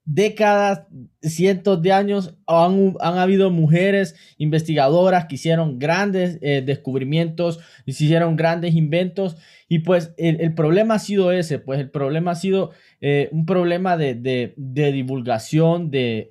décadas, 0.06 0.88
cientos 1.22 1.82
de 1.82 1.92
años, 1.94 2.36
han, 2.48 2.96
han 3.00 3.18
habido 3.18 3.50
mujeres 3.52 4.16
investigadoras 4.38 5.26
que 5.26 5.36
hicieron 5.36 5.80
grandes 5.80 6.40
descubrimientos, 6.40 7.60
hicieron 7.86 8.36
grandes 8.36 8.76
inventos. 8.76 9.38
Y 9.68 9.80
pues 9.80 10.14
el, 10.18 10.54
problema 10.54 10.96
ha 10.96 11.00
sido 11.00 11.32
ese, 11.32 11.60
pues 11.60 11.80
el 11.80 11.90
problema 11.90 12.32
ha 12.32 12.36
sido 12.36 12.72
eh, 13.00 13.30
un 13.32 13.46
problema 13.46 13.96
de, 13.96 14.54
divulgación, 14.58 15.92
de, 15.92 16.30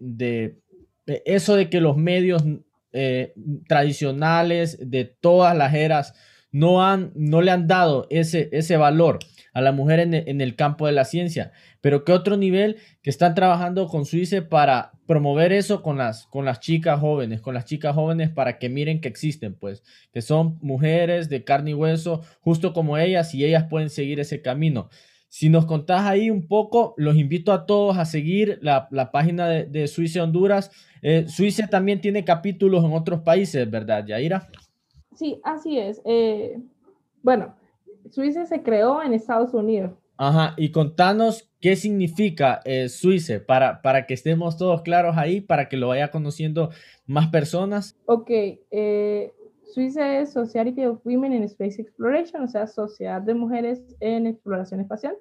eso 1.07 1.57
de 1.57 1.71
que 1.71 1.81
los 1.81 1.97
medios 1.97 2.45
eh, 2.93 3.33
tradicionales 3.67 4.79
de 4.91 5.05
todas 5.05 5.57
las 5.57 5.73
eras 5.75 6.15
no, 6.53 6.85
han, 6.85 7.13
no 7.15 7.43
le 7.43 7.51
han 7.51 7.67
dado 7.67 8.07
ese, 8.11 8.49
ese 8.53 8.77
valor 8.77 9.19
a 9.53 9.61
la 9.61 9.73
mujer 9.73 10.01
en, 10.01 10.15
en, 10.15 10.41
el 10.41 10.55
campo 10.55 10.87
de 10.87 10.93
la 10.93 11.05
ciencia. 11.05 11.53
Pero 11.81 12.05
¿qué 12.05 12.13
otro 12.13 12.37
nivel 12.37 12.77
que 13.03 13.11
están 13.11 13.35
trabajando 13.35 13.89
con 13.89 14.07
Suiza 14.07 14.49
para 14.49 14.93
promover 15.07 15.53
eso 15.53 15.83
con 15.83 15.99
las, 15.99 16.27
con 16.27 16.45
las 16.45 16.61
chicas 16.61 17.01
jóvenes, 17.01 17.41
con 17.41 17.55
las 17.55 17.65
chicas 17.65 17.95
jóvenes 17.95 18.31
para 18.31 18.59
que 18.59 18.69
miren 18.69 19.01
que 19.01 19.09
existen, 19.09 19.55
pues, 19.55 19.83
que 20.13 20.23
son 20.23 20.59
mujeres 20.63 21.29
de 21.29 21.43
carne 21.43 21.73
y 21.73 21.75
hueso, 21.75 22.23
justo 22.41 22.73
como 22.73 22.97
ellas, 22.97 23.35
y 23.35 23.45
ellas 23.45 23.67
pueden 23.69 23.91
seguir 23.91 24.21
ese 24.21 24.41
camino. 24.41 24.89
Si 25.29 25.49
nos 25.49 25.67
contás 25.67 26.03
ahí 26.03 26.31
un 26.31 26.47
poco, 26.49 26.95
los 26.97 27.17
invito 27.17 27.53
a 27.53 27.67
todos 27.67 27.99
a 27.99 28.05
seguir 28.05 28.59
la, 28.63 28.89
página 29.13 29.49
de, 29.49 29.89
Suiza 29.89 30.23
Honduras. 30.23 30.71
Eh, 31.03 31.27
Suiza 31.29 31.69
también 31.69 32.01
tiene 32.01 32.25
capítulos 32.25 32.85
en 32.85 32.93
otros 32.93 33.21
países, 33.21 33.71
¿verdad, 33.71 34.05
Yaira? 34.07 34.49
Sí, 35.15 35.41
así 35.45 35.79
es. 35.79 36.01
Eh, 36.05 36.61
bueno, 37.23 37.55
Suiza 38.11 38.47
se 38.47 38.63
creó 38.63 39.03
en 39.03 39.13
Estados 39.13 39.55
Unidos, 39.55 39.93
Ajá, 40.23 40.53
y 40.59 40.71
contanos 40.71 41.51
qué 41.63 41.77
significa 41.77 42.61
eh, 42.67 42.91
Suiza 42.91 43.41
para, 43.47 43.81
para 43.81 44.05
que 44.05 44.13
estemos 44.13 44.59
todos 44.59 44.83
claros 44.83 45.17
ahí, 45.17 45.41
para 45.41 45.71
que 45.71 45.79
lo 45.79 45.89
vaya 45.89 46.11
conociendo 46.11 46.69
más 47.07 47.29
personas. 47.29 47.99
Ok, 48.05 48.29
eh, 48.71 49.33
Suiza 49.63 50.19
es 50.19 50.31
Society 50.31 50.85
of 50.85 51.01
Women 51.07 51.33
in 51.33 51.45
Space 51.45 51.81
Exploration, 51.81 52.43
o 52.43 52.49
sea, 52.49 52.67
Sociedad 52.67 53.23
de 53.23 53.33
Mujeres 53.33 53.97
en 54.01 54.27
Exploración 54.27 54.81
Espacial. 54.81 55.17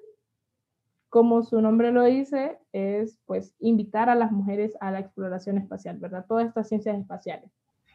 Como 1.08 1.44
su 1.44 1.62
nombre 1.62 1.92
lo 1.92 2.04
dice, 2.04 2.58
es 2.72 3.18
pues 3.24 3.54
invitar 3.58 4.10
a 4.10 4.14
las 4.14 4.32
mujeres 4.32 4.76
a 4.80 4.90
la 4.90 5.00
exploración 5.00 5.56
espacial, 5.56 5.96
¿verdad? 5.96 6.26
Todas 6.28 6.46
estas 6.46 6.68
ciencias 6.68 6.98
espaciales. 6.98 7.50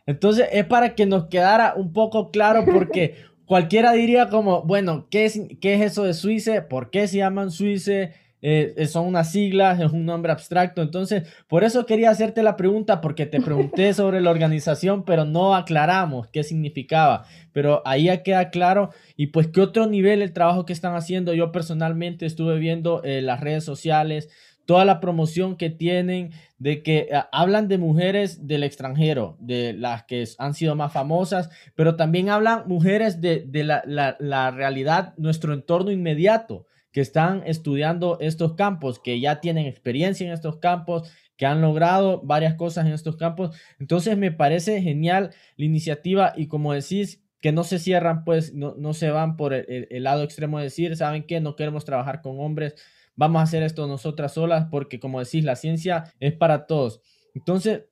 Entonces, 0.06 0.47
es 0.51 0.66
para 0.66 0.95
que 0.95 1.06
nos 1.06 1.26
quedara 1.26 1.74
un 1.76 1.93
poco 1.93 2.32
claro 2.32 2.66
porque 2.72 3.16
cualquiera 3.45 3.93
diría 3.93 4.30
como, 4.30 4.64
bueno, 4.64 5.08
¿qué 5.10 5.26
es, 5.26 5.39
qué 5.62 5.76
es 5.76 5.82
eso 5.82 6.03
de 6.03 6.14
Suiza? 6.14 6.68
¿Por 6.68 6.89
qué 6.89 7.08
se 7.08 7.18
llaman 7.18 7.51
Suiza? 7.51 8.12
Eh, 8.47 8.76
eh, 8.78 8.86
son 8.86 9.08
unas 9.08 9.32
siglas, 9.32 9.80
es 9.80 9.91
un 9.91 10.06
nombre 10.06 10.32
abstracto. 10.32 10.84
Entonces, 10.84 11.24
por 11.47 11.64
eso 11.64 11.88
quería 11.88 12.12
hacerte 12.12 12.43
la 12.43 12.56
pregunta, 12.56 13.01
porque 13.01 13.26
te 13.26 13.41
pregunté 13.41 13.91
sobre 13.95 14.22
la 14.22 14.30
organización, 14.30 15.03
pero 15.03 15.26
no 15.26 15.56
aclaramos 15.56 16.28
qué 16.28 16.43
significaba. 16.43 17.26
Pero 17.53 17.82
ahí 17.86 18.03
ya 18.03 18.22
queda 18.22 18.51
claro. 18.51 18.91
Y 19.18 19.28
pues, 19.28 19.47
¿qué 19.47 19.62
otro 19.62 19.88
nivel 19.88 20.22
el 20.22 20.32
trabajo 20.32 20.64
que 20.64 20.74
están 20.74 20.93
haciendo? 20.93 21.34
Yo 21.34 21.51
personalmente 21.51 22.28
estuve 22.28 22.60
viendo 22.60 23.01
eh, 23.03 23.24
las 23.24 23.39
redes 23.39 23.64
sociales, 23.64 24.30
toda 24.66 24.86
la 24.86 24.99
promoción 24.99 25.55
que 25.55 25.70
tienen, 25.70 26.32
de 26.57 26.84
que 26.84 27.07
eh, 27.11 27.24
hablan 27.32 27.68
de 27.68 27.78
mujeres 27.78 28.47
del 28.47 28.63
extranjero, 28.63 29.38
de 29.39 29.74
las 29.74 30.03
que 30.03 30.28
han 30.38 30.53
sido 30.53 30.76
más 30.76 30.91
famosas, 30.91 31.49
pero 31.76 31.95
también 31.95 32.30
hablan 32.30 32.68
mujeres 32.68 33.22
de, 33.22 33.45
la, 33.63 34.51
realidad, 34.51 35.13
nuestro 35.18 35.53
entorno 35.53 35.91
inmediato, 35.91 36.66
que 36.91 37.01
están 37.01 37.43
estudiando 37.45 38.18
estos 38.22 38.53
campos, 38.53 38.99
que 38.99 39.20
ya 39.20 39.41
tienen 39.41 39.66
experiencia 39.66 40.26
en 40.26 40.34
estos 40.34 40.57
campos, 40.57 41.11
que 41.36 41.45
han 41.45 41.61
logrado 41.61 42.22
varias 42.24 42.55
cosas 42.55 42.86
en 42.86 42.93
estos 42.93 43.18
campos. 43.18 43.55
Entonces 43.80 44.18
me 44.18 44.32
parece 44.32 44.82
genial 44.82 45.32
la 45.57 45.66
iniciativa 45.66 46.34
y 46.38 46.47
como 46.47 46.74
decís, 46.74 47.22
que 47.41 47.51
no 47.51 47.63
se 47.63 47.80
cierran, 47.80 48.24
pues 48.24 48.53
no, 48.53 48.76
no 48.78 48.93
se 48.93 49.11
van 49.11 49.36
por 49.36 49.53
el, 49.53 49.88
el 49.91 50.03
lado 50.03 50.24
extremo 50.24 50.57
de 50.57 50.63
decir, 50.63 50.95
¿saben 50.95 51.28
qué? 51.28 51.41
No 51.41 51.55
queremos 51.55 51.86
trabajar 51.86 52.22
con 52.22 52.39
hombres 52.39 52.76
vamos 53.16 53.39
a 53.39 53.43
hacer 53.43 53.63
esto 53.63 53.88
nosotras 53.88 54.34
solas 54.34 54.68
porque 54.70 54.99
como 54.99 55.20
decís, 55.20 55.43
la 55.43 55.55
ciencia 55.55 56.13
es 56.20 56.34
para 56.34 56.66
todos. 56.66 57.01
Entonces, 57.34 57.84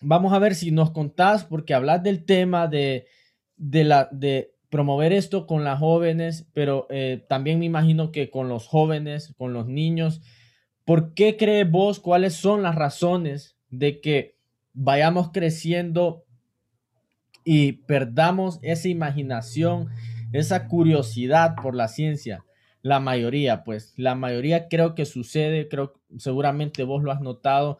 vamos 0.00 0.32
a 0.32 0.38
ver 0.38 0.54
si 0.54 0.70
nos 0.70 0.90
contás, 0.90 1.44
porque 1.44 1.74
hablas 1.74 2.02
del 2.02 2.24
tema 2.24 2.68
de, 2.68 3.06
de, 3.56 3.84
la, 3.84 4.08
de 4.12 4.52
promover 4.70 5.12
esto 5.12 5.46
con 5.46 5.64
las 5.64 5.78
jóvenes, 5.78 6.48
pero 6.52 6.86
eh, 6.90 7.24
también 7.28 7.58
me 7.58 7.66
imagino 7.66 8.12
que 8.12 8.30
con 8.30 8.48
los 8.48 8.66
jóvenes, 8.66 9.34
con 9.36 9.52
los 9.52 9.66
niños. 9.66 10.20
¿Por 10.84 11.14
qué 11.14 11.36
crees 11.36 11.70
vos 11.70 11.98
cuáles 12.00 12.34
son 12.34 12.62
las 12.62 12.74
razones 12.74 13.56
de 13.70 14.00
que 14.00 14.36
vayamos 14.72 15.30
creciendo 15.32 16.24
y 17.44 17.72
perdamos 17.72 18.58
esa 18.62 18.88
imaginación, 18.88 19.88
esa 20.32 20.68
curiosidad 20.68 21.54
por 21.60 21.74
la 21.74 21.88
ciencia? 21.88 22.45
La 22.86 23.00
mayoría, 23.00 23.64
pues 23.64 23.92
la 23.96 24.14
mayoría 24.14 24.68
creo 24.68 24.94
que 24.94 25.06
sucede, 25.06 25.68
creo 25.68 25.94
seguramente 26.18 26.84
vos 26.84 27.02
lo 27.02 27.10
has 27.10 27.20
notado, 27.20 27.78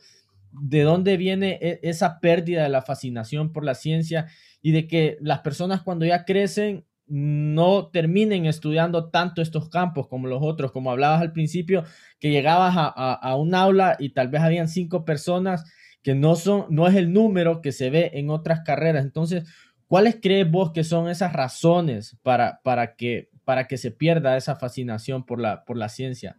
de 0.51 0.83
dónde 0.83 1.17
viene 1.17 1.61
e, 1.63 1.79
esa 1.85 2.19
pérdida 2.19 2.65
de 2.65 2.71
la 2.71 2.83
fascinación 2.83 3.53
por 3.53 3.65
la 3.65 3.77
ciencia 3.77 4.27
y 4.63 4.73
de 4.73 4.89
que 4.89 5.17
las 5.21 5.41
personas 5.41 5.83
cuando 5.83 6.05
ya 6.05 6.25
crecen 6.25 6.87
no 7.07 7.87
terminen 7.87 8.47
estudiando 8.47 9.11
tanto 9.11 9.43
estos 9.43 9.69
campos 9.69 10.09
como 10.09 10.27
los 10.27 10.43
otros, 10.43 10.73
como 10.73 10.91
hablabas 10.91 11.23
al 11.23 11.31
principio, 11.33 11.85
que 12.19 12.33
llegabas 12.33 12.75
a, 12.77 13.37
un 13.37 13.55
aula 13.55 13.95
y 14.01 14.09
tal 14.09 14.27
vez 14.27 14.43
habían 14.43 14.67
cinco 14.67 15.05
personas 15.05 15.71
que 16.03 16.17
no 16.17 16.35
son, 16.35 16.67
no 16.69 16.89
es 16.89 16.97
el 16.97 17.13
número 17.13 17.61
que 17.61 17.71
se 17.71 17.91
ve 17.91 18.11
en 18.15 18.29
otras 18.29 18.63
carreras. 18.63 19.05
Entonces, 19.05 19.45
¿cuáles 19.87 20.19
crees 20.21 20.51
vos 20.51 20.73
que 20.73 20.83
son 20.83 21.09
esas 21.09 21.33
razones 21.33 22.19
para, 22.25 22.61
para 22.65 22.97
que 22.97 23.31
para 23.47 23.69
que 23.69 23.77
se 23.77 23.93
pierda 23.93 24.37
esa 24.37 24.57
fascinación 24.57 25.25
por 25.25 25.41
la, 25.41 25.65
por 25.65 25.77
la 25.77 25.89
ciencia? 25.89 26.37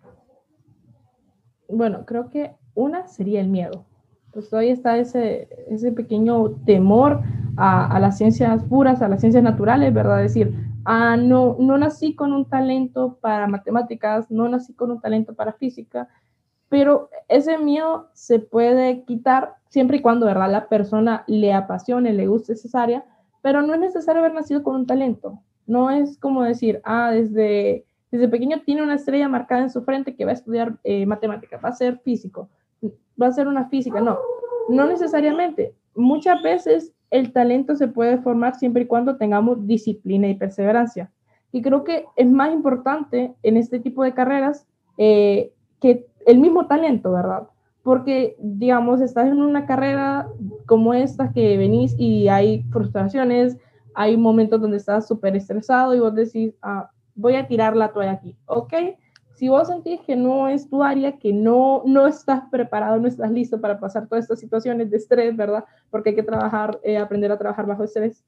Bueno, 1.69 2.05
creo 2.05 2.29
que 2.29 2.51
una 2.75 3.07
sería 3.07 3.39
el 3.39 3.47
miedo. 3.47 3.85
Pues 4.33 4.49
todavía 4.49 4.73
está 4.73 4.97
ese, 4.97 5.47
ese 5.69 5.93
pequeño 5.93 6.51
temor 6.65 7.23
a, 7.55 7.97
las 8.01 8.17
ciencias 8.17 8.61
puras, 8.65 9.01
a 9.01 9.07
las 9.07 9.21
ciencias 9.21 9.41
naturales, 9.41 9.93
¿verdad? 9.93 10.17
Decir, 10.17 10.53
ah, 10.83 11.15
no, 11.15 11.55
no 11.59 11.77
nací 11.77 12.13
con 12.13 12.33
un 12.33 12.43
talento 12.43 13.17
para 13.21 13.47
matemáticas, 13.47 14.29
no 14.29 14.49
nací 14.49 14.73
con 14.73 14.91
un 14.91 14.99
talento 14.99 15.33
para 15.33 15.53
física, 15.53 16.09
pero 16.67 17.09
ese 17.29 17.57
miedo 17.57 18.09
se 18.13 18.39
puede 18.39 19.05
quitar 19.05 19.55
siempre 19.69 19.97
y 19.97 20.01
cuando, 20.01 20.25
¿verdad? 20.25 20.51
La 20.51 20.67
persona 20.67 21.23
le 21.25 21.53
apasione, 21.53 22.11
le 22.11 22.27
guste 22.27 22.51
esa 22.51 22.83
área, 22.83 23.05
pero 23.41 23.61
no 23.61 23.73
es 23.73 23.79
necesario 23.79 24.19
haber 24.19 24.33
nacido 24.33 24.61
con 24.61 24.75
un 24.75 24.85
talento. 24.85 25.41
No 25.67 25.91
es 25.91 26.17
como 26.17 26.43
decir, 26.43 26.81
ah, 26.83 27.11
desde, 27.11 27.85
desde 28.09 28.27
pequeño 28.27 28.61
tiene 28.65 28.81
una 28.81 28.95
estrella 28.95 29.29
marcada 29.29 29.61
en 29.61 29.69
su 29.69 29.83
frente 29.83 30.15
que 30.15 30.25
va 30.25 30.31
a 30.31 30.35
estudiar 30.35 30.77
eh, 30.83 31.05
matemática, 31.05 31.59
va 31.63 31.69
a 31.69 31.73
ser 31.73 31.99
físico, 31.99 32.49
va 33.21 33.27
a 33.27 33.31
ser 33.31 33.47
una 33.47 33.69
física. 33.69 34.01
No, 34.01 34.17
no 34.69 34.87
necesariamente. 34.87 35.75
Muchas 35.95 36.41
veces 36.41 36.93
el 37.11 37.31
talento 37.31 37.75
se 37.75 37.87
puede 37.87 38.17
formar 38.17 38.55
siempre 38.55 38.83
y 38.83 38.87
cuando 38.87 39.17
tengamos 39.17 39.67
disciplina 39.67 40.27
y 40.27 40.35
perseverancia. 40.35 41.11
Y 41.51 41.61
creo 41.61 41.83
que 41.83 42.05
es 42.15 42.29
más 42.29 42.53
importante 42.53 43.33
en 43.43 43.57
este 43.57 43.79
tipo 43.79 44.03
de 44.03 44.13
carreras 44.13 44.65
eh, 44.97 45.51
que 45.79 46.07
el 46.25 46.39
mismo 46.39 46.67
talento, 46.67 47.11
¿verdad? 47.11 47.47
Porque, 47.83 48.35
digamos, 48.39 48.99
estás 48.99 49.27
en 49.27 49.41
una 49.41 49.65
carrera 49.65 50.27
como 50.65 50.93
esta 50.93 51.31
que 51.31 51.57
venís 51.57 51.95
y 51.97 52.27
hay 52.27 52.63
frustraciones, 52.63 53.57
hay 53.99 54.15
momentos 54.15 54.61
donde 54.61 54.77
estás 54.77 55.07
súper 55.07 55.35
estresado 55.35 55.95
y 55.95 55.99
vos 55.99 56.13
decís, 56.13 56.53
ah, 56.61 56.91
voy 57.15 57.35
a 57.35 57.47
tirar 57.47 57.75
la 57.75 57.91
toalla 57.91 58.11
aquí, 58.11 58.37
¿ok? 58.45 58.71
Si 59.33 59.49
vos 59.49 59.67
sentís 59.67 59.99
que 60.01 60.15
no 60.15 60.47
es 60.47 60.69
tu 60.69 60.83
área, 60.83 61.17
que 61.17 61.33
no, 61.33 61.81
no 61.83 62.05
estás 62.05 62.43
preparado, 62.51 62.99
no 62.99 63.07
estás 63.07 63.31
listo 63.31 63.59
para 63.59 63.79
pasar 63.79 64.07
todas 64.07 64.25
estas 64.25 64.39
situaciones 64.39 64.91
de 64.91 64.97
estrés, 64.97 65.35
¿verdad? 65.35 65.65
Porque 65.89 66.11
hay 66.11 66.15
que 66.15 66.21
trabajar, 66.21 66.79
eh, 66.83 66.99
aprender 66.99 67.31
a 67.31 67.39
trabajar 67.39 67.65
bajo 67.65 67.83
estrés. 67.83 68.23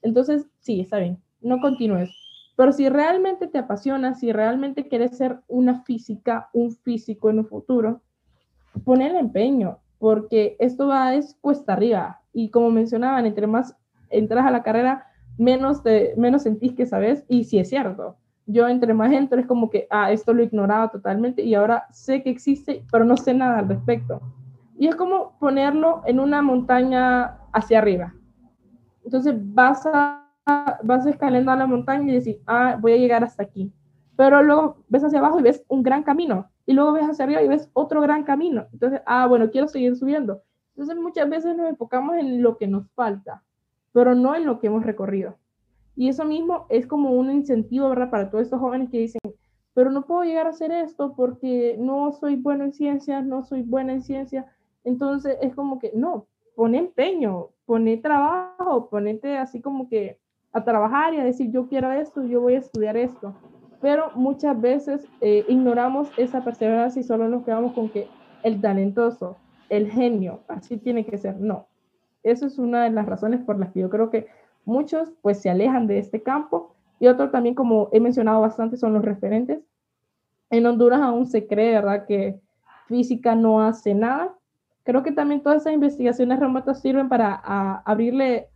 Entonces, 0.00 0.46
sí, 0.60 0.80
está 0.80 0.96
bien, 0.96 1.18
no 1.42 1.60
continúes. 1.60 2.08
Pero 2.56 2.72
si 2.72 2.88
realmente 2.88 3.46
te 3.46 3.58
apasiona, 3.58 4.14
si 4.14 4.32
realmente 4.32 4.88
quieres 4.88 5.18
ser 5.18 5.40
una 5.48 5.82
física, 5.82 6.48
un 6.54 6.72
físico 6.72 7.28
en 7.28 7.40
un 7.40 7.46
futuro, 7.46 8.00
pon 8.86 9.02
el 9.02 9.16
empeño, 9.16 9.80
porque 9.98 10.56
esto 10.60 10.88
va 10.88 11.14
es 11.14 11.36
cuesta 11.42 11.74
arriba. 11.74 12.22
Y 12.32 12.48
como 12.48 12.70
mencionaban, 12.70 13.26
entre 13.26 13.46
más 13.46 13.76
entras 14.08 14.46
a 14.46 14.50
la 14.50 14.62
carrera, 14.62 15.06
menos, 15.38 15.82
de, 15.82 16.14
menos 16.16 16.42
sentís 16.42 16.72
que 16.74 16.86
sabes, 16.86 17.24
y 17.28 17.44
si 17.44 17.58
es 17.58 17.68
cierto. 17.68 18.16
yo 18.46 18.68
entre 18.68 18.94
más 18.94 19.12
entro 19.12 19.38
es 19.38 19.46
como 19.46 19.70
que, 19.70 19.86
ah, 19.90 20.10
esto 20.10 20.34
lo 20.34 20.42
ignoraba 20.42 20.90
totalmente 20.90 21.42
y 21.42 21.54
ahora 21.54 21.86
sé 21.92 22.22
que 22.22 22.30
existe, 22.30 22.84
pero 22.90 23.04
no 23.04 23.16
sé 23.16 23.32
nada 23.32 23.60
al 23.60 23.68
respecto. 23.68 24.20
Y 24.76 24.88
es 24.88 24.96
como 24.96 25.38
ponerlo 25.38 26.02
en 26.06 26.20
una 26.20 26.42
montaña 26.42 27.38
hacia 27.52 27.78
arriba. 27.78 28.14
Entonces 29.04 29.34
vas, 29.36 29.86
a, 29.86 30.26
vas 30.82 31.06
escalando 31.06 31.52
a 31.52 31.56
la 31.56 31.66
montaña 31.66 32.12
y 32.12 32.16
decís, 32.16 32.38
ah, 32.46 32.76
voy 32.80 32.92
a 32.92 32.96
llegar 32.96 33.22
hasta 33.22 33.42
aquí. 33.42 33.72
Pero 34.16 34.42
luego 34.42 34.84
ves 34.88 35.04
hacia 35.04 35.18
abajo 35.18 35.38
y 35.38 35.42
ves 35.42 35.64
un 35.68 35.82
gran 35.82 36.02
camino. 36.02 36.50
Y 36.66 36.72
luego 36.72 36.92
ves 36.92 37.08
hacia 37.08 37.24
arriba 37.24 37.42
y 37.42 37.48
ves 37.48 37.70
otro 37.72 38.00
gran 38.00 38.24
camino. 38.24 38.66
Entonces, 38.72 39.00
ah, 39.06 39.26
bueno, 39.26 39.50
quiero 39.50 39.68
seguir 39.68 39.96
subiendo. 39.96 40.42
Entonces 40.74 40.96
muchas 40.96 41.28
veces 41.28 41.56
nos 41.56 41.68
enfocamos 41.68 42.16
en 42.16 42.42
lo 42.42 42.56
que 42.56 42.66
nos 42.66 42.88
falta, 42.92 43.42
pero 43.92 44.14
no 44.14 44.34
en 44.34 44.46
lo 44.46 44.58
que 44.58 44.68
hemos 44.68 44.84
recorrido. 44.84 45.36
Y 45.96 46.08
eso 46.08 46.24
mismo 46.24 46.66
es 46.68 46.86
como 46.86 47.10
un 47.10 47.30
incentivo, 47.30 47.88
¿verdad? 47.88 48.10
Para 48.10 48.30
todos 48.30 48.44
estos 48.44 48.60
jóvenes 48.60 48.90
que 48.90 48.98
dicen, 48.98 49.20
pero 49.74 49.90
no 49.90 50.06
puedo 50.06 50.24
llegar 50.24 50.46
a 50.46 50.50
hacer 50.50 50.72
esto 50.72 51.14
porque 51.14 51.76
no 51.78 52.12
soy 52.12 52.36
bueno 52.36 52.64
en 52.64 52.72
ciencias, 52.72 53.24
no 53.24 53.42
soy 53.42 53.62
buena 53.62 53.92
en 53.92 54.02
ciencia. 54.02 54.46
Entonces 54.84 55.36
es 55.40 55.54
como 55.54 55.78
que, 55.78 55.92
no, 55.94 56.26
pone 56.54 56.78
empeño, 56.78 57.48
pone 57.66 57.96
trabajo, 57.96 58.88
ponete 58.88 59.36
así 59.36 59.60
como 59.60 59.88
que 59.88 60.18
a 60.52 60.64
trabajar 60.64 61.14
y 61.14 61.18
a 61.18 61.24
decir, 61.24 61.50
yo 61.50 61.68
quiero 61.68 61.92
esto, 61.92 62.24
yo 62.24 62.40
voy 62.40 62.54
a 62.54 62.58
estudiar 62.58 62.96
esto. 62.96 63.34
Pero 63.80 64.10
muchas 64.14 64.60
veces 64.60 65.06
eh, 65.20 65.44
ignoramos 65.48 66.10
esa 66.18 66.44
perseverancia 66.44 67.00
y 67.00 67.04
solo 67.04 67.28
nos 67.28 67.44
quedamos 67.44 67.72
con 67.72 67.88
que 67.88 68.08
el 68.42 68.60
talentoso, 68.60 69.36
el 69.68 69.90
genio, 69.90 70.40
así 70.48 70.76
tiene 70.76 71.06
que 71.06 71.16
ser. 71.16 71.40
No, 71.40 71.68
eso 72.22 72.46
es 72.46 72.58
una 72.58 72.84
de 72.84 72.90
las 72.90 73.06
razones 73.06 73.40
por 73.44 73.58
las 73.58 73.72
que 73.72 73.80
yo 73.80 73.90
creo 73.90 74.10
que 74.10 74.28
Muchos 74.64 75.12
pues 75.22 75.40
se 75.40 75.50
alejan 75.50 75.86
de 75.86 75.98
este 75.98 76.22
campo 76.22 76.74
y 76.98 77.06
otro 77.06 77.30
también, 77.30 77.54
como 77.54 77.88
he 77.92 78.00
mencionado 78.00 78.40
bastante, 78.40 78.76
son 78.76 78.92
los 78.92 79.04
referentes. 79.04 79.60
En 80.50 80.66
Honduras 80.66 81.00
aún 81.00 81.26
se 81.26 81.46
cree, 81.46 81.72
¿verdad?, 81.72 82.06
que 82.06 82.40
física 82.86 83.34
no 83.34 83.62
hace 83.62 83.94
nada. 83.94 84.34
Creo 84.82 85.02
que 85.02 85.12
también 85.12 85.42
todas 85.42 85.62
esas 85.62 85.72
investigaciones 85.72 86.38
remotas 86.40 86.80
sirven 86.80 87.08
para 87.08 87.34
abrirle 87.84 88.48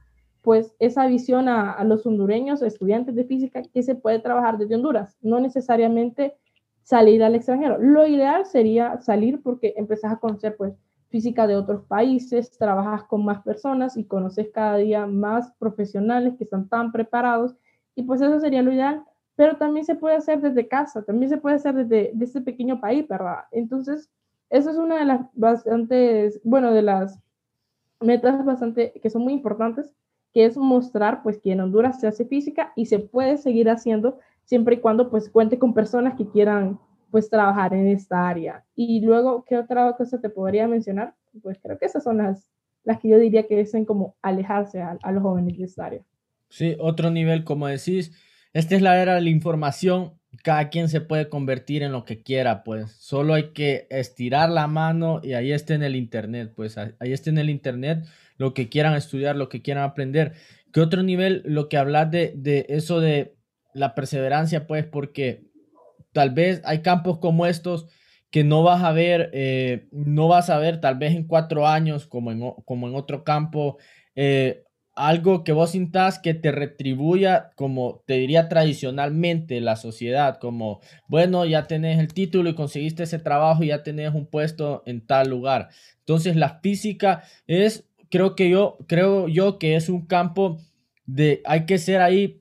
pues 0.42 0.74
esa 0.78 1.06
visión 1.06 1.48
a, 1.48 1.72
a, 1.72 1.84
los 1.84 2.04
hondureños, 2.04 2.60
estudiantes 2.60 3.14
de 3.14 3.24
física, 3.24 3.62
que 3.62 3.82
se 3.82 3.94
puede 3.94 4.18
trabajar 4.18 4.58
desde 4.58 4.74
Honduras, 4.74 5.16
no 5.22 5.40
necesariamente 5.40 6.36
salir 6.82 7.24
al 7.24 7.34
extranjero. 7.34 7.78
Lo 7.78 8.06
ideal 8.06 8.44
sería 8.44 9.00
salir 9.00 9.42
porque 9.42 9.72
empezás 9.78 10.12
a 10.12 10.18
conocer 10.18 10.54
pues 10.56 10.74
física 11.14 11.46
de 11.46 11.54
otros 11.54 11.84
países, 11.84 12.50
trabajas 12.58 13.04
con 13.04 13.24
más 13.24 13.40
personas 13.44 13.96
y 13.96 14.02
conoces 14.02 14.48
cada 14.52 14.78
día 14.78 15.06
más 15.06 15.52
profesionales 15.60 16.34
que 16.36 16.42
están 16.42 16.68
tan 16.68 16.90
preparados 16.90 17.54
y 17.94 18.02
pues 18.02 18.20
eso 18.20 18.40
sería 18.40 18.64
lo 18.64 18.72
ideal, 18.72 19.04
pero 19.36 19.56
también 19.56 19.86
se 19.86 19.94
puede 19.94 20.16
hacer 20.16 20.40
desde 20.40 20.66
casa, 20.66 21.04
también 21.04 21.30
se 21.30 21.36
puede 21.36 21.54
hacer 21.54 21.72
desde, 21.76 22.12
este 22.20 22.40
pequeño 22.40 22.80
país, 22.80 23.06
¿verdad? 23.06 23.44
Entonces, 23.52 24.10
eso 24.50 24.70
es 24.70 24.76
una 24.76 24.98
de 24.98 25.04
las 25.04 25.20
bastantes, 25.34 26.40
bueno, 26.42 26.72
de 26.72 26.82
las 26.82 27.16
metas 28.00 28.44
bastante 28.44 28.92
que 29.00 29.08
son 29.08 29.22
muy 29.22 29.34
importantes, 29.34 29.94
que 30.32 30.44
es 30.44 30.56
mostrar 30.56 31.22
pues 31.22 31.38
que 31.38 31.52
en 31.52 31.60
Honduras 31.60 32.00
se 32.00 32.08
hace 32.08 32.24
física 32.24 32.72
y 32.74 32.86
se 32.86 32.98
puede 32.98 33.36
seguir 33.36 33.70
haciendo 33.70 34.18
siempre 34.46 34.74
y 34.74 34.80
cuando 34.80 35.10
pues 35.10 35.30
cuente 35.30 35.60
con 35.60 35.74
personas 35.74 36.16
que 36.16 36.26
quieran 36.26 36.80
pues 37.14 37.30
trabajar 37.30 37.72
en 37.74 37.86
esta 37.86 38.28
área. 38.28 38.64
Y 38.74 39.00
luego, 39.00 39.44
¿qué 39.44 39.56
otra 39.56 39.92
cosa 39.92 40.20
te 40.20 40.30
podría 40.30 40.66
mencionar? 40.66 41.14
Pues 41.42 41.60
creo 41.62 41.78
que 41.78 41.86
esas 41.86 42.02
son 42.02 42.18
las, 42.18 42.50
las 42.82 42.98
que 42.98 43.08
yo 43.08 43.20
diría 43.20 43.46
que 43.46 43.56
dicen 43.56 43.84
como 43.84 44.16
alejarse 44.20 44.82
a, 44.82 45.12
los 45.12 45.22
jóvenes 45.22 45.56
de 45.56 45.62
esta 45.62 45.86
área. 45.86 46.02
Sí, 46.48 46.74
otro 46.80 47.12
nivel, 47.12 47.44
como 47.44 47.68
decís, 47.68 48.10
esta 48.52 48.74
es 48.74 48.82
la 48.82 49.00
era 49.00 49.14
de 49.14 49.20
la 49.20 49.28
información, 49.28 50.18
cada 50.42 50.70
quien 50.70 50.88
se 50.88 51.00
puede 51.00 51.28
convertir 51.28 51.84
en 51.84 51.92
lo 51.92 52.04
que 52.04 52.20
quiera, 52.20 52.64
pues 52.64 52.90
solo 52.98 53.34
hay 53.34 53.52
que 53.52 53.86
estirar 53.90 54.50
la 54.50 54.66
mano 54.66 55.20
y 55.22 55.34
ahí 55.34 55.52
está 55.52 55.74
en 55.74 55.84
el 55.84 55.94
internet, 55.94 56.52
pues 56.56 56.76
ahí 56.76 57.12
está 57.12 57.30
en 57.30 57.38
el 57.38 57.48
internet 57.48 58.06
lo 58.38 58.54
que 58.54 58.68
quieran 58.68 58.96
estudiar, 58.96 59.36
lo 59.36 59.48
que 59.48 59.62
quieran 59.62 59.84
aprender. 59.84 60.32
¿Qué 60.72 60.80
otro 60.80 61.04
nivel? 61.04 61.44
Lo 61.46 61.68
que 61.68 61.76
hablas 61.76 62.10
de, 62.10 62.32
de 62.34 62.66
eso 62.70 62.98
de 62.98 63.36
la 63.72 63.94
perseverancia, 63.94 64.66
pues 64.66 64.84
porque 64.84 65.53
Tal 66.14 66.30
vez 66.30 66.62
hay 66.64 66.80
campos 66.80 67.18
como 67.18 67.44
estos 67.44 67.86
que 68.30 68.44
no 68.44 68.62
vas 68.62 68.82
a 68.82 68.92
ver, 68.92 69.30
eh, 69.34 69.86
no 69.92 70.28
vas 70.28 70.48
a 70.48 70.58
ver 70.58 70.80
tal 70.80 70.96
vez 70.96 71.14
en 71.14 71.24
cuatro 71.24 71.68
años 71.68 72.06
como 72.06 72.32
en, 72.32 72.40
como 72.64 72.88
en 72.88 72.94
otro 72.94 73.24
campo, 73.24 73.76
eh, 74.14 74.64
algo 74.96 75.44
que 75.44 75.52
vos 75.52 75.72
sintas 75.72 76.18
que 76.18 76.34
te 76.34 76.52
retribuya, 76.52 77.50
como 77.56 78.02
te 78.06 78.14
diría 78.14 78.48
tradicionalmente 78.48 79.60
la 79.60 79.76
sociedad, 79.76 80.38
como, 80.38 80.80
bueno, 81.08 81.44
ya 81.46 81.64
tenés 81.64 81.98
el 81.98 82.14
título 82.14 82.50
y 82.50 82.54
conseguiste 82.54 83.02
ese 83.02 83.18
trabajo 83.18 83.64
y 83.64 83.68
ya 83.68 83.82
tenés 83.82 84.14
un 84.14 84.26
puesto 84.26 84.82
en 84.86 85.04
tal 85.04 85.28
lugar. 85.30 85.70
Entonces 85.98 86.36
la 86.36 86.60
física 86.60 87.24
es, 87.46 87.88
creo 88.08 88.36
que 88.36 88.50
yo, 88.50 88.78
creo 88.86 89.28
yo 89.28 89.58
que 89.58 89.74
es 89.76 89.88
un 89.88 90.06
campo 90.06 90.58
de, 91.06 91.42
hay 91.44 91.66
que 91.66 91.78
ser 91.78 92.00
ahí 92.00 92.40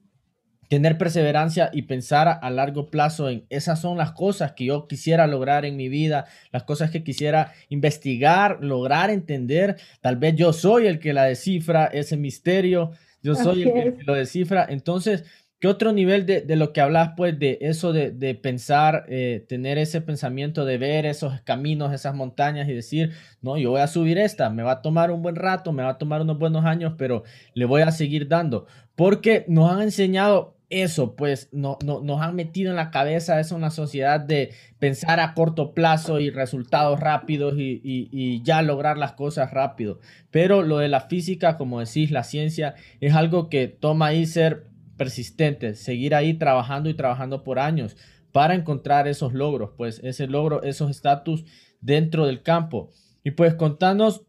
tener 0.70 0.97
perseverancia 0.97 1.70
y 1.74 1.84
pensar 1.84 2.39
a 2.41 2.49
largo 2.49 2.89
plazo 2.89 3.30
en 3.30 3.45
esas 3.49 3.82
son 3.82 3.97
las 3.97 4.11
cosas 4.11 4.53
que 4.53 4.66
yo 4.66 4.88
quisiera 4.88 5.28
lograr 5.28 5.66
en 5.66 5.76
mi 5.76 5.89
vida, 5.89 6.26
las 6.51 6.64
cosas 6.64 6.91
que 6.91 7.03
quisiera 7.03 7.53
investigar, 7.70 8.59
lograr 8.61 9.09
entender. 9.09 9.78
Tal 10.01 10.18
vez 10.18 10.36
yo 10.36 10.53
soy 10.53 10.88
el 10.88 10.99
que 10.99 11.14
la 11.14 11.26
descifra, 11.26 11.86
ese 11.86 12.18
misterio, 12.18 12.91
yo 13.22 13.36
soy 13.36 13.64
el 13.64 13.95
que 13.95 14.03
lo 14.03 14.14
descifra. 14.14 14.66
Entonces, 14.70 15.24
¿qué 15.59 15.70
otro 15.70 15.93
nivel 15.93 16.26
de, 16.26 16.43
lo 16.57 16.74
que 16.74 16.82
hablas, 16.82 17.11
pues, 17.16 17.39
de 17.39 17.57
eso 17.61 17.93
de, 17.93 18.36
pensar, 18.36 19.05
eh, 19.07 19.45
tener 19.47 19.78
ese 19.78 20.01
pensamiento 20.01 20.66
de 20.66 20.78
ver 20.78 21.05
esos 21.05 21.39
caminos, 21.41 21.93
esas 21.93 22.14
montañas 22.14 22.68
y 22.68 22.74
decir, 22.74 23.14
no, 23.41 23.57
yo 23.57 23.72
voy 23.72 23.80
a 23.80 23.88
subir 23.88 24.18
esta, 24.18 24.49
me 24.49 24.61
va 24.61 24.74
a 24.74 24.82
tomar 24.82 25.09
un 25.09 25.22
buen 25.22 25.38
rato, 25.38 25.72
me 25.72 25.84
va 25.84 25.91
a 25.91 25.97
tomar 25.97 26.22
unos 26.22 26.38
buenos 26.38 26.66
años, 26.66 26.95
pero 26.97 27.24
le 27.53 27.64
voy 27.64 27.82
a 27.82 27.91
seguir 27.91 28.28
dando? 28.28 28.68
Porque 28.95 29.45
nos 29.47 29.71
han 29.71 29.81
enseñado 29.81 30.53
eso, 30.81 31.15
pues 31.15 31.49
no, 31.51 31.77
no, 31.85 32.01
nos 32.01 32.21
han 32.21 32.35
metido 32.35 32.71
en 32.71 32.75
la 32.75 32.89
cabeza 32.89 33.39
es 33.39 33.51
una 33.51 33.69
sociedad 33.69 34.19
de 34.19 34.53
pensar 34.79 35.19
a 35.19 35.33
corto 35.33 35.73
plazo 35.73 36.19
y 36.19 36.31
resultados 36.31 36.99
rápidos 36.99 37.55
y, 37.57 38.41
ya 38.43 38.61
lograr 38.61 38.97
las 38.97 39.13
cosas 39.13 39.51
rápido. 39.51 39.99
Pero 40.31 40.63
lo 40.63 40.79
de 40.79 40.87
la 40.87 41.01
física, 41.01 41.57
como 41.57 41.79
decís, 41.79 42.11
la 42.11 42.23
ciencia, 42.23 42.75
es 42.99 43.13
algo 43.13 43.49
que 43.49 43.67
toma 43.67 44.07
ahí 44.07 44.25
ser 44.25 44.65
persistente, 44.97 45.75
seguir 45.75 46.15
ahí 46.15 46.33
trabajando 46.33 46.89
y 46.89 46.95
trabajando 46.95 47.43
por 47.43 47.59
años 47.59 47.95
para 48.31 48.55
encontrar 48.55 49.07
esos 49.07 49.33
logros, 49.33 49.71
pues 49.77 49.99
ese 50.03 50.27
logro, 50.27 50.63
esos 50.63 50.89
estatus 50.89 51.45
dentro 51.81 52.25
del 52.25 52.41
campo. 52.41 52.89
Y 53.23 53.31
pues 53.31 53.53
contanos 53.53 54.25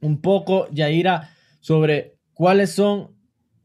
un 0.00 0.22
poco, 0.22 0.68
Yaira, 0.72 1.30
sobre 1.60 2.16
cuáles 2.32 2.70
son 2.70 3.15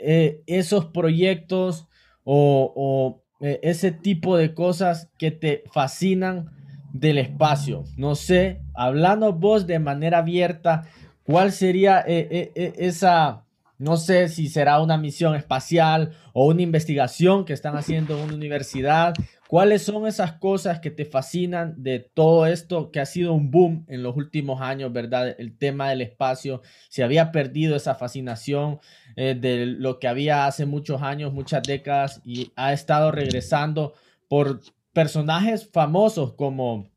eh, 0.04 0.44
esos 0.48 0.86
proyectos 0.86 1.88
o, 2.24 3.24
eh, 3.40 3.60
ese 3.64 3.92
tipo 3.92 4.38
de 4.38 4.54
cosas 4.54 5.10
que 5.18 5.32
te 5.32 5.64
fascinan 5.72 6.52
del 6.94 7.18
espacio. 7.18 7.84
No 7.98 8.16
sé, 8.16 8.62
hablando 8.76 9.34
vos 9.34 9.66
de 9.66 9.80
manera 9.80 10.20
abierta, 10.20 10.84
¿cuál 11.24 11.52
sería 11.52 12.04
eh, 12.06 12.52
esa, 12.78 13.46
no 13.78 13.98
sé 13.98 14.28
si 14.28 14.48
será 14.48 14.82
una 14.82 14.98
misión 14.98 15.36
espacial 15.36 16.12
o 16.34 16.48
una 16.48 16.62
investigación 16.62 17.46
que 17.46 17.54
están 17.54 17.76
haciendo 17.78 18.18
en 18.18 18.26
una 18.26 18.36
universidad 18.36 19.14
¿Cuáles 19.52 19.82
son 19.82 20.08
esas 20.08 20.32
cosas 20.32 20.80
que 20.80 20.92
te 20.92 21.04
fascinan 21.04 21.84
de 21.84 22.00
todo 22.00 22.46
esto 22.46 22.90
que 22.90 23.02
ha 23.02 23.06
sido 23.06 23.34
un 23.34 23.52
boom 23.52 23.86
en 23.90 24.02
los 24.02 24.16
últimos 24.16 24.62
años, 24.62 24.94
verdad? 24.94 25.36
El 25.38 25.58
tema 25.58 25.90
del 25.90 26.00
espacio, 26.00 26.62
se 26.88 27.04
había 27.04 27.34
perdido 27.34 27.76
esa 27.76 27.96
fascinación 27.96 28.80
eh, 29.18 29.36
de 29.38 29.66
lo 29.66 30.00
que 30.00 30.08
había 30.08 30.46
hace 30.46 30.66
muchos 30.66 31.02
años, 31.02 31.34
muchas 31.34 31.64
décadas, 31.64 32.22
y 32.24 32.54
ha 32.56 32.72
estado 32.72 33.12
regresando 33.12 33.94
por 34.30 34.62
personajes 34.94 35.70
famosos 35.70 36.32
como 36.32 36.90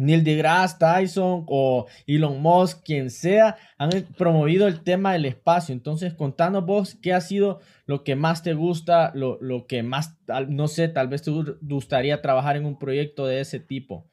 Neil 0.00 0.24
deGrasse 0.24 0.78
Tyson 0.78 1.44
o 1.46 1.86
Elon 2.06 2.40
Musk, 2.40 2.82
quien 2.84 3.10
sea, 3.10 3.56
han 3.78 3.90
promovido 4.16 4.66
el 4.66 4.82
tema 4.82 5.12
del 5.12 5.26
espacio. 5.26 5.72
Entonces, 5.72 6.14
contanos 6.14 6.64
vos 6.64 6.98
qué 7.00 7.12
ha 7.12 7.20
sido 7.20 7.60
lo 7.86 8.04
que 8.04 8.16
más 8.16 8.42
te 8.42 8.54
gusta, 8.54 9.12
lo, 9.14 9.66
que 9.66 9.82
más, 9.82 10.18
no 10.48 10.68
sé, 10.68 10.88
tal 10.88 11.08
vez 11.08 11.22
te 11.22 11.30
gustaría 11.62 12.22
trabajar 12.22 12.56
en 12.56 12.66
un 12.66 12.78
proyecto 12.78 13.26
de 13.26 13.40
ese 13.40 13.60
tipo. 13.60 14.04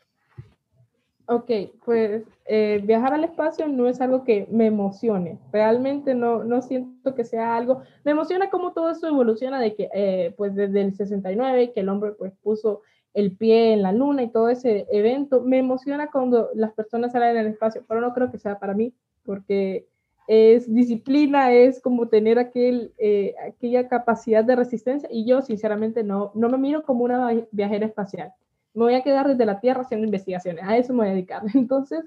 Ok, 1.30 1.52
pues 1.84 2.24
eh, 2.46 2.82
viajar 2.86 3.14
al 3.14 3.26
espacio 3.26 3.68
no 3.68 3.90
es 3.90 4.00
algo 4.00 4.24
que 4.24 4.48
me 4.50 4.68
emocione. 4.68 5.38
Realmente 5.52 6.16
no, 6.16 6.46
no 6.46 6.62
siento 6.62 7.16
que 7.16 7.26
sea 7.26 7.58
algo. 7.58 7.82
Me 8.06 8.12
emociona 8.12 8.50
cómo 8.50 8.72
todo 8.72 8.90
eso 8.90 9.10
evoluciona 9.10 9.60
de 9.60 9.76
que, 9.76 9.90
eh, 9.94 10.34
pues 10.38 10.56
desde 10.56 10.82
el 10.82 10.96
69, 10.96 11.74
que 11.74 11.82
el 11.82 11.90
hombre 11.90 12.14
pues 12.14 12.32
puso 12.42 12.82
el 13.18 13.36
pie 13.36 13.74
en 13.74 13.82
la 13.82 13.92
luna 13.92 14.22
y 14.22 14.30
todo 14.30 14.48
ese 14.48 14.86
evento. 14.92 15.42
Me 15.42 15.58
emociona 15.58 16.12
cuando 16.12 16.52
las 16.54 16.74
personas 16.74 17.14
salen 17.14 17.36
al 17.36 17.48
espacio, 17.48 17.84
pero 17.88 18.00
no 18.00 18.14
creo 18.14 18.32
que 18.32 18.38
sea 18.38 18.60
para 18.60 18.76
mí, 18.76 18.94
porque 19.24 19.88
es 20.28 20.72
disciplina, 20.72 21.52
es 21.52 21.82
como 21.82 22.10
tener 22.10 22.38
aquel, 22.38 22.94
eh, 23.00 23.34
aquella 23.48 23.88
capacidad 23.88 24.44
de 24.44 24.56
resistencia 24.56 25.10
y 25.12 25.26
yo 25.26 25.42
sinceramente 25.42 26.04
no, 26.04 26.32
no 26.36 26.48
me 26.48 26.60
miro 26.60 26.84
como 26.84 27.06
una 27.06 27.32
viajera 27.52 27.88
espacial. 27.88 28.34
Me 28.76 28.84
voy 28.84 28.94
a 28.94 29.02
quedar 29.02 29.28
desde 29.28 29.48
la 29.48 29.60
Tierra 29.62 29.82
haciendo 29.82 30.06
investigaciones, 30.06 30.64
a 30.64 30.78
eso 30.78 30.94
me 30.94 31.00
voy 31.00 31.08
a 31.08 31.14
dedicar. 31.14 31.42
Entonces, 31.56 32.04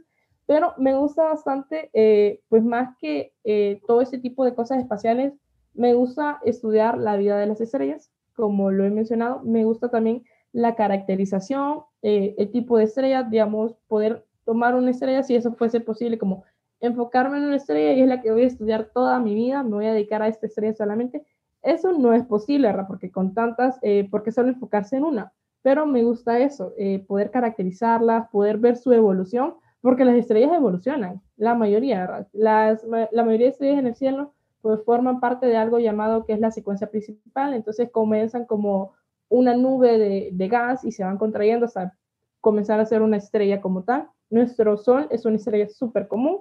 pero 0.46 0.74
me 0.78 0.94
gusta 0.94 1.24
bastante, 1.24 1.90
eh, 1.92 2.40
pues 2.48 2.62
más 2.62 2.96
que 2.98 3.32
eh, 3.42 3.80
todo 3.84 4.00
ese 4.00 4.18
tipo 4.18 4.44
de 4.44 4.54
cosas 4.54 4.78
espaciales, 4.78 5.32
me 5.74 5.92
gusta 5.94 6.38
estudiar 6.44 6.98
la 6.98 7.16
vida 7.16 7.36
de 7.36 7.46
las 7.46 7.60
estrellas, 7.60 8.12
como 8.36 8.70
lo 8.70 8.84
he 8.84 8.90
mencionado, 8.90 9.40
me 9.42 9.64
gusta 9.64 9.88
también 9.88 10.22
la 10.52 10.74
caracterización, 10.74 11.84
el 12.02 12.50
tipo 12.50 12.78
de 12.78 12.84
estrella, 12.84 13.22
digamos, 13.22 13.74
poder 13.86 14.24
tomar 14.44 14.74
una 14.74 14.90
estrella 14.90 15.22
si 15.22 15.36
eso 15.36 15.52
fuese 15.52 15.80
posible, 15.80 16.18
como 16.18 16.44
enfocarme 16.80 17.38
en 17.38 17.44
una 17.44 17.56
estrella 17.56 17.92
y 17.92 18.00
es 18.02 18.08
la 18.08 18.20
que 18.20 18.32
voy 18.32 18.42
a 18.42 18.46
estudiar 18.46 18.90
toda 18.92 19.20
mi 19.20 19.34
vida, 19.34 19.62
me 19.62 19.70
voy 19.70 19.86
a 19.86 19.92
dedicar 19.92 20.22
a 20.22 20.28
esta 20.28 20.46
estrella 20.46 20.74
solamente. 20.74 21.24
Eso 21.62 21.92
no 21.92 22.14
es 22.14 22.24
posible. 22.24 22.72
Porque 22.88 23.10
con 23.10 23.34
tantas, 23.34 23.78
eh, 23.82 24.08
porque 24.10 24.32
solo 24.32 24.48
enfocarse 24.48 24.96
en 24.96 25.04
una. 25.04 25.32
Pero 25.62 25.86
me 25.86 26.02
gusta 26.02 26.38
eso, 26.38 26.72
eh, 26.78 27.04
poder 27.06 27.30
caracterizarlas, 27.30 28.28
poder 28.30 28.56
ver 28.56 28.76
su 28.76 28.92
evolución, 28.92 29.54
porque 29.82 30.06
las 30.06 30.16
estrellas 30.16 30.52
evolucionan, 30.54 31.20
la 31.36 31.54
mayoría. 31.54 32.26
Las, 32.32 32.82
la 32.84 33.24
mayoría 33.24 33.46
de 33.46 33.52
estrellas 33.52 33.78
en 33.78 33.86
el 33.86 33.94
cielo 33.94 34.32
pues 34.62 34.82
forman 34.84 35.20
parte 35.20 35.46
de 35.46 35.56
algo 35.56 35.78
llamado 35.78 36.24
que 36.24 36.34
es 36.34 36.40
la 36.40 36.50
secuencia 36.50 36.90
principal, 36.90 37.54
entonces 37.54 37.90
comienzan 37.90 38.44
como 38.44 38.92
una 39.30 39.56
nube 39.56 39.96
de, 40.32 40.48
gas 40.48 40.84
y 40.84 40.92
se 40.92 41.04
van 41.04 41.16
contrayendo 41.16 41.64
hasta 41.64 41.96
comenzar 42.40 42.80
a 42.80 42.84
ser 42.84 43.00
una 43.00 43.16
estrella 43.16 43.62
como 43.62 43.84
tal. 43.84 44.08
Nuestro 44.28 44.76
Sol 44.76 45.06
es 45.10 45.24
una 45.24 45.36
estrella 45.36 45.68
súper 45.68 46.08
común, 46.08 46.40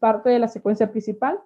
parte 0.00 0.30
de 0.30 0.40
la 0.40 0.48
secuencia 0.48 0.90
principal. 0.90 1.38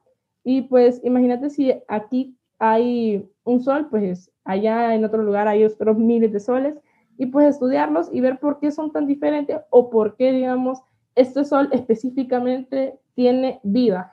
Y 0.44 0.62
pues 0.62 1.00
imagínate 1.04 1.50
si 1.50 1.74
aquí 1.88 2.38
hay 2.58 3.28
un 3.42 3.62
sol, 3.62 3.88
pues 3.90 4.30
allá 4.44 4.94
en 4.94 5.04
otro 5.04 5.22
lugar 5.22 5.48
hay 5.48 5.64
otros 5.64 5.98
miles 5.98 6.32
de 6.32 6.40
soles 6.40 6.76
y 7.16 7.26
pues 7.26 7.48
estudiarlos 7.48 8.08
y 8.12 8.20
ver 8.20 8.38
por 8.38 8.60
qué 8.60 8.70
son 8.70 8.92
tan 8.92 9.06
diferentes 9.06 9.58
o 9.70 9.90
por 9.90 10.16
qué, 10.16 10.32
digamos, 10.32 10.80
este 11.14 11.44
sol 11.44 11.68
específicamente 11.72 12.98
tiene 13.14 13.60
vida. 13.62 14.12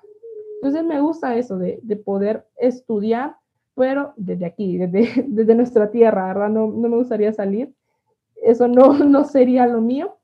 Entonces 0.56 0.84
me 0.84 1.02
gusta 1.02 1.36
eso 1.36 1.58
de, 1.58 1.80
de 1.84 1.96
poder 1.96 2.48
estudiar, 2.58 3.36
pero 3.76 4.14
desde 4.18 4.46
aquí, 4.46 4.78
desde, 4.78 5.24
desde 5.28 5.56
nuestra 5.56 5.92
tierra, 5.92 6.28
¿verdad? 6.28 6.50
No, 6.50 6.68
no 6.68 6.90
me 6.90 6.98
gustaría 6.98 7.34
salir. 7.34 7.74
Eso 8.42 8.68
no, 8.68 8.94
no 9.06 9.24
sería 9.24 9.68
lo 9.68 9.82
mío, 9.82 10.18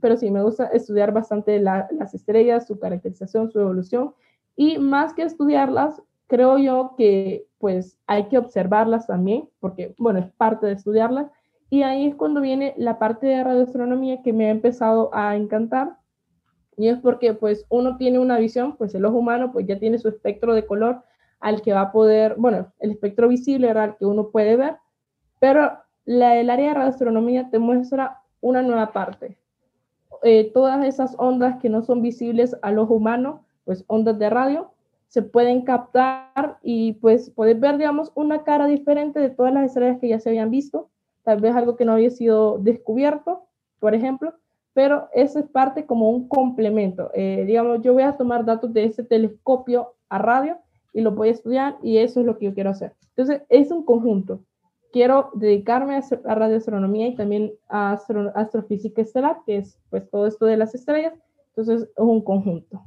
pero 0.00 0.16
sí, 0.16 0.30
me 0.30 0.42
gusta 0.42 0.66
estudiar 0.66 1.12
bastante 1.12 1.58
las 1.58 2.14
estrellas, 2.14 2.66
su 2.66 2.78
caracterización, 2.78 3.50
su 3.50 3.60
evolución, 3.60 4.14
y 4.56 4.78
más 4.78 5.12
que 5.12 5.22
estudiarlas, 5.22 6.02
creo 6.26 6.58
yo 6.58 6.94
que 6.96 7.46
pues 7.58 7.98
hay 8.06 8.28
que 8.28 8.38
observarlas 8.38 9.06
también, 9.06 9.48
porque 9.60 9.94
bueno, 9.98 10.20
es 10.20 10.30
parte 10.32 10.66
de 10.66 10.72
estudiarlas, 10.72 11.30
y 11.70 11.82
ahí 11.82 12.06
es 12.06 12.14
cuando 12.14 12.40
viene 12.40 12.74
la 12.76 12.98
parte 12.98 13.26
de 13.26 13.44
radioastronomía 13.44 14.22
que 14.22 14.32
me 14.32 14.46
ha 14.46 14.50
empezado 14.50 15.10
a 15.12 15.36
encantar, 15.36 15.96
y 16.76 16.88
es 16.88 16.98
porque 17.00 17.34
pues 17.34 17.66
uno 17.68 17.96
tiene 17.96 18.20
una 18.20 18.38
visión, 18.38 18.76
pues 18.76 18.94
el 18.94 19.04
ojo 19.04 19.18
humano 19.18 19.50
pues 19.52 19.66
ya 19.66 19.80
tiene 19.80 19.98
su 19.98 20.08
espectro 20.08 20.54
de 20.54 20.64
color 20.64 21.02
al 21.40 21.62
que 21.62 21.72
va 21.72 21.82
a 21.82 21.92
poder, 21.92 22.34
bueno, 22.36 22.72
el 22.80 22.90
espectro 22.90 23.28
visible 23.28 23.68
era 23.68 23.84
el 23.84 23.96
que 23.96 24.06
uno 24.06 24.30
puede 24.30 24.56
ver, 24.56 24.76
pero 25.38 25.78
la, 26.04 26.36
el 26.36 26.50
área 26.50 26.68
de 26.68 26.74
radioastronomía 26.74 27.50
te 27.50 27.58
muestra 27.58 28.22
una 28.40 28.62
nueva 28.62 28.92
parte, 28.92 29.38
eh, 30.22 30.50
todas 30.52 30.84
esas 30.84 31.14
ondas 31.18 31.60
que 31.60 31.68
no 31.68 31.82
son 31.82 32.02
visibles 32.02 32.56
al 32.62 32.78
ojo 32.78 32.94
humano, 32.94 33.44
pues 33.64 33.84
ondas 33.86 34.18
de 34.18 34.30
radio, 34.30 34.70
se 35.08 35.22
pueden 35.22 35.62
captar 35.62 36.58
y 36.62 36.94
pues 36.94 37.30
poder 37.30 37.56
ver, 37.56 37.78
digamos, 37.78 38.12
una 38.14 38.42
cara 38.42 38.66
diferente 38.66 39.20
de 39.20 39.30
todas 39.30 39.52
las 39.54 39.66
estrellas 39.66 39.98
que 40.00 40.08
ya 40.08 40.20
se 40.20 40.28
habían 40.28 40.50
visto, 40.50 40.88
tal 41.22 41.40
vez 41.40 41.54
algo 41.54 41.76
que 41.76 41.84
no 41.84 41.92
había 41.92 42.10
sido 42.10 42.58
descubierto, 42.58 43.44
por 43.78 43.94
ejemplo, 43.94 44.34
pero 44.74 45.08
eso 45.12 45.38
es 45.38 45.46
parte 45.46 45.86
como 45.86 46.10
un 46.10 46.28
complemento. 46.28 47.10
Eh, 47.14 47.44
digamos, 47.46 47.80
yo 47.82 47.94
voy 47.94 48.02
a 48.02 48.16
tomar 48.16 48.44
datos 48.44 48.72
de 48.72 48.84
ese 48.84 49.02
telescopio 49.02 49.94
a 50.08 50.18
radio 50.18 50.58
y 50.98 51.02
lo 51.02 51.12
voy 51.12 51.28
a 51.28 51.32
estudiar 51.32 51.76
y 51.82 51.98
eso 51.98 52.20
es 52.20 52.26
lo 52.26 52.38
que 52.38 52.46
yo 52.46 52.54
quiero 52.54 52.70
hacer. 52.70 52.94
Entonces, 53.14 53.42
es 53.48 53.70
un 53.70 53.84
conjunto 53.84 54.42
quiero 54.92 55.30
dedicarme 55.34 55.96
a, 55.96 56.34
radioastronomía 56.34 57.08
y 57.08 57.14
también 57.14 57.52
a 57.68 57.98
astrofísica 58.34 59.02
estelar, 59.02 59.38
que 59.46 59.58
es 59.58 59.78
pues 59.90 60.08
todo 60.10 60.26
esto 60.26 60.46
de 60.46 60.56
las 60.56 60.74
estrellas. 60.74 61.14
Entonces 61.48 61.88
es 61.88 61.90
un 61.96 62.22
conjunto. 62.22 62.82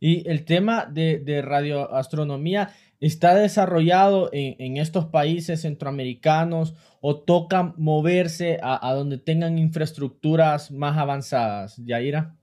Y 0.00 0.28
el 0.28 0.44
tema 0.44 0.86
de, 0.86 1.42
radioastronomía 1.44 2.70
está 3.00 3.34
desarrollado 3.34 4.30
en, 4.32 4.76
estos 4.76 5.06
países 5.06 5.62
centroamericanos 5.62 6.74
o 7.00 7.20
toca 7.20 7.74
moverse 7.76 8.58
a, 8.62 8.88
a, 8.88 8.94
donde 8.94 9.18
tengan 9.18 9.58
infraestructuras 9.58 10.70
más 10.70 10.96
avanzadas, 10.98 11.76
Yaira? 11.78 12.34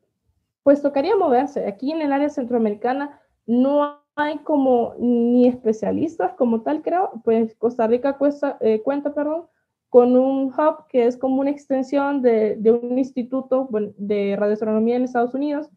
Pues 0.64 0.82
tocaría 0.82 1.16
moverse. 1.16 1.68
Aquí 1.68 1.92
en 1.92 2.02
el 2.02 2.12
área 2.12 2.30
centroamericana 2.30 3.20
no 3.46 4.01
hay 4.22 4.40
como 4.40 4.94
ni 5.00 5.48
especialistas 5.48 6.34
como 6.34 6.62
tal, 6.62 6.82
creo, 6.82 7.12
pues 7.24 7.56
Costa 7.56 7.88
Rica 7.88 8.18
eh, 8.62 8.82
cuenta, 8.84 9.14
perdón, 9.14 9.46
con 9.90 10.16
un 10.16 10.46
hub 10.46 10.88
que 10.88 11.06
es 11.06 11.18
como 11.18 11.42
una 11.42 11.50
extensión 11.50 12.22
de, 12.22 12.58
un 12.82 12.98
instituto 12.98 13.68
de 13.98 14.36
radioastronomía 14.38 14.96
en 14.96 15.04
Estados 15.04 15.34
Unidos 15.34 15.70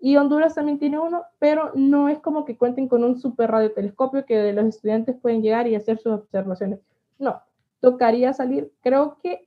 y 0.00 0.16
Honduras 0.16 0.54
también 0.54 0.78
tiene 0.78 0.98
uno, 0.98 1.24
pero 1.38 1.70
no 1.74 2.08
es 2.08 2.18
como 2.18 2.44
que 2.44 2.56
cuenten 2.56 2.88
con 2.88 3.04
un 3.04 3.18
super 3.18 3.50
radiotelescopio 3.50 4.24
que 4.24 4.52
los 4.52 4.64
estudiantes 4.64 5.16
pueden 5.20 5.42
llegar 5.42 5.68
y 5.68 5.74
hacer 5.74 5.98
sus 5.98 6.12
observaciones. 6.12 6.80
No, 7.18 7.42
tocaría 7.80 8.32
salir. 8.32 8.72
Creo 8.80 9.18
que 9.22 9.44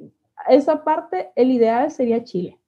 esa 0.48 0.84
parte, 0.84 1.32
el 1.36 1.52
ideal 1.52 1.92
sería 1.92 2.24
Chile. 2.24 2.60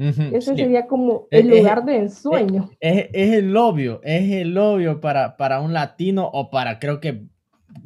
Ese 0.00 0.56
sería 0.56 0.86
como 0.86 1.26
el 1.30 1.48
lugar 1.48 1.84
de 1.84 1.98
ensueño. 1.98 2.70
Es, 2.80 3.08
es, 3.12 3.34
el 3.34 3.54
obvio, 3.54 4.00
es 4.02 4.32
el 4.32 4.56
obvio 4.56 5.00
para, 5.00 5.36
para 5.36 5.60
un 5.60 5.74
latino 5.74 6.30
o 6.32 6.50
para 6.50 6.78
creo 6.78 7.00
que 7.00 7.24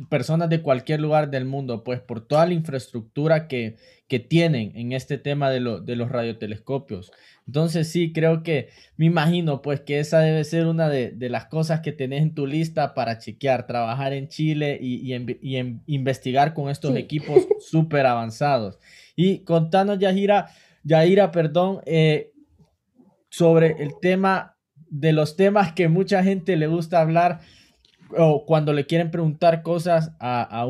personas 0.09 0.49
de 0.49 0.63
cualquier 0.63 1.01
lugar 1.01 1.31
del 1.31 1.45
mundo, 1.45 1.83
pues 1.83 2.01
por 2.01 2.27
toda 2.27 2.47
la 2.47 2.55
infraestructura 2.55 3.49
que, 3.49 3.77
que 4.09 4.21
tienen 4.21 4.73
en 4.77 4.93
este 4.93 5.19
tema 5.19 5.51
de, 5.51 5.61
lo, 5.61 5.81
de 5.81 5.97
los 5.97 6.11
radiotelescopios. 6.11 7.13
Entonces 7.47 7.89
sí, 7.89 8.13
creo 8.13 8.43
que 8.43 8.69
me 8.97 9.07
imagino 9.07 9.61
pues 9.61 9.81
que 9.81 9.99
esa 9.99 10.21
debe 10.21 10.45
ser 10.45 10.67
una 10.67 10.89
de, 10.89 11.11
de 11.11 11.29
las 11.29 11.47
cosas 11.47 11.81
que 11.81 11.93
tenés 11.93 12.23
en 12.23 12.35
tu 12.35 12.47
lista 12.47 12.95
para 12.95 13.19
chequear, 13.19 13.67
trabajar 13.67 14.13
en 14.13 14.29
Chile 14.29 14.79
y, 14.81 15.13
y, 15.13 15.39
y 15.43 15.83
investigar 15.87 16.55
con 16.55 16.71
estos 16.71 16.97
equipos 16.97 17.47
súper 17.61 18.07
avanzados. 18.07 18.79
Y 19.17 19.41
contanos, 19.41 19.99
Yajira, 19.99 20.49
Yaira, 20.85 21.31
perdón, 21.31 21.81
eh, 21.87 22.33
sobre 23.31 23.83
el 23.83 23.99
tema 24.01 24.57
de 24.89 25.13
los 25.13 25.35
temas 25.35 25.73
que 25.73 25.89
mucha 25.89 26.23
gente 26.23 26.57
le 26.57 26.67
gusta 26.67 27.01
hablar 27.01 27.41
o 28.17 28.45
cuando 28.47 28.73
le 28.73 28.87
quieren 28.87 29.11
preguntar 29.11 29.63
cosas 29.63 30.13
a, 30.21 30.67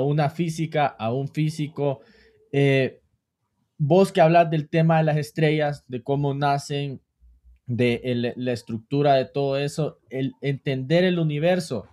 una 0.00 0.30
física, 0.30 0.86
a 0.86 1.12
un 1.12 1.28
físico. 1.28 2.00
Eh, 2.52 3.00
vos 3.78 4.12
que 4.12 4.20
hablas 4.20 4.50
del 4.50 4.68
tema 4.68 4.98
de 4.98 5.04
las 5.04 5.16
estrellas, 5.16 5.84
de 5.88 6.02
cómo 6.02 6.34
nacen, 6.34 7.00
de 7.66 8.34
la 8.36 8.52
estructura 8.52 9.14
de 9.14 9.24
todo 9.24 9.58
eso, 9.58 9.98
el 10.10 10.34
entender 10.42 11.04
el 11.04 11.18
universo. 11.18 11.86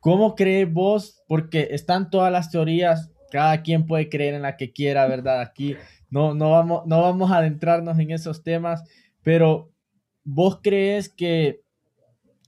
¿Cómo 0.00 0.36
crees 0.36 0.72
vos? 0.72 1.22
Porque 1.26 1.68
están 1.72 2.10
todas 2.10 2.32
las 2.32 2.50
teorías, 2.50 3.10
cada 3.30 3.62
quien 3.62 3.86
puede 3.86 4.08
creer 4.08 4.34
en 4.34 4.42
la 4.42 4.56
que 4.56 4.72
quiera, 4.72 5.06
¿verdad? 5.06 5.40
Aquí 5.40 5.76
no, 6.10 6.34
no, 6.34 6.50
vamos, 6.50 6.82
no 6.86 7.02
vamos 7.02 7.30
a 7.30 7.38
adentrarnos 7.38 7.98
en 7.98 8.10
esos 8.10 8.42
temas, 8.42 8.82
pero 9.22 9.70
¿vos 10.24 10.60
crees 10.62 11.08
que 11.08 11.60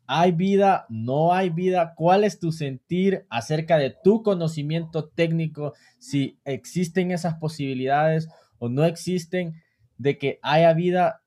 hay 0.07 0.33
vida? 0.33 0.87
¿No 0.89 1.33
hay 1.33 1.51
vida? 1.51 1.95
¿Cuál 1.97 2.25
es 2.25 2.41
tu 2.41 2.53
sentir 2.53 3.27
acerca 3.31 3.79
de 3.79 3.95
tu 4.03 4.23
conocimiento 4.23 5.09
técnico? 5.09 5.75
Si 5.99 6.39
existen 6.45 7.13
esas 7.13 7.35
posibilidades 7.35 8.29
o 8.59 8.69
no 8.69 8.85
existen 8.85 9.55
de 9.99 10.19
que 10.19 10.39
haya 10.43 10.73
vida 10.73 11.23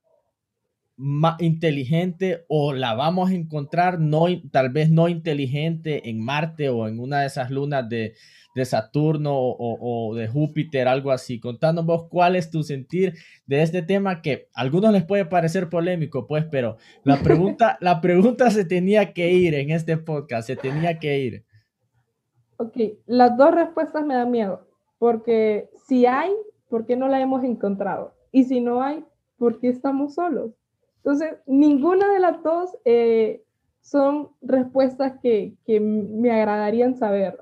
más 0.96 1.42
inteligente 1.42 2.46
o 2.48 2.74
la 2.74 2.94
vamos 2.94 3.32
a 3.32 3.34
encontrar 3.34 4.00
no 4.00 4.26
tal 4.52 4.70
vez 4.70 4.92
no 4.92 5.10
inteligente 5.10 6.10
en 6.10 6.24
Marte 6.24 6.70
o 6.70 6.88
en 6.88 7.00
una 7.00 7.22
de 7.22 7.28
esas 7.28 7.50
lunas 7.50 7.90
de, 7.90 8.14
de 8.56 8.66
Saturno 8.66 9.32
o, 9.36 10.14
de 10.16 10.28
Júpiter, 10.28 10.88
algo 10.88 11.12
así. 11.12 11.40
Contándonos 11.40 11.86
vos 11.86 12.08
cuál 12.10 12.36
es 12.36 12.50
tu 12.50 12.64
sentir 12.64 13.14
de 13.46 13.62
este 13.62 13.82
tema 13.82 14.22
que 14.22 14.50
a 14.54 14.62
algunos 14.62 14.92
les 14.92 15.04
puede 15.04 15.26
parecer 15.26 15.70
polémico, 15.70 16.28
pues, 16.28 16.46
pero 16.46 16.78
la 17.04 17.22
pregunta, 17.22 17.78
la 17.82 18.02
pregunta 18.02 18.50
se 18.52 18.66
tenía 18.66 19.14
que 19.14 19.32
ir 19.32 19.54
en 19.56 19.72
este 19.72 19.98
podcast, 19.98 20.48
se 20.48 20.56
tenía 20.56 21.00
que 21.00 21.20
ir. 21.20 21.46
Ok, 22.58 22.78
las 23.06 23.36
dos 23.38 23.54
respuestas 23.54 24.06
me 24.06 24.14
dan 24.14 24.32
miedo, 24.32 24.68
porque 25.00 25.70
si 25.88 26.06
hay, 26.06 26.32
¿por 26.70 26.86
qué 26.86 26.96
no 26.96 27.08
la 27.08 27.20
hemos 27.20 27.44
encontrado? 27.44 28.14
Y 28.32 28.46
si 28.46 28.62
no 28.62 28.82
hay, 28.82 29.04
¿por 29.38 29.60
qué 29.60 29.70
estamos 29.70 30.16
solos? 30.16 30.52
Entonces, 30.98 31.36
ninguna 31.46 32.14
de 32.14 32.20
las 32.20 32.42
dos 32.44 32.78
eh, 32.86 33.44
son 33.82 34.30
respuestas 34.42 35.20
que, 35.22 35.56
que 35.66 35.82
me 35.82 36.32
agradarían 36.32 36.96
saber. 36.96 37.38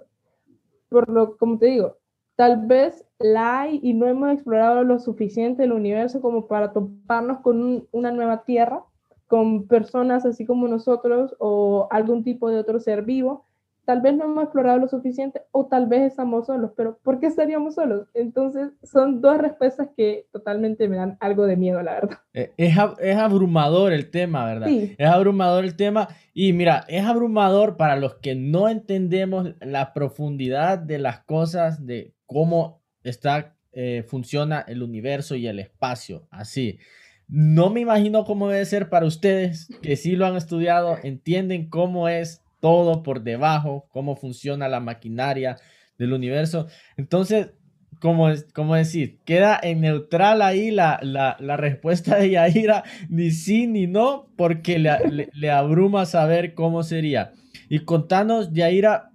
Por 0.91 1.09
lo, 1.09 1.37
como 1.37 1.57
te 1.57 1.67
digo, 1.67 1.97
tal 2.35 2.67
vez 2.67 3.05
la 3.17 3.61
hay 3.61 3.79
y 3.81 3.93
no 3.93 4.07
hemos 4.07 4.29
explorado 4.33 4.83
lo 4.83 4.99
suficiente 4.99 5.63
el 5.63 5.71
universo 5.71 6.21
como 6.21 6.47
para 6.47 6.73
toparnos 6.73 7.39
con 7.39 7.87
una 7.91 8.11
nueva 8.11 8.43
tierra, 8.43 8.83
con 9.27 9.67
personas 9.67 10.25
así 10.25 10.45
como 10.45 10.67
nosotros 10.67 11.33
o 11.39 11.87
algún 11.91 12.25
tipo 12.25 12.49
de 12.49 12.57
otro 12.57 12.81
ser 12.81 13.03
vivo 13.03 13.45
tal 13.85 14.01
vez 14.01 14.15
no 14.15 14.25
hemos 14.25 14.43
explorado 14.43 14.79
lo 14.79 14.87
suficiente 14.87 15.41
o 15.51 15.65
tal 15.67 15.87
vez 15.87 16.03
estamos 16.03 16.45
solos, 16.47 16.71
pero 16.75 16.99
¿por 17.03 17.19
qué 17.19 17.27
estaríamos 17.27 17.75
solos? 17.75 18.07
Entonces 18.13 18.69
son 18.83 19.21
dos 19.21 19.37
respuestas 19.37 19.89
que 19.95 20.27
totalmente 20.31 20.87
me 20.87 20.97
dan 20.97 21.17
algo 21.19 21.45
de 21.45 21.57
miedo, 21.57 21.81
la 21.81 21.93
verdad. 21.93 22.19
Eh, 22.33 22.53
es, 22.57 22.75
es 22.99 23.17
abrumador 23.17 23.91
el 23.91 24.09
tema, 24.09 24.45
¿verdad? 24.45 24.67
Sí. 24.67 24.95
Es 24.97 25.07
abrumador 25.07 25.65
el 25.65 25.75
tema 25.75 26.07
y 26.33 26.53
mira, 26.53 26.85
es 26.87 27.03
abrumador 27.03 27.77
para 27.77 27.95
los 27.95 28.15
que 28.15 28.35
no 28.35 28.69
entendemos 28.69 29.55
la 29.59 29.93
profundidad 29.93 30.77
de 30.77 30.99
las 30.99 31.21
cosas, 31.21 31.85
de 31.85 32.13
cómo 32.25 32.81
está, 33.03 33.55
eh, 33.73 34.03
funciona 34.07 34.63
el 34.67 34.83
universo 34.83 35.35
y 35.35 35.47
el 35.47 35.59
espacio, 35.59 36.27
así. 36.29 36.79
No 37.27 37.69
me 37.69 37.79
imagino 37.79 38.25
cómo 38.25 38.49
debe 38.49 38.65
ser 38.65 38.89
para 38.89 39.05
ustedes 39.05 39.69
que 39.81 39.95
sí 39.95 40.15
lo 40.15 40.25
han 40.25 40.35
estudiado, 40.35 40.97
entienden 41.01 41.69
cómo 41.69 42.09
es 42.09 42.40
todo 42.61 43.03
por 43.03 43.23
debajo, 43.23 43.87
cómo 43.89 44.15
funciona 44.15 44.69
la 44.69 44.79
maquinaria 44.79 45.57
del 45.97 46.13
universo. 46.13 46.67
Entonces, 46.95 47.51
como, 47.99 48.29
como 48.53 48.75
decir, 48.75 49.19
queda 49.25 49.59
en 49.61 49.81
neutral 49.81 50.41
ahí 50.41 50.71
la, 50.71 50.99
la, 51.03 51.57
respuesta 51.57 52.17
de 52.17 52.31
Yaira, 52.31 52.83
ni 53.09 53.31
sí 53.31 53.67
ni 53.67 53.85
no, 53.87 54.29
porque 54.37 54.79
le, 54.79 55.29
le, 55.33 55.51
abruma 55.51 56.05
saber 56.05 56.53
cómo 56.53 56.83
sería. 56.83 57.33
Y 57.69 57.79
contanos, 57.79 58.51
Yaira, 58.53 59.11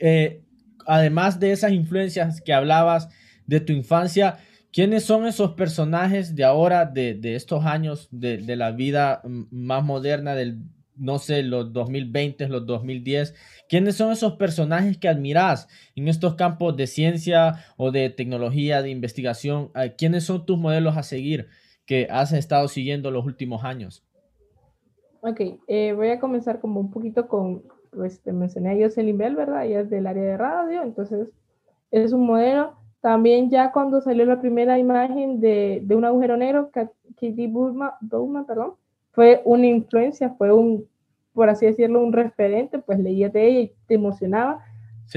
eh, 0.00 0.42
además 0.86 1.40
de 1.40 1.52
esas 1.52 1.72
influencias 1.72 2.40
que 2.40 2.52
hablabas 2.52 3.08
de 3.46 3.60
tu 3.60 3.72
infancia, 3.72 4.38
¿quiénes 4.70 5.04
son 5.04 5.26
esos 5.26 5.52
personajes 5.52 6.34
de 6.34 6.44
ahora, 6.44 6.84
de, 6.84 7.14
de 7.14 7.36
estos 7.36 7.64
años, 7.64 8.08
de, 8.10 8.38
de 8.38 8.56
la 8.56 8.72
vida 8.72 9.22
más 9.50 9.82
moderna 9.82 10.34
del 10.34 10.58
no 10.98 11.18
sé, 11.18 11.42
los 11.42 11.72
2020, 11.72 12.48
los 12.48 12.66
2010. 12.66 13.34
¿Quiénes 13.68 13.96
son 13.96 14.12
esos 14.12 14.34
personajes 14.34 14.98
que 14.98 15.08
admiras 15.08 15.68
en 15.94 16.08
estos 16.08 16.34
campos 16.34 16.76
de 16.76 16.86
ciencia 16.86 17.64
o 17.76 17.90
de 17.90 18.10
tecnología, 18.10 18.82
de 18.82 18.90
investigación? 18.90 19.70
Ah, 19.74 19.88
¿Quiénes 19.96 20.24
son 20.24 20.44
tus 20.44 20.58
modelos 20.58 20.96
a 20.96 21.02
seguir 21.02 21.48
que 21.86 22.08
has 22.10 22.32
estado 22.32 22.68
siguiendo 22.68 23.10
los 23.10 23.24
últimos 23.24 23.64
años? 23.64 24.04
Ok, 25.20 25.40
eh, 25.66 25.92
voy 25.94 26.08
a 26.08 26.20
comenzar 26.20 26.60
como 26.60 26.80
un 26.80 26.90
poquito 26.90 27.26
con, 27.26 27.62
pues 27.90 28.20
te 28.20 28.32
mencioné 28.32 28.70
a 28.70 28.86
Jocelyn 28.86 29.18
Bell, 29.18 29.36
¿verdad? 29.36 29.66
Ella 29.66 29.80
es 29.80 29.90
del 29.90 30.06
área 30.06 30.22
de 30.22 30.36
radio, 30.36 30.82
entonces 30.82 31.28
es 31.90 32.12
un 32.12 32.26
modelo. 32.26 32.74
También 33.00 33.48
ya 33.48 33.72
cuando 33.72 34.00
salió 34.00 34.24
la 34.26 34.40
primera 34.40 34.78
imagen 34.78 35.40
de, 35.40 35.80
de 35.84 35.94
un 35.94 36.04
agujero 36.04 36.36
negro, 36.36 36.70
Katie 36.72 37.48
Bowman 37.48 38.46
perdón, 38.46 38.74
fue 39.18 39.42
una 39.44 39.66
influencia, 39.66 40.30
fue 40.38 40.52
un, 40.52 40.86
por 41.32 41.50
así 41.50 41.66
decirlo, 41.66 42.04
un 42.04 42.12
referente, 42.12 42.78
pues 42.78 43.00
leía 43.00 43.28
de 43.28 43.48
ella 43.48 43.60
y 43.62 43.72
te 43.88 43.94
emocionaba. 43.94 44.64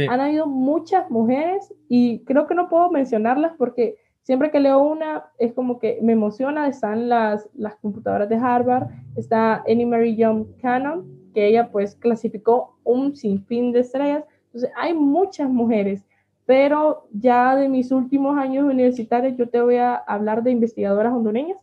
Han 0.09 0.19
habido 0.19 0.47
muchas 0.47 1.07
mujeres 1.11 1.71
y 1.87 2.23
creo 2.25 2.47
que 2.47 2.55
no 2.55 2.67
puedo 2.67 2.89
mencionarlas 2.89 3.53
porque 3.59 3.97
siempre 4.23 4.49
que 4.49 4.59
leo 4.59 4.79
una 4.79 5.25
es 5.37 5.53
como 5.53 5.77
que 5.77 5.99
me 6.01 6.13
emociona. 6.13 6.67
Están 6.67 7.09
las, 7.09 7.47
las 7.53 7.75
computadoras 7.75 8.27
de 8.27 8.37
Harvard, 8.37 8.87
está 9.15 9.63
Annie 9.67 9.85
Mary 9.85 10.15
Young 10.15 10.47
Cannon, 10.59 11.05
que 11.35 11.45
ella 11.45 11.69
pues 11.71 11.95
clasificó 11.95 12.79
un 12.83 13.15
sinfín 13.15 13.71
de 13.71 13.81
estrellas. 13.81 14.23
Entonces 14.47 14.71
hay 14.77 14.95
muchas 14.95 15.47
mujeres, 15.47 16.03
pero 16.47 17.07
ya 17.11 17.55
de 17.55 17.69
mis 17.69 17.91
últimos 17.91 18.35
años 18.35 18.65
universitarios 18.65 19.37
yo 19.37 19.47
te 19.47 19.61
voy 19.61 19.75
a 19.75 19.93
hablar 19.93 20.41
de 20.41 20.49
investigadoras 20.49 21.13
hondureñas. 21.13 21.59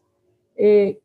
Eh, 0.55 1.01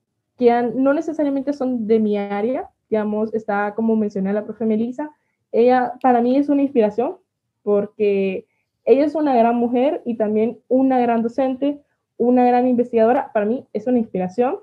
no 0.46 0.94
necesariamente 0.94 1.54
son 1.54 1.88
de 1.88 2.00
mi 2.00 2.18
área, 2.18 2.70
digamos, 2.90 3.34
está 3.34 3.74
como 3.76 3.96
mencioné 3.96 4.34
la 4.34 4.46
profe 4.46 4.66
Melissa, 4.66 5.12
ella 5.52 5.94
para 6.02 6.22
mí 6.22 6.36
es 6.38 6.50
una 6.50 6.62
inspiración 6.62 7.18
porque 7.64 8.46
ella 8.86 9.06
es 9.06 9.16
una 9.16 9.36
gran 9.36 9.56
mujer 9.56 10.02
y 10.06 10.16
también 10.16 10.60
una 10.68 11.00
gran 11.00 11.22
docente, 11.22 11.82
una 12.18 12.46
gran 12.46 12.68
investigadora, 12.68 13.32
para 13.34 13.46
mí 13.46 13.66
es 13.74 13.88
una 13.88 14.00
inspiración. 14.00 14.60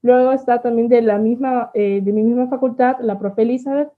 Luego 0.00 0.32
está 0.32 0.62
también 0.62 0.88
de 0.88 1.02
la 1.02 1.18
misma, 1.18 1.70
eh, 1.74 2.00
de 2.02 2.12
mi 2.12 2.22
misma 2.22 2.48
facultad, 2.48 2.96
la 3.00 3.18
profe 3.18 3.42
Elizabeth, 3.42 3.90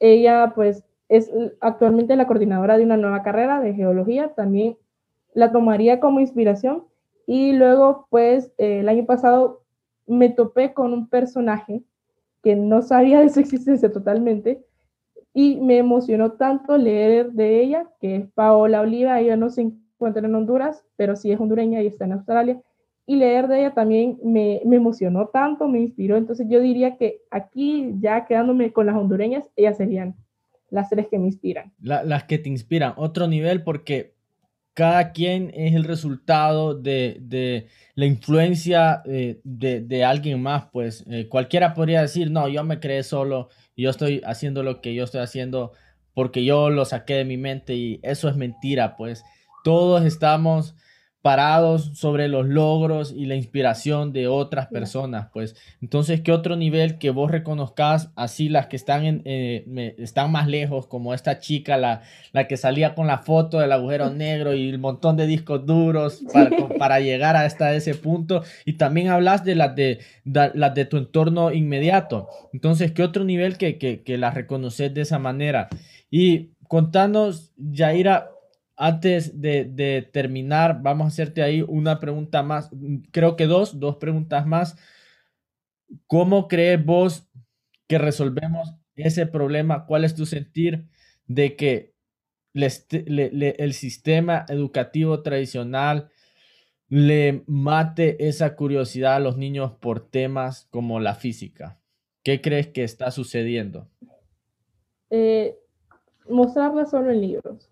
ella 0.00 0.52
pues 0.54 0.84
es 1.08 1.30
actualmente 1.60 2.16
la 2.16 2.26
coordinadora 2.26 2.78
de 2.78 2.84
una 2.84 2.96
nueva 2.96 3.22
carrera 3.22 3.60
de 3.60 3.74
geología, 3.74 4.32
también 4.34 4.76
la 5.34 5.52
tomaría 5.52 6.00
como 6.00 6.20
inspiración. 6.20 6.84
Y 7.26 7.52
luego, 7.52 8.06
pues, 8.10 8.52
eh, 8.58 8.80
el 8.80 8.88
año 8.88 9.06
pasado 9.06 9.62
me 10.06 10.28
topé 10.28 10.72
con 10.72 10.92
un 10.92 11.08
personaje 11.08 11.82
que 12.42 12.56
no 12.56 12.82
sabía 12.82 13.20
de 13.20 13.30
su 13.30 13.40
existencia 13.40 13.90
totalmente 13.90 14.64
y 15.32 15.56
me 15.56 15.78
emocionó 15.78 16.32
tanto 16.32 16.76
leer 16.76 17.32
de 17.32 17.60
ella, 17.60 17.90
que 18.00 18.16
es 18.16 18.26
Paola 18.34 18.82
Oliva, 18.82 19.18
ella 19.20 19.36
no 19.36 19.50
se 19.50 19.62
encuentra 19.62 20.26
en 20.26 20.34
Honduras, 20.34 20.84
pero 20.96 21.16
sí 21.16 21.32
es 21.32 21.40
hondureña 21.40 21.82
y 21.82 21.88
está 21.88 22.04
en 22.04 22.12
Australia, 22.12 22.62
y 23.06 23.16
leer 23.16 23.48
de 23.48 23.60
ella 23.60 23.74
también 23.74 24.18
me, 24.22 24.62
emocionó 24.62 25.28
tanto, 25.28 25.68
me 25.68 25.80
inspiró, 25.80 26.16
entonces 26.16 26.46
yo 26.48 26.60
diría 26.60 26.96
que 26.96 27.20
aquí 27.30 27.94
ya 27.98 28.24
quedándome 28.26 28.72
con 28.72 28.86
las 28.86 28.94
hondureñas, 28.94 29.44
ellas 29.56 29.76
serían 29.76 30.14
las 30.70 30.88
tres 30.88 31.08
que 31.08 31.18
me 31.18 31.26
inspiran. 31.26 31.72
las 31.80 32.24
que 32.24 32.38
te 32.38 32.48
inspiran, 32.48 32.94
otro 32.96 33.26
nivel 33.26 33.62
porque 33.62 34.13
cada 34.74 35.12
quien 35.12 35.52
es 35.54 35.74
el 35.74 35.84
resultado 35.84 36.74
de, 36.74 37.68
la 37.94 38.06
influencia 38.06 39.02
eh, 39.06 39.40
de, 39.44 40.04
alguien 40.04 40.42
más, 40.42 40.66
pues 40.72 41.04
eh, 41.08 41.28
cualquiera 41.28 41.74
podría 41.74 42.02
decir, 42.02 42.30
no, 42.30 42.48
yo 42.48 42.64
me 42.64 42.80
creé 42.80 43.04
solo, 43.04 43.48
yo 43.76 43.90
estoy 43.90 44.20
haciendo 44.26 44.64
lo 44.64 44.80
que 44.80 44.94
yo 44.94 45.04
estoy 45.04 45.20
haciendo 45.20 45.72
porque 46.12 46.44
yo 46.44 46.70
lo 46.70 46.84
saqué 46.84 47.14
de 47.14 47.24
mi 47.24 47.36
mente 47.36 47.74
y 47.74 48.00
eso 48.02 48.28
es 48.28 48.36
mentira, 48.36 48.96
pues. 48.96 49.24
Todos 49.62 50.04
estamos 50.04 50.74
parados 51.24 51.92
sobre 51.94 52.28
los 52.28 52.46
logros 52.46 53.10
y 53.16 53.24
la 53.24 53.34
inspiración 53.34 54.12
de 54.12 54.28
otras 54.28 54.66
personas, 54.66 55.28
pues 55.32 55.56
entonces, 55.80 56.20
¿qué 56.20 56.32
otro 56.32 56.54
nivel 56.54 56.98
que 56.98 57.08
vos 57.08 57.30
reconozcas 57.30 58.10
así 58.14 58.50
las 58.50 58.66
que 58.66 58.76
están, 58.76 59.06
en, 59.06 59.22
eh, 59.24 59.94
están 59.96 60.30
más 60.30 60.46
lejos, 60.48 60.86
como 60.86 61.14
esta 61.14 61.38
chica, 61.38 61.78
la, 61.78 62.02
la 62.32 62.46
que 62.46 62.58
salía 62.58 62.94
con 62.94 63.06
la 63.06 63.20
foto 63.20 63.58
del 63.58 63.72
agujero 63.72 64.10
negro 64.14 64.52
y 64.52 64.68
el 64.68 64.78
montón 64.78 65.16
de 65.16 65.26
discos 65.26 65.64
duros 65.64 66.22
para, 66.78 67.00
llegar 67.00 67.36
hasta 67.36 67.74
ese 67.74 67.94
punto? 67.94 68.42
Y 68.66 68.74
también 68.74 69.08
hablas 69.08 69.46
de 69.46 69.54
las 69.54 69.74
de, 69.74 70.00
las 70.26 70.74
de 70.74 70.84
tu 70.84 70.98
entorno 70.98 71.52
inmediato. 71.52 72.28
Entonces, 72.52 72.92
¿qué 72.92 73.02
otro 73.02 73.24
nivel 73.24 73.56
que, 73.56 73.78
que, 73.78 74.02
que 74.02 74.18
las 74.18 74.34
reconoces 74.34 74.92
de 74.92 75.00
esa 75.00 75.18
manera? 75.18 75.70
Y 76.10 76.50
contanos, 76.68 77.50
Yaira, 77.56 78.33
antes 78.76 79.40
de, 79.40 80.08
terminar, 80.12 80.82
vamos 80.82 81.04
a 81.04 81.08
hacerte 81.08 81.42
ahí 81.42 81.62
una 81.62 82.00
pregunta 82.00 82.42
más, 82.42 82.70
creo 83.12 83.36
que 83.36 83.46
dos, 83.46 83.78
dos 83.78 83.96
preguntas 83.96 84.46
más. 84.46 84.76
¿Cómo 86.06 86.48
crees 86.48 86.84
vos 86.84 87.28
que 87.86 87.98
resolvemos 87.98 88.74
ese 88.96 89.26
problema? 89.26 89.86
¿Cuál 89.86 90.04
es 90.04 90.14
tu 90.14 90.26
sentir 90.26 90.88
de 91.26 91.56
que 91.56 91.94
el 92.54 93.72
sistema 93.74 94.44
educativo 94.48 95.22
tradicional 95.22 96.10
le 96.88 97.44
mate 97.46 98.28
esa 98.28 98.56
curiosidad 98.56 99.16
a 99.16 99.20
los 99.20 99.36
niños 99.36 99.72
por 99.80 100.08
temas 100.08 100.66
como 100.70 100.98
la 100.98 101.14
física? 101.14 101.80
¿Qué 102.24 102.40
crees 102.40 102.68
que 102.68 102.82
está 102.82 103.10
sucediendo? 103.10 103.88
Eh, 105.10 105.58
mostrarla 106.28 106.86
solo 106.86 107.10
en 107.10 107.20
libros 107.20 107.70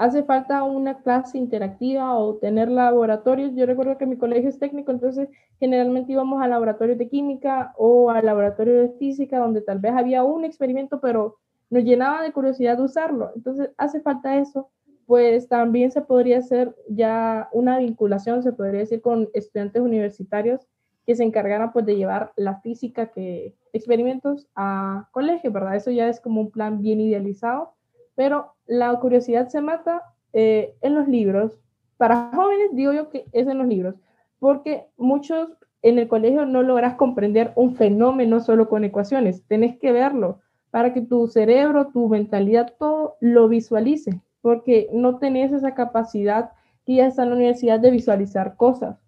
hace 0.00 0.22
falta 0.22 0.62
una 0.62 1.02
clase 1.02 1.36
interactiva 1.36 2.16
o 2.16 2.36
tener 2.36 2.70
laboratorios. 2.70 3.54
Yo 3.54 3.66
recuerdo 3.66 3.98
que 3.98 4.06
mi 4.06 4.16
colegio 4.16 4.48
es 4.48 4.58
técnico, 4.58 4.90
entonces 4.90 5.28
generalmente 5.58 6.12
íbamos 6.12 6.42
a 6.42 6.48
laboratorios 6.48 6.96
de 6.96 7.10
química 7.10 7.74
o 7.76 8.10
a 8.10 8.22
laboratorios 8.22 8.88
de 8.88 8.98
física, 8.98 9.38
donde 9.38 9.60
tal 9.60 9.78
vez 9.78 9.92
había 9.92 10.24
un 10.24 10.46
experimento, 10.46 11.00
pero 11.02 11.36
nos 11.68 11.84
llenaba 11.84 12.22
de 12.22 12.32
curiosidad 12.32 12.78
de 12.78 12.84
usarlo. 12.84 13.30
Entonces 13.36 13.68
hace 13.76 14.00
falta 14.00 14.38
eso. 14.38 14.70
Pues 15.04 15.48
también 15.48 15.90
se 15.90 16.00
podría 16.00 16.38
hacer 16.38 16.74
ya 16.88 17.50
una 17.52 17.78
vinculación, 17.78 18.42
se 18.42 18.52
podría 18.52 18.80
decir, 18.80 19.02
con 19.02 19.28
estudiantes 19.34 19.82
universitarios 19.82 20.66
que 21.04 21.14
se 21.14 21.24
encargaran 21.24 21.72
pues 21.72 21.84
de 21.84 21.96
llevar 21.96 22.32
la 22.36 22.60
física 22.60 23.10
que 23.10 23.54
experimentos 23.74 24.46
a 24.54 25.10
colegio, 25.12 25.52
¿verdad? 25.52 25.76
Eso 25.76 25.90
ya 25.90 26.08
es 26.08 26.20
como 26.20 26.40
un 26.40 26.50
plan 26.50 26.80
bien 26.80 27.00
idealizado 27.00 27.74
pero 28.20 28.52
la 28.66 28.94
curiosidad 29.00 29.48
se 29.48 29.62
mata 29.62 30.02
eh, 30.34 30.74
en 30.82 30.94
los 30.94 31.08
libros. 31.08 31.58
Para 31.96 32.30
jóvenes 32.34 32.68
digo 32.74 32.92
yo 32.92 33.08
que 33.08 33.24
es 33.32 33.48
en 33.48 33.56
los 33.56 33.66
libros, 33.66 33.94
porque 34.38 34.84
muchos 34.98 35.56
en 35.80 35.98
el 35.98 36.06
colegio 36.06 36.44
no 36.44 36.62
logras 36.62 36.96
comprender 36.96 37.52
un 37.54 37.76
fenómeno 37.76 38.40
solo 38.40 38.68
con 38.68 38.84
ecuaciones, 38.84 39.42
tenés 39.48 39.78
que 39.78 39.92
verlo 39.92 40.40
para 40.70 40.92
que 40.92 41.00
tu 41.00 41.28
cerebro, 41.28 41.86
tu 41.94 42.10
mentalidad, 42.10 42.74
todo 42.78 43.16
lo 43.20 43.48
visualice, 43.48 44.20
porque 44.42 44.90
no 44.92 45.16
tenés 45.16 45.50
esa 45.54 45.72
capacidad 45.72 46.50
que 46.84 46.96
ya 46.96 47.06
está 47.06 47.22
en 47.22 47.30
la 47.30 47.36
universidad 47.36 47.80
de 47.80 47.90
visualizar 47.90 48.54
cosas. 48.54 48.98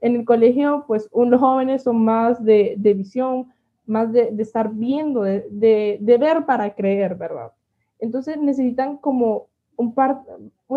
En 0.00 0.16
el 0.16 0.24
colegio, 0.24 0.82
pues 0.88 1.08
los 1.14 1.40
jóvenes 1.40 1.84
son 1.84 2.04
más 2.04 2.44
de, 2.44 2.74
visión, 2.76 3.52
más 3.86 4.12
de, 4.12 4.34
estar 4.36 4.68
viendo, 4.74 5.22
de, 5.22 6.16
ver 6.18 6.44
para 6.44 6.74
creer, 6.74 7.14
¿verdad? 7.14 7.52
Entonces 7.98 8.36
necesitan 8.38 8.96
como 8.98 9.48
un 9.76 9.94
par, 9.94 10.22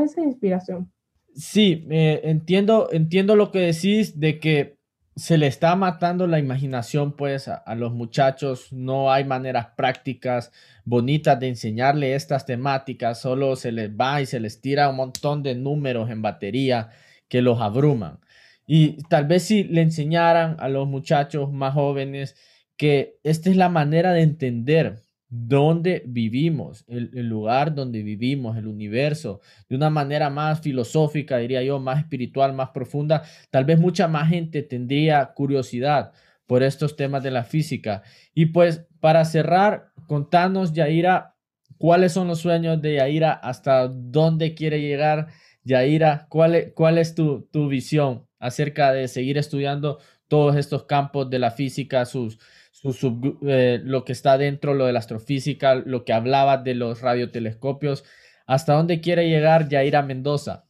esa 0.03 0.21
inspiración. 0.21 0.91
Sí, 1.35 1.85
eh, 1.89 2.21
entiendo, 2.23 2.89
entiendo 2.91 3.35
lo 3.35 3.51
que 3.51 3.59
decís 3.59 4.19
de 4.19 4.39
que 4.39 4.77
se 5.15 5.37
le 5.37 5.47
está 5.47 5.75
matando 5.75 6.25
la 6.25 6.39
imaginación 6.39 7.15
pues 7.15 7.47
a, 7.47 7.75
los 7.75 7.91
muchachos, 7.91 8.71
no 8.71 9.11
hay 9.11 9.23
maneras 9.23 9.67
prácticas 9.75 10.51
bonitas 10.85 11.39
de 11.39 11.49
enseñarle 11.49 12.15
estas 12.15 12.45
temáticas, 12.45 13.19
solo 13.21 13.55
se 13.55 13.71
les 13.71 13.91
va 13.91 14.21
y 14.21 14.25
se 14.25 14.39
les 14.39 14.61
tira 14.61 14.89
un 14.89 14.95
montón 14.95 15.43
de 15.43 15.55
números 15.55 16.09
en 16.09 16.21
batería 16.21 16.89
que 17.27 17.41
los 17.41 17.61
abruman. 17.61 18.19
Y 18.65 19.03
tal 19.03 19.27
vez 19.27 19.43
si 19.43 19.63
le 19.63 19.81
enseñaran 19.81 20.55
a 20.59 20.69
los 20.69 20.87
muchachos 20.87 21.51
más 21.51 21.73
jóvenes 21.73 22.35
que 22.77 23.19
esta 23.23 23.49
es 23.49 23.57
la 23.57 23.69
manera 23.69 24.13
de 24.13 24.21
entender 24.21 25.01
dónde 25.31 26.03
vivimos, 26.05 26.83
el, 26.89 27.09
lugar 27.29 27.73
donde 27.73 28.03
vivimos, 28.03 28.57
el 28.57 28.67
universo, 28.67 29.39
de 29.69 29.77
una 29.77 29.89
manera 29.89 30.29
más 30.29 30.59
filosófica, 30.59 31.37
diría 31.37 31.63
yo, 31.63 31.79
más 31.79 31.99
espiritual, 31.99 32.53
más 32.53 32.71
profunda, 32.71 33.23
tal 33.49 33.63
vez 33.63 33.79
mucha 33.79 34.09
más 34.09 34.27
gente 34.27 34.61
tendría 34.61 35.25
curiosidad 35.33 36.11
por 36.45 36.63
estos 36.63 36.97
temas 36.97 37.23
de 37.23 37.31
la 37.31 37.45
física. 37.45 38.03
Y 38.33 38.47
pues 38.47 38.85
para 38.99 39.23
cerrar, 39.23 39.93
contanos, 40.05 40.73
Yaira, 40.73 41.37
cuáles 41.77 42.11
son 42.11 42.27
los 42.27 42.39
sueños 42.39 42.81
de 42.81 42.95
Yaira, 42.95 43.31
hasta 43.31 43.87
dónde 43.87 44.53
quiere 44.53 44.81
llegar 44.81 45.27
Yaira, 45.63 46.27
cuál 46.29 46.55
es, 46.55 46.73
cuál 46.73 46.97
es 46.97 47.15
tu, 47.15 47.47
tu 47.53 47.69
visión 47.69 48.27
acerca 48.37 48.91
de 48.91 49.07
seguir 49.07 49.37
estudiando 49.37 49.99
todos 50.27 50.57
estos 50.57 50.83
campos 50.83 51.29
de 51.29 51.39
la 51.39 51.51
física, 51.51 52.03
sus 52.03 52.37
eh, 52.83 53.79
lo 53.83 54.03
que 54.05 54.11
está 54.11 54.37
dentro, 54.37 54.73
lo 54.73 54.85
de 54.85 54.93
la 54.93 54.99
astrofísica, 54.99 55.75
lo 55.75 56.03
que 56.03 56.13
hablaba 56.13 56.57
de 56.57 56.75
los 56.75 57.01
radiotelescopios. 57.01 58.03
¿Hasta 58.47 58.73
dónde 58.73 59.01
quiere 59.01 59.29
llegar 59.29 59.69
Yaira 59.69 60.01
Mendoza? 60.01 60.65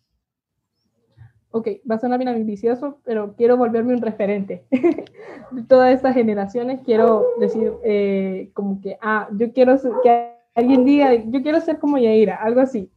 Ok, 1.54 1.68
va 1.90 1.96
a 1.96 2.00
sonar 2.00 2.18
bien 2.18 2.30
ambicioso, 2.30 3.00
pero 3.04 3.36
quiero 3.36 3.58
volverme 3.58 3.94
un 3.94 4.02
referente 4.02 4.64
de 4.70 5.64
todas 5.68 5.94
estas 5.94 6.14
generaciones. 6.14 6.80
Quiero 6.86 7.26
decir, 7.40 7.74
eh, 7.84 8.52
como 8.54 8.80
que, 8.80 8.98
ah, 9.02 9.28
yo 9.34 9.52
quiero 9.52 9.78
que 10.02 10.32
alguien 10.56 10.86
diga, 10.86 11.14
yo 11.14 11.42
quiero 11.42 11.60
ser 11.60 11.80
como 11.80 11.98
Yaira, 11.98 12.36
algo 12.36 12.62
así. 12.62 12.90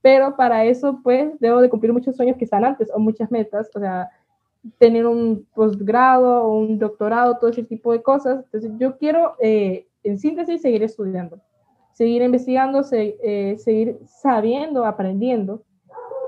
Pero 0.00 0.36
para 0.36 0.64
eso, 0.64 1.00
pues, 1.02 1.38
debo 1.40 1.60
de 1.60 1.68
cumplir 1.68 1.92
muchos 1.92 2.16
sueños 2.16 2.36
que 2.38 2.44
están 2.44 2.64
antes 2.64 2.88
o 2.94 2.98
muchas 2.98 3.30
metas. 3.30 3.68
O 3.74 3.80
sea, 3.80 4.08
tener 4.78 5.06
un 5.06 5.46
posgrado 5.54 6.44
o 6.44 6.58
un 6.58 6.78
doctorado, 6.78 7.38
todo 7.38 7.50
ese 7.50 7.62
tipo 7.62 7.92
de 7.92 8.02
cosas. 8.02 8.44
Entonces, 8.44 8.72
yo 8.78 8.98
quiero, 8.98 9.34
eh, 9.40 9.86
en 10.04 10.18
síntesis, 10.18 10.62
seguir 10.62 10.82
estudiando, 10.82 11.40
seguir 11.92 12.22
investigando, 12.22 12.82
eh, 12.92 13.56
seguir 13.58 13.98
sabiendo, 14.06 14.84
aprendiendo. 14.84 15.62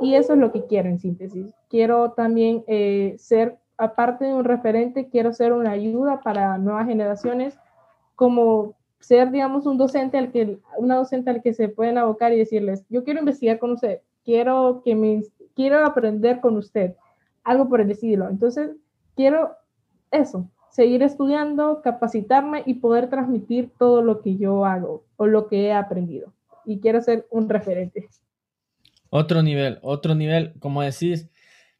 Y 0.00 0.14
eso 0.14 0.32
es 0.32 0.38
lo 0.38 0.50
que 0.52 0.64
quiero 0.66 0.88
en 0.88 0.98
síntesis. 0.98 1.52
Quiero 1.68 2.12
también 2.12 2.64
eh, 2.66 3.16
ser, 3.18 3.58
aparte 3.76 4.24
de 4.24 4.34
un 4.34 4.44
referente, 4.44 5.08
quiero 5.08 5.32
ser 5.32 5.52
una 5.52 5.72
ayuda 5.72 6.20
para 6.20 6.56
nuevas 6.58 6.86
generaciones, 6.86 7.58
como 8.14 8.74
ser, 8.98 9.30
digamos, 9.30 9.66
un 9.66 9.78
docente 9.78 10.18
al 10.18 10.30
que, 10.30 10.58
una 10.78 10.96
docente 10.96 11.30
al 11.30 11.42
que 11.42 11.54
se 11.54 11.68
pueden 11.68 11.98
abocar 11.98 12.32
y 12.32 12.38
decirles, 12.38 12.84
yo 12.88 13.04
quiero 13.04 13.20
investigar 13.20 13.58
con 13.58 13.72
usted, 13.72 14.00
quiero 14.24 14.82
que 14.84 14.94
me, 14.94 15.22
quiero 15.54 15.84
aprender 15.84 16.40
con 16.40 16.56
usted 16.56 16.94
algo 17.44 17.68
por 17.68 17.80
el 17.80 17.90
estilo. 17.90 18.28
Entonces, 18.28 18.70
quiero 19.16 19.56
eso, 20.10 20.50
seguir 20.70 21.02
estudiando, 21.02 21.82
capacitarme 21.82 22.62
y 22.66 22.74
poder 22.74 23.10
transmitir 23.10 23.70
todo 23.78 24.02
lo 24.02 24.22
que 24.22 24.36
yo 24.36 24.64
hago 24.64 25.04
o 25.16 25.26
lo 25.26 25.48
que 25.48 25.66
he 25.66 25.72
aprendido. 25.72 26.32
Y 26.64 26.80
quiero 26.80 27.00
ser 27.00 27.26
un 27.30 27.48
referente. 27.48 28.08
Otro 29.10 29.42
nivel, 29.42 29.78
otro 29.82 30.14
nivel, 30.14 30.54
como 30.60 30.82
decís, 30.82 31.28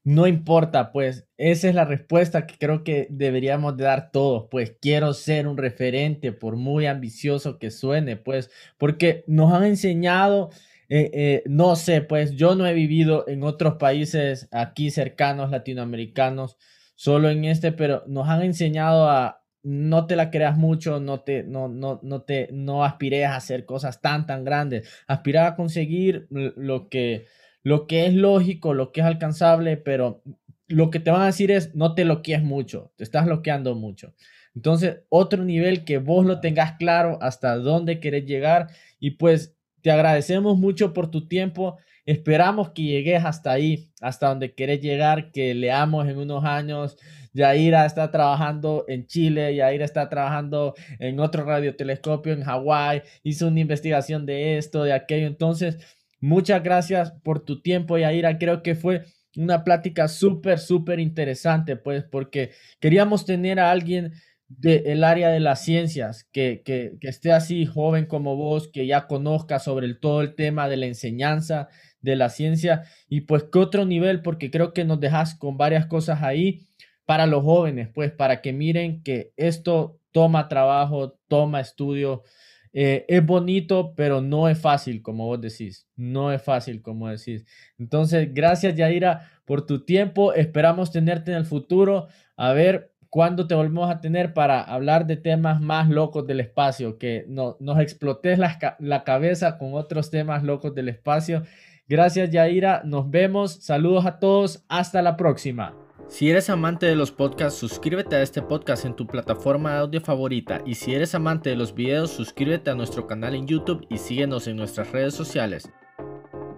no 0.03 0.27
importa, 0.27 0.93
pues 0.93 1.29
esa 1.37 1.69
es 1.69 1.75
la 1.75 1.85
respuesta 1.85 2.47
que 2.47 2.57
creo 2.59 2.83
que 2.85 3.07
deberíamos 3.11 3.77
de 3.77 3.85
dar 3.85 4.11
todos, 4.11 4.49
pues 4.51 4.75
quiero 4.81 5.13
ser 5.13 5.47
un 5.47 5.59
referente, 5.59 6.33
por 6.33 6.57
muy 6.57 6.87
ambicioso 6.87 7.59
que 7.59 7.71
suene, 7.71 8.17
pues, 8.17 8.51
porque 8.79 9.25
nos 9.27 9.53
han 9.53 9.65
enseñado 9.65 10.51
eh, 10.93 11.11
eh, 11.15 11.43
no 11.47 11.77
sé, 11.77 12.03
pues 12.03 12.33
yo 12.33 12.57
no 12.57 12.67
he 12.67 12.75
vivido 12.75 13.25
en 13.29 13.45
otros 13.45 13.77
países 13.77 14.49
aquí 14.51 14.91
cercanos 14.91 15.51
latinoamericanos, 15.53 16.57
solo 16.97 17.31
en 17.31 17.45
este, 17.45 17.71
pero 17.71 18.03
nos 18.09 18.29
han 18.29 18.43
enseñado 18.43 19.09
a 19.09 19.45
no 19.63 20.07
te 20.09 20.17
la 20.17 20.31
creas 20.31 20.57
mucho, 20.59 20.99
no 20.99 21.21
te, 21.21 21.45
no, 21.45 21.69
no, 21.69 22.01
no 22.03 22.23
te, 22.23 22.49
no 22.53 22.85
aspires 22.85 23.27
a 23.27 23.37
hacer 23.37 23.67
cosas 23.67 24.01
tan, 24.01 24.27
tan 24.27 24.43
grandes, 24.45 24.89
aspira 25.07 25.47
a 25.47 25.55
conseguir 25.55 26.27
lo 26.31 26.89
que, 26.89 27.27
lo 27.63 27.87
que 27.87 28.07
es 28.07 28.15
lógico, 28.15 28.75
lo 28.75 28.91
que 28.91 29.01
es 29.01 29.07
alcanzable, 29.07 29.77
pero 29.77 30.25
lo 30.67 30.91
que 30.91 30.99
te 30.99 31.13
van 31.13 31.23
a 31.23 31.27
decir 31.27 31.53
es 31.53 31.73
no 31.75 31.95
te 31.95 32.05
loquees 32.05 32.43
mucho, 32.43 32.93
te 32.97 33.05
estás 33.05 33.27
bloqueando 33.27 33.77
mucho. 33.77 34.15
Entonces, 34.57 35.03
otro 35.09 35.45
nivel 35.45 35.85
que 35.85 35.99
vos 35.99 36.27
lo 36.27 36.41
tengas 36.41 36.73
claro 36.79 37.19
hasta 37.21 37.57
dónde 37.57 38.01
querés 38.01 38.25
llegar 38.27 38.69
y 38.99 39.13
pues 39.13 39.57
te 39.83 39.91
agradecemos 39.91 40.59
mucho 40.59 40.93
por 40.93 41.11
tu 41.11 41.27
tiempo. 41.29 41.79
Esperamos 42.07 42.71
que 42.71 42.83
llegues 42.83 43.25
hasta 43.25 43.53
ahí, 43.53 43.91
hasta 44.01 44.29
donde 44.29 44.55
quieres 44.55 44.81
llegar, 44.81 45.31
que 45.31 45.55
leamos 45.55 46.09
en 46.09 46.19
unos 46.19 46.45
años. 46.45 46.97
Yaira 47.33 47.87
está 47.87 48.11
trabajando 48.11 48.85
en 48.89 49.07
Chile, 49.07 49.55
Yaira 49.55 49.85
está 49.85 50.09
trabajando 50.09 50.75
en 50.99 51.21
otro 51.21 51.45
radiotelescopio 51.45 52.33
en 52.33 52.43
Hawái, 52.43 53.03
hizo 53.23 53.47
una 53.47 53.61
investigación 53.61 54.27
de 54.27 54.59
esto, 54.59 54.83
de 54.83 54.93
aquello. 54.93 55.27
Entonces, 55.27 55.79
muchas 56.21 56.63
gracias 56.63 57.13
por 57.23 57.45
tu 57.45 57.63
tiempo, 57.63 57.99
Yaira. 57.99 58.39
Creo 58.39 58.63
que 58.63 58.75
fue 58.75 59.05
una 59.37 59.63
plática 59.63 60.09
súper, 60.09 60.59
súper 60.59 60.99
interesante, 60.99 61.77
pues, 61.77 62.03
porque 62.03 62.51
queríamos 62.81 63.25
tener 63.25 63.61
a 63.61 63.71
alguien 63.71 64.13
del 64.51 65.05
área 65.05 65.29
de 65.29 65.39
las 65.39 65.65
ciencias, 65.65 66.25
que, 66.33 66.63
que, 66.65 66.95
que, 67.01 67.09
esté 67.09 67.31
así 67.31 67.67
joven 67.67 68.07
como 68.07 68.35
vos, 68.35 68.69
que 68.69 68.85
ya 68.85 69.07
conozca 69.07 69.61
sobre 69.61 69.95
todo 69.95 70.23
el 70.23 70.35
tema 70.35 70.69
de 70.69 70.77
la 70.77 70.87
enseñanza 70.87 71.69
de 72.01 72.17
la 72.17 72.31
ciencia 72.31 72.83
y 73.09 73.23
pues 73.23 73.45
qué 73.45 73.61
otro 73.61 73.85
nivel, 73.85 74.23
porque 74.23 74.51
creo 74.51 74.73
que 74.73 74.85
nos 74.85 74.99
dejas 74.99 75.37
con 75.37 75.57
varias 75.57 75.87
cosas 75.87 76.23
ahí 76.23 76.67
para 77.07 77.27
los 77.27 77.45
jóvenes, 77.45 77.91
pues 77.95 78.11
para 78.11 78.41
que 78.43 78.53
miren 78.53 79.03
que 79.05 79.33
esto 79.37 80.01
toma 80.11 80.49
trabajo, 80.49 81.17
toma 81.29 81.61
estudio, 81.61 82.25
eh, 82.73 83.05
es 83.09 83.25
bonito, 83.25 83.95
pero 83.97 84.21
no 84.21 84.49
es 84.49 84.59
fácil, 84.59 85.01
como 85.01 85.27
vos 85.27 85.41
decís, 85.41 85.87
no 85.95 86.33
es 86.33 86.43
fácil, 86.43 86.83
como 86.83 87.09
decís. 87.09 87.45
Entonces, 87.79 88.35
gracias 88.35 88.75
Yaira 88.75 89.31
por 89.45 89.65
tu 89.65 89.85
tiempo, 89.85 90.33
esperamos 90.33 90.91
tenerte 90.91 91.31
en 91.31 91.39
el 91.39 91.47
futuro, 91.47 92.09
a 92.37 92.53
ver 92.53 92.90
cuándo 93.11 93.47
te 93.47 93.55
volvemos 93.55 93.91
a 93.91 94.01
tener 94.01 94.33
para 94.33 94.63
hablar 94.63 95.07
de 95.07 95.17
temas 95.17 95.61
más 95.61 95.89
locos 95.89 96.27
del 96.27 96.41
espacio, 96.41 96.97
que 96.97 97.25
no, 97.29 97.57
nos 97.61 97.81
explotes 97.81 98.39
la, 98.39 98.77
la 98.79 99.05
cabeza 99.05 99.59
con 99.59 99.75
otros 99.75 100.11
temas 100.11 100.45
locos 100.45 100.75
del 100.75 100.89
espacio. 100.89 101.43
Gracias 101.89 102.31
Yaira, 102.31 102.83
nos 102.85 103.11
vemos, 103.11 103.53
saludos 103.65 104.07
a 104.07 104.21
todos, 104.21 104.65
hasta 104.69 105.03
la 105.03 105.17
próxima. 105.17 105.75
Si 106.09 106.29
eres 106.29 106.51
amante 106.51 106.87
de 106.87 106.97
los 106.97 107.13
podcasts, 107.13 107.59
suscríbete 107.59 108.17
a 108.17 108.23
este 108.23 108.43
podcast 108.43 108.85
en 108.85 108.95
tu 108.95 109.07
plataforma 109.07 109.73
de 109.73 109.79
audio 109.79 110.01
favorita 110.01 110.61
y 110.65 110.75
si 110.75 110.95
eres 110.95 111.15
amante 111.15 111.51
de 111.51 111.57
los 111.57 111.75
videos, 111.75 112.11
suscríbete 112.11 112.71
a 112.71 112.75
nuestro 112.75 113.07
canal 113.07 113.35
en 113.35 113.47
YouTube 113.47 113.87
y 113.89 113.99
síguenos 113.99 114.49
en 114.49 114.57
nuestras 114.57 114.91
redes 114.91 115.15
sociales. 115.15 115.71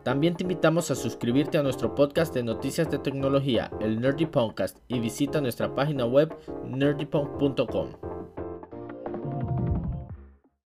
También 0.02 0.34
te 0.34 0.42
invitamos 0.42 0.90
a 0.90 0.96
suscribirte 0.96 1.58
a 1.58 1.62
nuestro 1.62 1.94
podcast 1.94 2.34
de 2.34 2.42
noticias 2.42 2.90
de 2.90 2.98
tecnología, 2.98 3.70
el 3.80 4.00
Nerdy 4.00 4.26
Podcast, 4.26 4.78
y 4.88 4.98
visita 4.98 5.40
nuestra 5.40 5.74
página 5.74 6.04
web 6.06 6.34
nerdypunk.com. 6.64 7.88